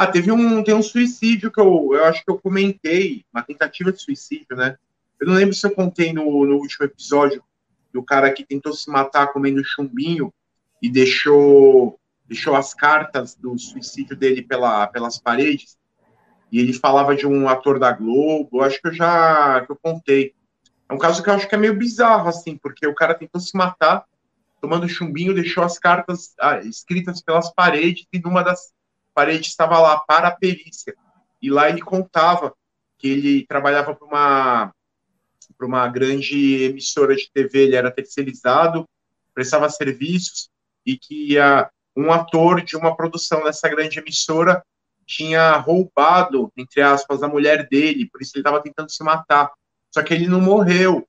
[0.00, 3.90] Ah, teve um, tem um suicídio que eu, eu acho que eu comentei, uma tentativa
[3.90, 4.76] de suicídio, né?
[5.18, 7.42] Eu não lembro se eu contei no, no último episódio
[7.92, 10.32] do cara que tentou se matar comendo chumbinho
[10.80, 11.98] e deixou,
[12.28, 15.76] deixou as cartas do suicídio dele pela, pelas paredes.
[16.52, 20.32] E ele falava de um ator da Globo, acho que eu já que eu contei.
[20.88, 23.40] É um caso que eu acho que é meio bizarro, assim, porque o cara tentou
[23.40, 24.04] se matar,
[24.60, 28.77] tomando chumbinho, deixou as cartas ah, escritas pelas paredes, e numa das
[29.18, 30.94] parede estava lá para a perícia.
[31.42, 32.54] E lá ele contava
[32.96, 34.72] que ele trabalhava para uma,
[35.60, 38.88] uma grande emissora de TV, ele era terceirizado,
[39.34, 40.48] prestava serviços,
[40.86, 41.66] e que uh,
[41.96, 44.64] um ator de uma produção dessa grande emissora
[45.04, 49.50] tinha roubado, entre aspas, a mulher dele, por isso ele estava tentando se matar.
[49.92, 51.08] Só que ele não morreu.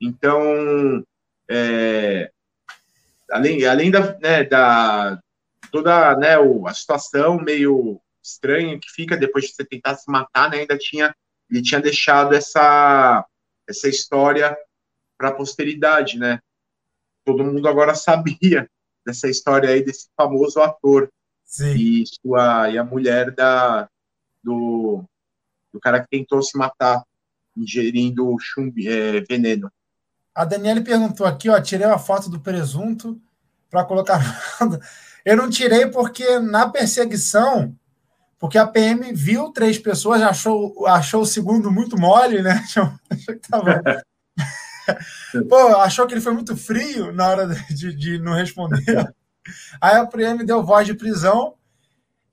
[0.00, 1.04] Então,
[1.48, 2.32] é,
[3.30, 5.20] além, além da, né, da,
[5.74, 10.48] toda né, o, a situação meio estranha que fica depois de você tentar se matar,
[10.48, 11.12] né, ainda tinha
[11.50, 13.26] ele tinha deixado essa
[13.68, 14.56] essa história
[15.18, 16.38] para a posteridade, né?
[17.24, 18.70] Todo mundo agora sabia
[19.04, 21.10] dessa história aí desse famoso ator
[21.44, 21.74] Sim.
[21.74, 23.88] e sua e a mulher da
[24.44, 25.02] do,
[25.72, 27.02] do cara que tentou se matar
[27.56, 29.72] ingerindo chumbi, é, veneno.
[30.32, 33.20] A Daniele perguntou aqui, ó, tirei uma foto do presunto
[33.68, 34.20] para colocar
[35.24, 37.74] Eu não tirei porque na perseguição,
[38.38, 42.62] porque a PM viu três pessoas, achou, achou o segundo muito mole, né?
[43.10, 43.82] Achou que tava...
[45.48, 49.14] Pô, achou que ele foi muito frio na hora de, de não responder.
[49.80, 51.54] Aí a PM deu voz de prisão.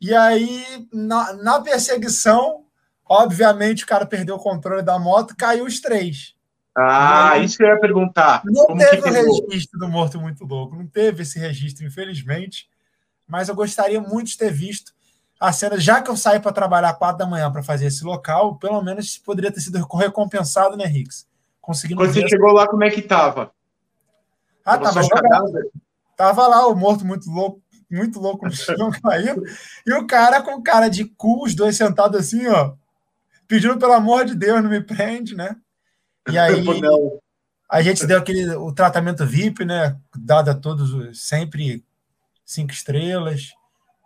[0.01, 2.65] E aí, na, na perseguição,
[3.07, 6.35] obviamente, o cara perdeu o controle da moto, caiu os três.
[6.75, 8.41] Ah, aí, isso que eu ia perguntar.
[8.43, 12.69] Não Como teve o registro do morto muito louco, não teve esse registro, infelizmente
[13.31, 14.91] mas eu gostaria muito de ter visto
[15.39, 18.57] a cena, já que eu saí para trabalhar quatro da manhã para fazer esse local,
[18.57, 21.25] pelo menos poderia ter sido recompensado, né, Rix?
[21.61, 23.51] Conseguindo Quando você chegou lá, como é que tava?
[24.65, 25.51] Ah, tava, tava
[26.17, 29.41] Tava lá o morto muito louco, muito louco no chão caindo,
[29.87, 32.73] e o cara com cara de cu, os dois sentados assim, ó,
[33.47, 35.55] pedindo pelo amor de Deus, não me prende, né?
[36.29, 36.63] E aí
[37.71, 39.97] a gente deu aquele o tratamento VIP, né?
[40.15, 41.81] Dado a todos sempre
[42.51, 43.51] cinco estrelas,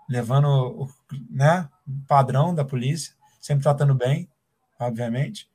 [0.10, 0.90] levando o
[1.30, 1.68] né,
[2.08, 4.30] padrão da polícia, sempre tratando bem,
[4.80, 5.50] obviamente.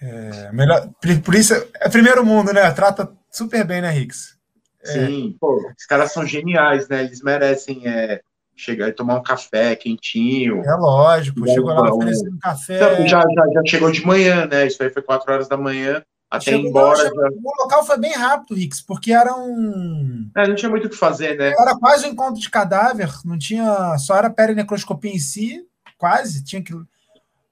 [0.00, 0.88] É, melhor,
[1.24, 2.70] polícia é primeiro mundo, né?
[2.70, 4.38] Trata super bem, né, Rix?
[4.82, 5.06] É.
[5.06, 7.02] Sim, pô, os caras são geniais, né?
[7.04, 8.20] Eles merecem é,
[8.56, 10.62] chegar e tomar um café quentinho.
[10.64, 13.06] É lógico, chegou lá oferecendo um café.
[13.06, 14.66] Já, já, já chegou de manhã, né?
[14.66, 16.96] Isso aí foi quatro horas da manhã até chegou, embora.
[16.96, 17.28] Chegou, já...
[17.42, 20.30] O local foi bem rápido, Rix, porque era um.
[20.36, 21.52] É, não tinha muito o que fazer, né?
[21.58, 23.98] Era quase um encontro de cadáver, não tinha.
[23.98, 25.66] Só era perinecroscopia em si,
[25.98, 26.44] quase.
[26.44, 26.72] Tinha que.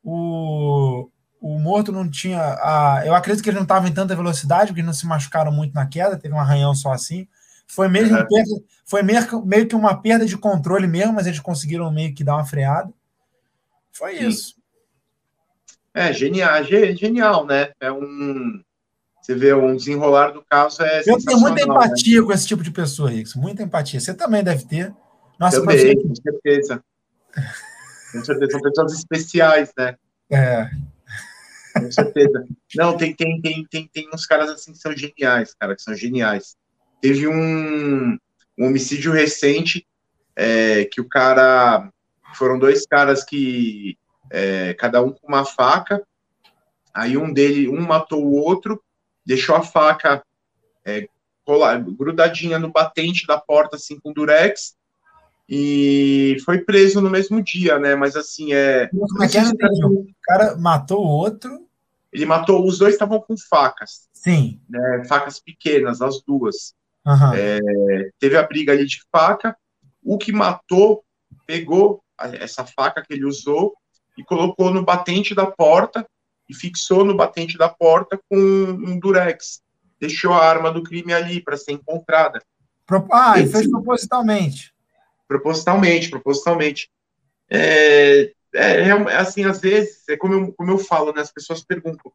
[0.04, 1.10] O,
[1.40, 2.40] o morto não tinha.
[2.40, 3.02] A...
[3.04, 5.86] Eu acredito que ele não estava em tanta velocidade, porque não se machucaram muito na
[5.86, 7.26] queda, teve um arranhão só assim.
[7.66, 8.26] Foi mesmo uhum.
[8.26, 8.50] perda,
[8.86, 12.36] foi meio, meio que uma perda de controle mesmo, mas eles conseguiram meio que dar
[12.36, 12.90] uma freada.
[13.92, 14.28] Foi Sim.
[14.28, 14.54] isso.
[15.92, 17.72] É, genial, genial, né?
[17.80, 18.62] É um
[19.28, 21.70] você vê um desenrolar do caso é Eu tenho muita né?
[21.70, 22.26] empatia né?
[22.26, 23.34] com esse tipo de pessoa, Rix.
[23.34, 24.00] Muita empatia.
[24.00, 24.94] Você também deve ter.
[25.38, 26.82] Nossa, também, com certeza.
[28.10, 28.52] com certeza.
[28.52, 29.96] São pessoas especiais, né?
[30.30, 30.70] É.
[31.78, 32.46] Com certeza.
[32.74, 35.94] Não, tem, tem, tem, tem, tem uns caras assim que são geniais, cara, que são
[35.94, 36.56] geniais.
[36.98, 38.16] Teve um,
[38.58, 39.86] um homicídio recente
[40.34, 41.90] é, que o cara.
[42.34, 43.98] Foram dois caras que
[44.30, 46.02] é, cada um com uma faca.
[46.94, 48.82] Aí um dele, um matou o outro,
[49.28, 50.24] deixou a faca
[50.86, 51.06] é,
[51.98, 54.74] grudadinha no batente da porta, assim, com durex,
[55.46, 57.94] e foi preso no mesmo dia, né?
[57.94, 58.88] Mas assim, é.
[58.88, 59.86] É?
[59.86, 61.66] O cara matou o outro.
[62.10, 64.08] Ele matou, os dois estavam com facas.
[64.14, 64.60] Sim.
[64.68, 66.74] Né, facas pequenas, as duas.
[67.06, 67.34] Uhum.
[67.34, 69.54] É, teve a briga ali de faca.
[70.02, 71.04] O que matou
[71.46, 72.02] pegou
[72.40, 73.74] essa faca que ele usou
[74.16, 76.06] e colocou no batente da porta
[76.48, 79.60] e fixou no batente da porta com um durex.
[80.00, 82.42] Deixou a arma do crime ali para ser encontrada.
[83.12, 84.72] Ah, e fez propositalmente.
[85.26, 86.90] Propositalmente, propositalmente.
[87.50, 91.62] É, é, é, assim, às vezes, é como eu, como eu falo, né, as pessoas
[91.62, 92.10] perguntam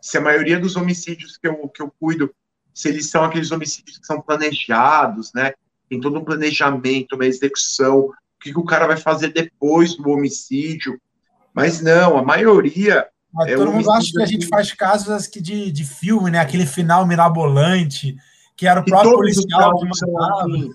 [0.00, 2.32] se a maioria dos homicídios que eu, que eu cuido,
[2.72, 5.52] se eles são aqueles homicídios que são planejados, né?
[5.88, 10.10] Tem todo um planejamento, uma execução, o que, que o cara vai fazer depois do
[10.10, 11.00] homicídio.
[11.54, 13.08] Mas não, a maioria.
[13.36, 16.38] Mas é todo mundo acha que a gente faz casos que de, de filme, né?
[16.38, 18.16] Aquele final mirabolante,
[18.56, 20.70] que era o próprio policial que assim.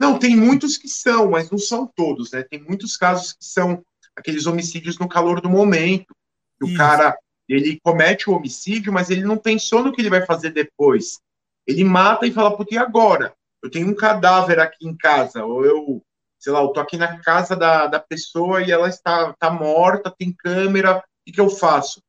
[0.00, 2.42] Não, tem muitos que são, mas não são todos, né?
[2.42, 3.82] Tem muitos casos que são
[4.16, 6.14] aqueles homicídios no calor do momento.
[6.62, 7.16] o cara
[7.48, 11.18] ele comete o homicídio, mas ele não pensou no que ele vai fazer depois.
[11.66, 13.32] Ele mata e fala, puta, e agora?
[13.62, 16.02] Eu tenho um cadáver aqui em casa, ou eu,
[16.38, 20.14] sei lá, eu tô aqui na casa da, da pessoa e ela está, está morta,
[20.16, 22.02] tem câmera, que, que eu faço?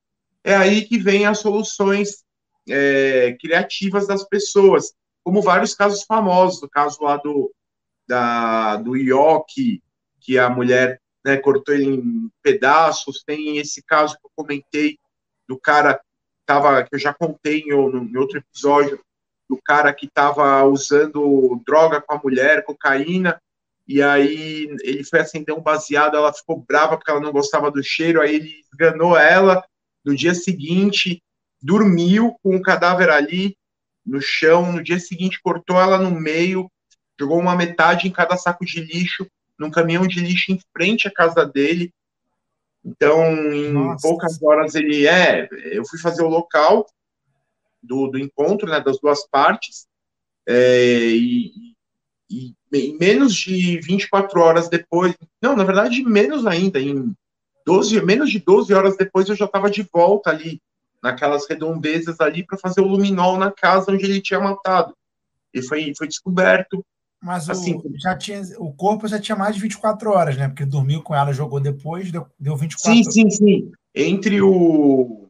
[0.43, 2.23] É aí que vem as soluções
[2.67, 4.93] é, criativas das pessoas,
[5.23, 7.53] como vários casos famosos, o caso lá do,
[8.07, 9.83] da, do Ioki,
[10.21, 14.97] que a mulher né, cortou ele em pedaços, tem esse caso que eu comentei
[15.47, 15.99] do cara
[16.45, 18.99] tava, que eu já contei em, em outro episódio,
[19.49, 23.41] do cara que estava usando droga com a mulher, cocaína,
[23.89, 27.83] e aí ele foi acender um baseado, ela ficou brava porque ela não gostava do
[27.83, 29.65] cheiro, aí ele enganou ela,
[30.05, 31.23] no dia seguinte,
[31.59, 33.57] dormiu com o cadáver ali
[34.05, 36.69] no chão, no dia seguinte cortou ela no meio,
[37.19, 39.25] jogou uma metade em cada saco de lixo,
[39.57, 41.91] num caminhão de lixo em frente à casa dele,
[42.85, 44.07] então, em Nossa.
[44.07, 45.49] poucas horas ele é.
[45.71, 46.85] Eu fui fazer o local
[47.81, 49.87] do, do encontro, né, das duas partes,
[50.47, 51.75] é, e,
[52.29, 57.13] e em menos de 24 horas depois, não, na verdade, menos ainda, em
[57.65, 60.61] 12, menos de 12 horas depois eu já estava de volta ali,
[61.01, 64.93] naquelas redondezas ali, para fazer o luminol na casa onde ele tinha matado.
[65.53, 66.83] E foi, foi descoberto
[67.21, 70.47] mas assim, o, já tinha, o corpo já tinha mais de 24 horas, né?
[70.47, 73.71] Porque dormiu com ela, jogou depois, deu, deu 24 Sim, sim, sim.
[73.93, 75.27] Entre o.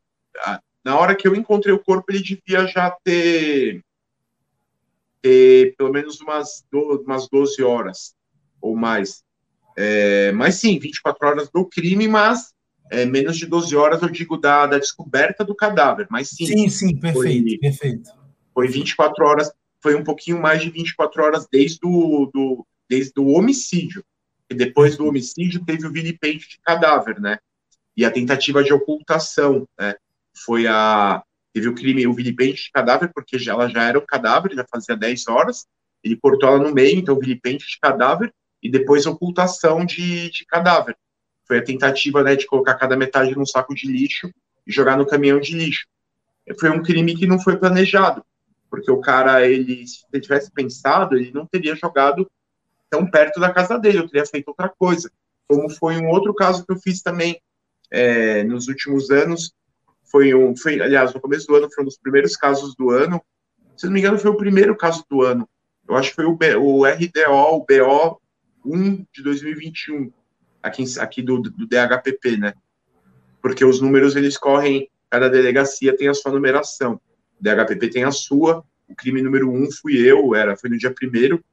[0.85, 3.83] Na hora que eu encontrei o corpo, ele devia já ter,
[5.21, 8.13] ter pelo menos umas, do, umas 12 horas
[8.61, 9.23] ou mais.
[9.77, 12.53] É, mas sim, 24 horas do crime, mas
[12.91, 16.07] é, menos de 12 horas, eu digo, da, da descoberta do cadáver.
[16.09, 16.45] Mas sim.
[16.45, 18.11] Sim, sim, perfeito, foi, perfeito.
[18.53, 19.51] Foi 24 horas
[19.81, 24.03] foi um pouquinho mais de 24 horas desde o do, desde o homicídio.
[24.49, 27.39] E depois do homicídio teve o vilipêndio de cadáver, né?
[27.95, 29.95] E a tentativa de ocultação, né?
[30.33, 31.23] Foi a
[31.53, 34.95] teve o crime, o vilipêndio de cadáver, porque ela já era o cadáver, já fazia
[34.95, 35.65] 10 horas,
[36.03, 40.95] ele cortou ela no meio, então vilipêndio de cadáver, e depois ocultação de, de cadáver.
[41.45, 44.31] Foi a tentativa, né, de colocar cada metade num saco de lixo
[44.65, 45.87] e jogar no caminhão de lixo.
[46.59, 48.23] Foi um crime que não foi planejado,
[48.69, 52.29] porque o cara, ele, se ele tivesse pensado, ele não teria jogado
[52.89, 55.11] tão perto da casa dele, eu teria feito outra coisa.
[55.47, 57.39] Como foi um outro caso que eu fiz também
[57.91, 59.53] é, nos últimos anos,
[60.11, 63.21] foi um, foi, aliás, no começo do ano, foi um dos primeiros casos do ano,
[63.77, 65.47] se não me engano, foi o primeiro caso do ano.
[65.87, 68.21] Eu acho que foi o, B, o RDO, o BO
[68.65, 70.11] 1 de 2021,
[70.61, 72.53] aqui, aqui do, do DHPP, né?
[73.41, 76.99] Porque os números, eles correm, cada delegacia tem a sua numeração.
[77.39, 78.63] DHPP tem a sua.
[78.87, 81.43] O crime número um fui eu, era, foi no dia primeiro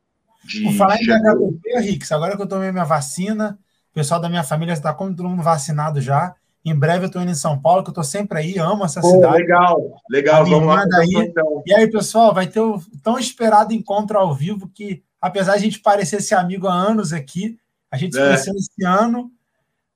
[0.44, 0.64] de.
[0.64, 3.58] Vou falar em DHPP, Rix, agora que eu tomei minha vacina,
[3.90, 6.34] o pessoal da minha família está como todo mundo vacinado já.
[6.66, 9.00] Em breve eu estou indo em São Paulo, que eu estou sempre aí, amo essa
[9.00, 9.36] Pô, cidade.
[9.36, 10.84] Legal, legal, vamos lá.
[10.84, 11.14] Daí.
[11.14, 11.62] Então.
[11.64, 15.62] E aí, pessoal, vai ter o tão esperado encontro ao vivo que, apesar de a
[15.62, 17.56] gente parecer ser amigo há anos aqui,
[17.90, 18.24] a gente se é.
[18.24, 19.30] conheceu esse ano.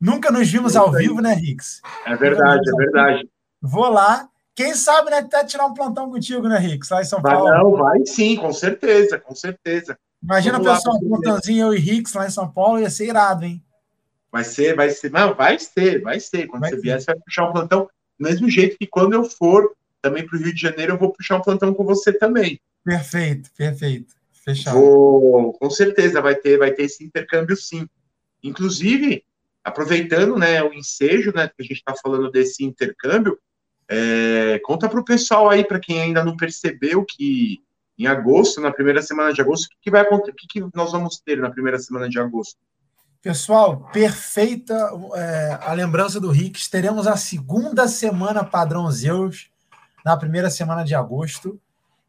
[0.01, 1.82] Nunca nos vimos ao vivo, né, Rix?
[2.06, 3.28] É verdade, é verdade.
[3.60, 4.30] Vou lá
[4.60, 6.86] quem sabe, né, até tirar um plantão contigo, né, Rick?
[6.90, 7.51] Lá em São vai, Paulo.
[7.51, 9.98] Não, vai sim, com certeza, com certeza.
[10.22, 13.47] Imagina o pessoal, um plantãozinho, eu e Ricks lá em São Paulo, ia ser irado,
[13.47, 13.64] hein?
[14.31, 15.11] Vai ser, vai ser.
[15.11, 16.47] Não, vai ser, vai ser.
[16.47, 16.82] Quando vai você ser.
[16.82, 17.90] vier, você vai puxar um plantão.
[18.19, 21.12] Do mesmo jeito que quando eu for também para o Rio de Janeiro, eu vou
[21.12, 22.61] puxar um plantão com você também.
[22.85, 24.15] Perfeito, perfeito.
[24.32, 24.78] Fechado.
[24.78, 27.86] Vou, com certeza vai ter, vai ter esse intercâmbio sim.
[28.43, 29.24] Inclusive,
[29.62, 33.39] aproveitando né, o ensejo, né, que a gente está falando desse intercâmbio,
[33.89, 37.61] é, conta para o pessoal aí, para quem ainda não percebeu que
[37.98, 40.31] em agosto, na primeira semana de agosto, o que, que vai acontecer?
[40.31, 42.57] O que, que nós vamos ter na primeira semana de agosto?
[43.22, 44.74] Pessoal, perfeita
[45.14, 46.68] é, a lembrança do Ricks.
[46.68, 49.51] Teremos a segunda semana padrão Zeus
[50.02, 51.60] na primeira semana de agosto.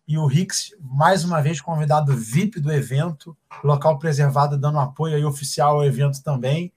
[0.07, 5.25] E o Ricks, mais uma vez, convidado VIP do evento, local preservado, dando apoio aí
[5.25, 6.71] oficial ao evento também.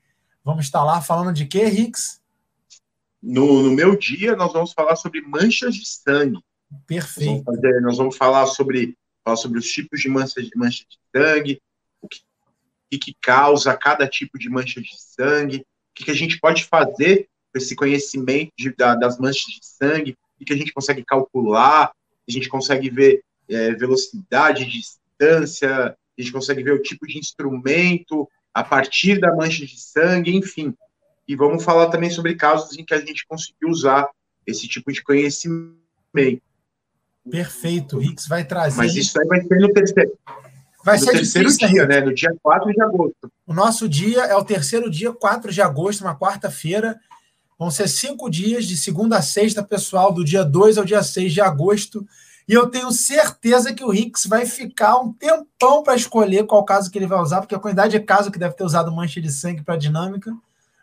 [0.45, 2.21] Vamos estar lá falando de quê, Ricks?
[3.23, 6.39] No, no meu dia, nós vamos falar sobre manchas de sangue.
[6.89, 7.31] Perfeito.
[7.31, 10.85] Nós vamos, fazer, nós vamos falar sobre, falar sobre os tipos de manchas de, mancha
[10.89, 11.63] de sangue,
[12.99, 15.65] que, que causa cada tipo de mancha de sangue, o
[15.95, 20.17] que, que a gente pode fazer com esse conhecimento de, da, das manchas de sangue,
[20.41, 21.93] o que, a gente consegue calcular,
[22.29, 28.29] a gente consegue ver é, velocidade, distância, a gente consegue ver o tipo de instrumento
[28.53, 30.75] a partir da mancha de sangue, enfim.
[31.27, 34.09] E vamos falar também sobre casos em que a gente conseguiu usar
[34.47, 36.43] esse tipo de conhecimento.
[37.31, 38.77] Perfeito, o Rix vai trazer.
[38.77, 40.19] Mas isso aí vai ser no terceiro.
[40.85, 42.01] Vai no ser terceiro difícil, dia, né?
[42.01, 43.33] No dia 4 de agosto.
[43.47, 47.01] O nosso dia é o terceiro dia, 4 de agosto, uma quarta-feira.
[47.59, 51.33] Vão ser cinco dias, de segunda a sexta, pessoal, do dia 2 ao dia 6
[51.33, 52.07] de agosto.
[52.47, 56.91] E eu tenho certeza que o Rix vai ficar um tempão para escolher qual caso
[56.91, 59.33] que ele vai usar, porque a quantidade de caso que deve ter usado mancha de
[59.33, 60.31] sangue para dinâmica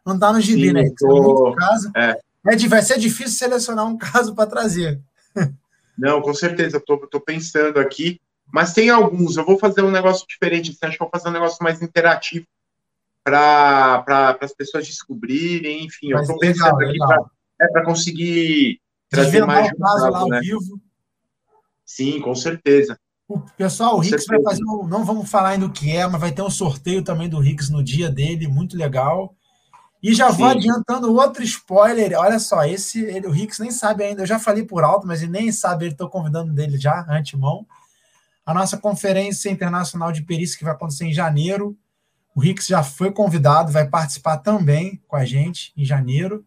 [0.03, 0.91] não está no gibi, Sim, né?
[0.98, 1.49] Tô...
[1.49, 1.91] É caso.
[1.95, 2.19] É.
[2.48, 4.99] É, vai ser difícil selecionar um caso para trazer.
[5.95, 8.19] Não, com certeza, estou pensando aqui.
[8.52, 11.34] Mas tem alguns, eu vou fazer um negócio diferente, assim, acho que vou fazer um
[11.34, 12.45] negócio mais interativo
[13.23, 17.30] para pra, as pessoas descobrirem, enfim, Mas eu estou pensando legal, aqui
[17.72, 20.40] para é, conseguir trazer mais caso lá ao né?
[20.41, 20.82] vivo.
[21.86, 22.98] Sim, com certeza.
[23.28, 26.19] O pessoal, o Rix vai fazer, um, não vamos falar ainda o que é, mas
[26.19, 29.34] vai ter um sorteio também do Rix no dia dele, muito legal.
[30.03, 30.38] E já Sim.
[30.38, 32.18] vou adiantando outro spoiler.
[32.18, 34.23] Olha só, esse ele, o Rix nem sabe ainda.
[34.23, 35.86] Eu já falei por alto, mas ele nem sabe.
[35.86, 37.65] Ele estou convidando dele já, antemão
[38.52, 41.78] a nossa conferência internacional de perícia, que vai acontecer em janeiro.
[42.36, 46.45] O Rix já foi convidado, vai participar também com a gente em janeiro.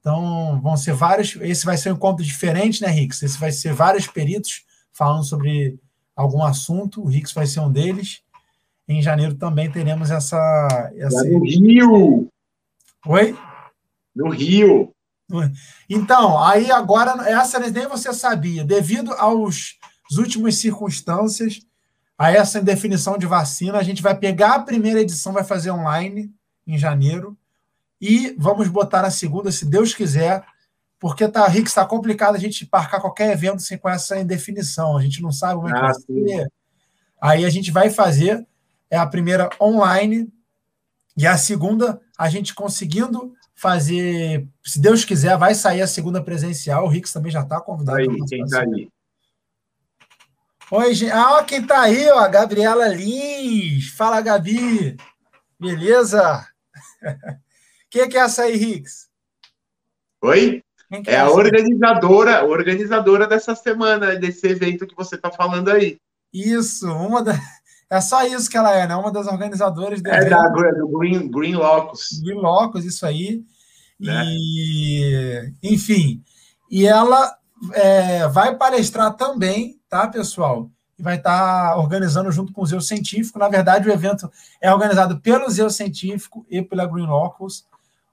[0.00, 1.36] Então, vão ser vários.
[1.40, 3.22] Esse vai ser um encontro diferente, né, Rix?
[3.22, 5.78] Esse vai ser vários peritos falando sobre
[6.16, 7.02] algum assunto.
[7.02, 8.22] O Rix vai ser um deles.
[8.88, 10.90] Em janeiro também teremos essa.
[10.96, 11.24] essa...
[11.24, 12.28] no Rio!
[13.06, 13.38] Oi?
[14.14, 14.90] No Rio!
[15.88, 18.64] Então, aí agora, essa nem você sabia.
[18.64, 19.78] Devido aos
[20.12, 21.62] as últimas circunstâncias
[22.18, 23.78] a essa indefinição de vacina.
[23.78, 26.30] A gente vai pegar a primeira edição, vai fazer online
[26.66, 27.36] em janeiro
[28.00, 30.44] e vamos botar a segunda, se Deus quiser,
[30.98, 34.96] porque tá, Rick, está complicado a gente marcar qualquer evento sem com essa indefinição.
[34.96, 36.52] A gente não sabe como é que ah, vai ser.
[37.20, 38.46] Aí a gente vai fazer
[38.90, 40.30] é a primeira online
[41.16, 46.84] e a segunda a gente conseguindo fazer, se Deus quiser, vai sair a segunda presencial.
[46.84, 47.98] O Rick também já está convidado.
[47.98, 48.90] Aí, quem tá aí?
[50.74, 51.12] Oi, gente.
[51.12, 53.88] Ah, quem tá aí, ó, a Gabriela Lins.
[53.88, 54.96] Fala, Gabi.
[55.60, 56.46] Beleza?
[57.90, 59.06] Quem é que é essa aí, Rix?
[60.22, 60.62] Oi?
[60.90, 65.98] É, é a organizadora, organizadora dessa semana, desse evento que você está falando aí.
[66.32, 67.32] Isso, uma da...
[67.90, 68.96] É só isso que ela é, né?
[68.96, 72.18] Uma das organizadoras do É da, do Green, Green Locus.
[72.24, 73.44] Green Locus, isso aí.
[74.00, 74.24] Né?
[74.26, 76.24] E, enfim,
[76.70, 77.36] e ela
[77.72, 80.70] é, vai palestrar também tá, pessoal?
[80.98, 83.38] E vai estar tá organizando junto com o Zeu Científico.
[83.38, 87.66] Na verdade, o evento é organizado pelo Zeu Científico e pela Green Locals.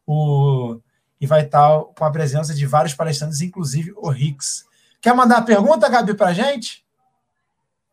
[0.06, 0.78] O...
[1.22, 4.66] E vai estar tá com a presença de vários palestrantes, inclusive o Rix.
[5.00, 6.86] Quer mandar pergunta, Gabi, para gente?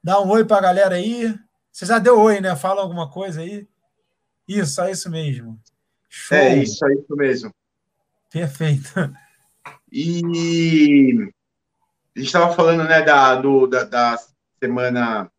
[0.02, 1.32] Dá um oi para a galera aí.
[1.70, 2.56] Você já deu oi, né?
[2.56, 3.68] Fala alguma coisa aí.
[4.48, 5.60] Isso, é isso mesmo.
[6.08, 6.36] Show.
[6.36, 7.54] É isso, é isso mesmo.
[8.30, 8.92] Perfeito.
[9.92, 11.30] E
[12.16, 14.18] a gente estava falando né, da, do, da, da,
[14.58, 15.30] semana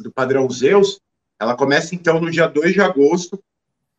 [0.00, 0.98] do padrão Zeus,
[1.38, 3.42] ela começa então no dia 2 de agosto.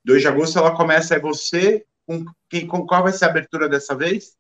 [0.04, 3.70] 2 de agosto ela começa, é você, com, quem, com qual vai ser a abertura
[3.70, 4.36] dessa vez?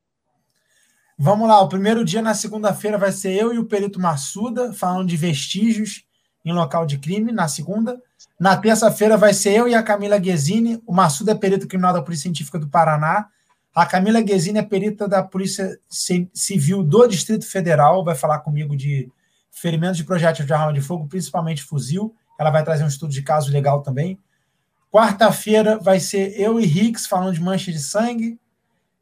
[1.19, 5.07] Vamos lá, o primeiro dia na segunda-feira vai ser eu e o perito Massuda, falando
[5.07, 6.03] de vestígios
[6.43, 8.01] em local de crime, na segunda.
[8.39, 12.01] Na terça-feira vai ser eu e a Camila Guesini, o Massuda é perito criminal da
[12.01, 13.27] Polícia Científica do Paraná,
[13.77, 15.79] a Camila Guesini é perita da Polícia
[16.33, 19.07] Civil do Distrito Federal, vai falar comigo de
[19.51, 22.15] ferimentos de projétil de arma de fogo, principalmente fuzil.
[22.39, 24.17] Ela vai trazer um estudo de caso legal também.
[24.91, 28.39] Quarta-feira vai ser eu e Rix falando de mancha de sangue.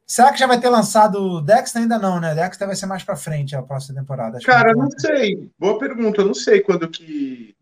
[0.05, 1.83] Será que já vai ter lançado o Dexter?
[1.83, 2.35] Ainda não, né?
[2.35, 4.39] Dexter vai ser mais para frente a próxima temporada.
[4.39, 5.49] Acho Cara, não sei.
[5.57, 6.19] Boa pergunta.
[6.19, 7.55] Eu não sei quando que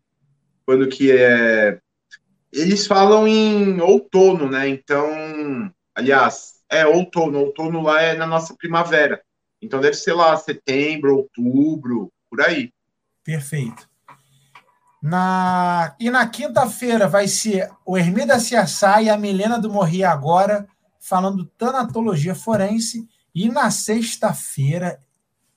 [0.66, 1.78] quando que é
[2.52, 4.68] Eles falam em outono, né?
[4.68, 7.38] Então, aliás, é outono.
[7.38, 9.22] Outono lá é na nossa primavera.
[9.60, 12.72] Então deve ser lá setembro, outubro, por aí.
[13.22, 13.88] Perfeito.
[15.02, 15.94] Na...
[15.98, 20.66] E na quinta-feira vai ser o Hermida Ciaçá e a Milena do Morri agora
[20.98, 23.06] falando tanatologia forense.
[23.34, 25.00] E na sexta-feira,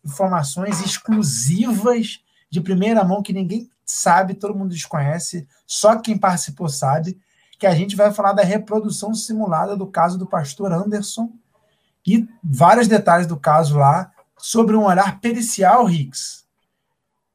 [0.03, 2.19] informações exclusivas
[2.49, 7.19] de primeira mão que ninguém sabe, todo mundo desconhece, só quem participou sabe,
[7.57, 11.31] que a gente vai falar da reprodução simulada do caso do pastor Anderson
[12.05, 16.45] e vários detalhes do caso lá sobre um olhar pericial, Rix.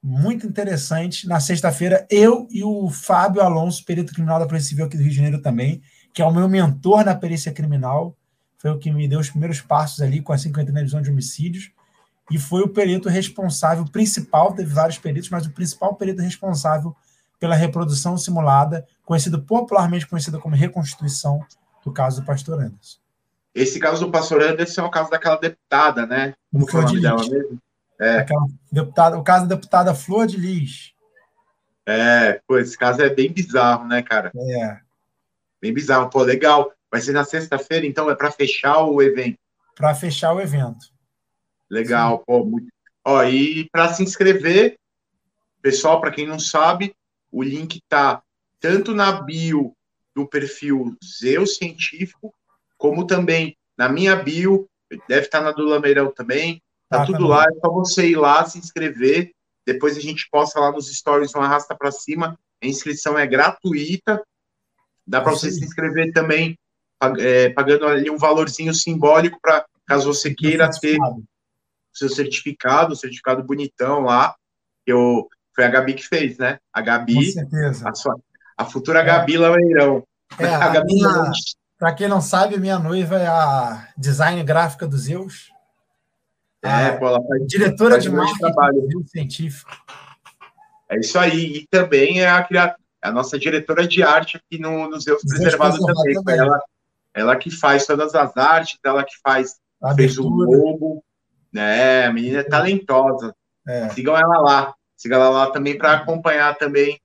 [0.03, 1.29] Muito interessante.
[1.29, 5.11] Na sexta-feira, eu e o Fábio Alonso, perito criminal da Polícia Civil aqui do Rio
[5.11, 5.83] de Janeiro também,
[6.13, 8.17] que é o meu mentor na perícia criminal,
[8.59, 11.11] foi o que me deu os primeiros passos ali com a 50 na divisão de
[11.11, 11.71] homicídios
[12.31, 16.95] e foi o perito responsável principal, teve vários peritos, mas o principal perito responsável
[17.43, 21.45] pela reprodução simulada, conhecido popularmente conhecido como reconstituição
[21.85, 23.01] do caso do pastor Anderson.
[23.53, 26.35] Esse caso do pastor Anderson é o caso daquela deputada, né?
[26.53, 27.59] Como foi o nome dela mesmo?
[28.01, 28.19] É.
[28.19, 30.93] Aquela deputada, o caso da deputada Flor de Lis.
[31.85, 34.31] É, pô, esse caso é bem bizarro, né, cara?
[34.37, 34.79] É.
[35.61, 36.09] Bem bizarro.
[36.11, 36.73] Pô, legal.
[36.93, 39.37] Vai ser na sexta-feira, então é para fechar o evento.
[39.75, 40.87] Para fechar o evento.
[41.69, 42.25] Legal, Sim.
[42.25, 42.69] pô, muito.
[43.05, 44.79] Ó, e para se inscrever,
[45.61, 46.95] pessoal, para quem não sabe,
[47.33, 48.23] o link tá
[48.61, 49.75] tanto na bio
[50.15, 52.35] do perfil Zeus Científico,
[52.77, 54.69] como também na minha bio,
[55.09, 56.63] deve estar tá na do Lameirão também.
[56.89, 59.33] Tá ah, tudo tá lá, é só você ir lá, se inscrever.
[59.67, 62.39] Depois a gente posta lá nos stories, um arrasta para cima.
[62.63, 64.23] A inscrição é gratuita.
[65.07, 66.57] Dá para você se inscrever também,
[67.19, 70.99] é, pagando ali um valorzinho simbólico para caso você queira ter
[71.93, 74.35] seu certificado, certificado bonitão lá.
[74.87, 75.29] Eu,
[75.63, 76.59] foi a Gabi que fez, né?
[76.73, 77.15] A Gabi.
[77.15, 77.89] Com certeza.
[77.89, 78.17] A, sua,
[78.57, 79.05] a futura é.
[79.05, 80.05] Gabi Lameirão.
[80.39, 81.01] É, a Gabi
[81.79, 85.51] Para quem não sabe, minha noiva é a design gráfica do Zeus.
[86.65, 88.89] É, pô, ela faz, diretora faz de marketing trabalho.
[89.07, 89.71] científico.
[90.91, 91.57] É isso aí.
[91.57, 92.47] E também é a,
[93.03, 96.15] a nossa diretora de arte aqui no, no Zeus Preservado também.
[96.15, 96.39] também.
[96.39, 96.61] Ela,
[97.15, 99.57] ela que faz todas as artes, ela que faz,
[99.97, 101.05] fez o logo,
[101.53, 102.07] né?
[102.07, 103.35] A menina é talentosa.
[103.67, 103.89] É.
[103.91, 104.75] Sigam ela lá.
[105.03, 107.01] Sigam ela lá também para acompanhar também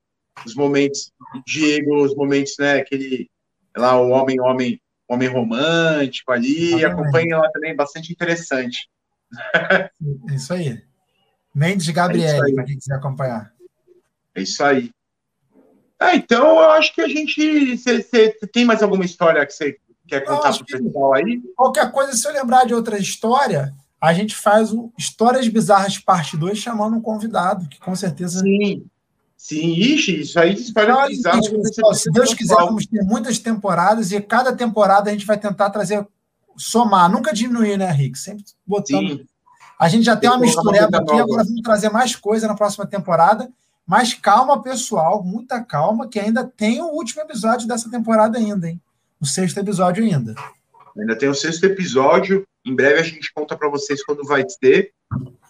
[0.46, 2.76] os momentos do Diego, os momentos, né?
[2.76, 3.28] Aquele
[3.76, 6.86] lá, o homem, homem, homem romântico ali.
[6.86, 8.88] Acompanhem ela também, bastante interessante.
[9.56, 9.90] É
[10.36, 10.80] isso aí.
[11.56, 13.52] Mendes Gabriel, é para quem quiser acompanhar.
[14.36, 14.92] É isso aí.
[16.00, 17.76] Ah, então eu acho que a gente.
[17.78, 19.76] Você tem mais alguma história que você
[20.08, 21.42] quer contar para o pessoal aí?
[21.56, 26.38] Qualquer coisa, se eu lembrar de outra história, a gente faz o Histórias Bizarras Parte
[26.38, 28.42] 2 chamando um convidado, que com certeza.
[28.42, 28.86] Sim.
[29.36, 31.46] Sim, ixi, isso aí histórias bizarras.
[32.02, 36.06] se Deus quiser, vamos ter muitas temporadas e cada temporada a gente vai tentar trazer,
[36.58, 38.18] somar, nunca diminuir, né, Rick?
[38.18, 39.20] Sempre botando.
[39.20, 39.26] Sim.
[39.80, 43.48] A gente já tem uma mistureba aqui, agora vamos trazer mais coisa na próxima temporada.
[43.86, 48.82] Mas calma, pessoal, muita calma, que ainda tem o último episódio dessa temporada ainda, hein?
[49.22, 50.36] O sexto episódio ainda.
[50.98, 52.46] Ainda tem o sexto episódio.
[52.68, 54.92] Em breve a gente conta para vocês quando vai ter.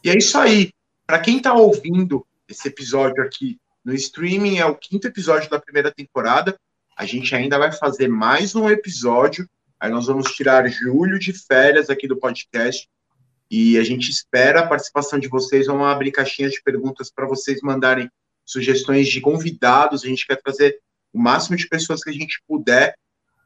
[0.04, 0.72] E é isso aí.
[1.04, 5.92] Para quem está ouvindo esse episódio aqui no streaming, é o quinto episódio da primeira
[5.92, 6.56] temporada.
[6.96, 9.50] A gente ainda vai fazer mais um episódio.
[9.80, 12.88] Aí nós vamos tirar julho de férias aqui do podcast.
[13.50, 15.66] E a gente espera a participação de vocês.
[15.66, 18.08] Vamos abrir caixinhas de perguntas para vocês mandarem
[18.46, 20.04] sugestões de convidados.
[20.04, 20.80] A gente quer trazer
[21.12, 22.94] o máximo de pessoas que a gente puder,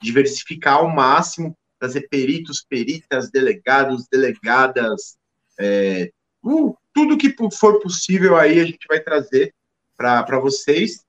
[0.02, 5.18] diversificar ao máximo trazer peritos, peritas, delegados, delegadas,
[5.60, 6.12] é,
[6.44, 9.52] uh, tudo que for possível aí a gente vai trazer
[9.98, 11.04] para vocês.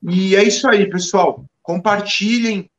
[0.00, 1.44] E é isso aí, pessoal.
[1.60, 2.70] Compartilhem.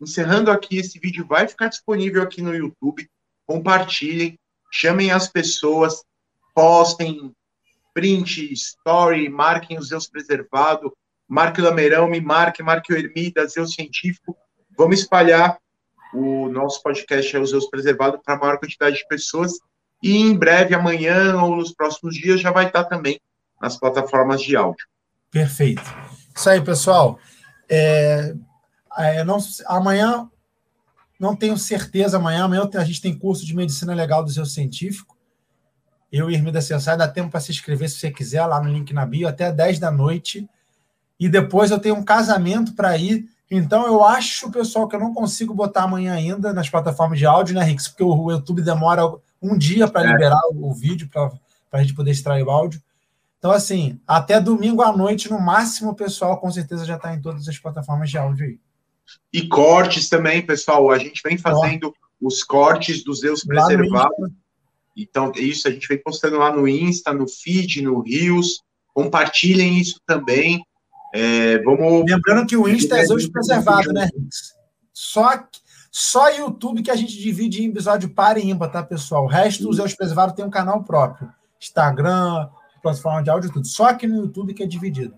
[0.00, 3.08] Encerrando aqui, esse vídeo vai ficar disponível aqui no YouTube.
[3.46, 4.38] Compartilhem,
[4.70, 6.04] chamem as pessoas,
[6.54, 7.34] postem
[7.92, 10.92] print, story, marquem os Zeus Preservado,
[11.26, 14.36] marque o Lameirão, me marque, marque o Ermida, Zeus Científico.
[14.76, 15.58] Vamos espalhar
[16.14, 19.52] o nosso podcast é os Zeus Preservado para a maior quantidade de pessoas.
[20.02, 23.20] E em breve, amanhã ou nos próximos dias, já vai estar também
[23.60, 24.86] nas plataformas de áudio.
[25.30, 25.82] Perfeito.
[26.34, 27.18] Isso aí, pessoal.
[27.68, 28.34] É,
[28.96, 30.30] é, não, amanhã,
[31.18, 35.16] não tenho certeza, amanhã, amanhã a gente tem curso de medicina legal do seu científico.
[36.12, 38.92] Eu e Irmida Sensai, dá tempo para se inscrever se você quiser, lá no link
[38.92, 40.48] na bio, até 10 da noite.
[41.18, 45.12] E depois eu tenho um casamento para ir então, eu acho, pessoal, que eu não
[45.12, 47.88] consigo botar amanhã ainda nas plataformas de áudio, né, Rix?
[47.88, 49.02] Porque o YouTube demora
[49.40, 50.12] um dia para é.
[50.12, 51.30] liberar o vídeo, para
[51.72, 52.82] a gente poder extrair o áudio.
[53.38, 57.20] Então, assim, até domingo à noite, no máximo, o pessoal com certeza já está em
[57.20, 58.58] todas as plataformas de áudio aí.
[59.30, 60.90] E cortes também, pessoal.
[60.90, 64.30] A gente vem fazendo os cortes dos Zeus preservados.
[64.96, 68.62] Então, isso a gente vem postando lá no Insta, no feed, no Rios.
[68.94, 70.64] Compartilhem isso também.
[71.16, 72.04] É, vamos...
[72.10, 74.08] Lembrando que o Insta é Zeus preservado, né,
[74.92, 75.46] Só,
[75.88, 79.22] só YouTube que a gente divide em episódio par e ímpar, tá, pessoal?
[79.22, 81.32] O resto, o Zeus preservado tem um canal próprio.
[81.62, 82.48] Instagram,
[82.82, 83.64] plataforma de áudio, tudo.
[83.64, 85.16] Só aqui no YouTube que é dividido.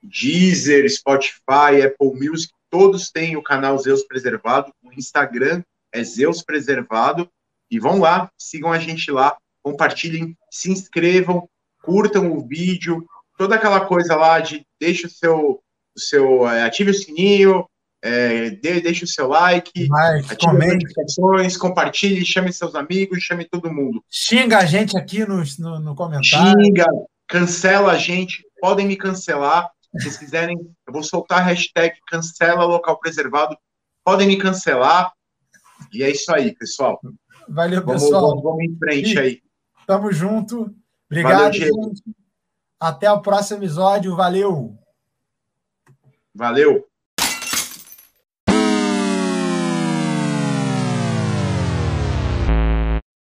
[0.00, 4.72] Deezer, Spotify, Apple Music, todos têm o canal Zeus Preservado.
[4.84, 7.28] O Instagram é Zeus Preservado.
[7.68, 11.48] E vão lá, sigam a gente lá, compartilhem, se inscrevam,
[11.82, 13.04] curtam o vídeo,
[13.36, 15.60] toda aquela coisa lá de deixa o seu,
[15.96, 17.66] o seu é, ative o sininho,
[18.02, 23.44] é, dê, deixe o seu like, like ative as notificações, compartilhe, chame seus amigos, chame
[23.44, 24.04] todo mundo.
[24.10, 26.62] Xinga a gente aqui no, no, no comentário.
[26.62, 26.86] Xinga,
[27.26, 29.70] cancela a gente, podem me cancelar.
[29.92, 33.56] Se vocês quiserem, eu vou soltar a hashtag cancela local preservado.
[34.04, 35.12] Podem me cancelar.
[35.92, 37.00] E é isso aí, pessoal.
[37.48, 38.28] Valeu, vamos, pessoal.
[38.30, 39.42] Vamos, vamos em frente e, aí.
[39.86, 40.74] Tamo junto.
[41.08, 42.02] Obrigado, Valeu, gente.
[42.84, 44.14] Até o próximo episódio.
[44.14, 44.76] Valeu.
[46.34, 46.86] Valeu.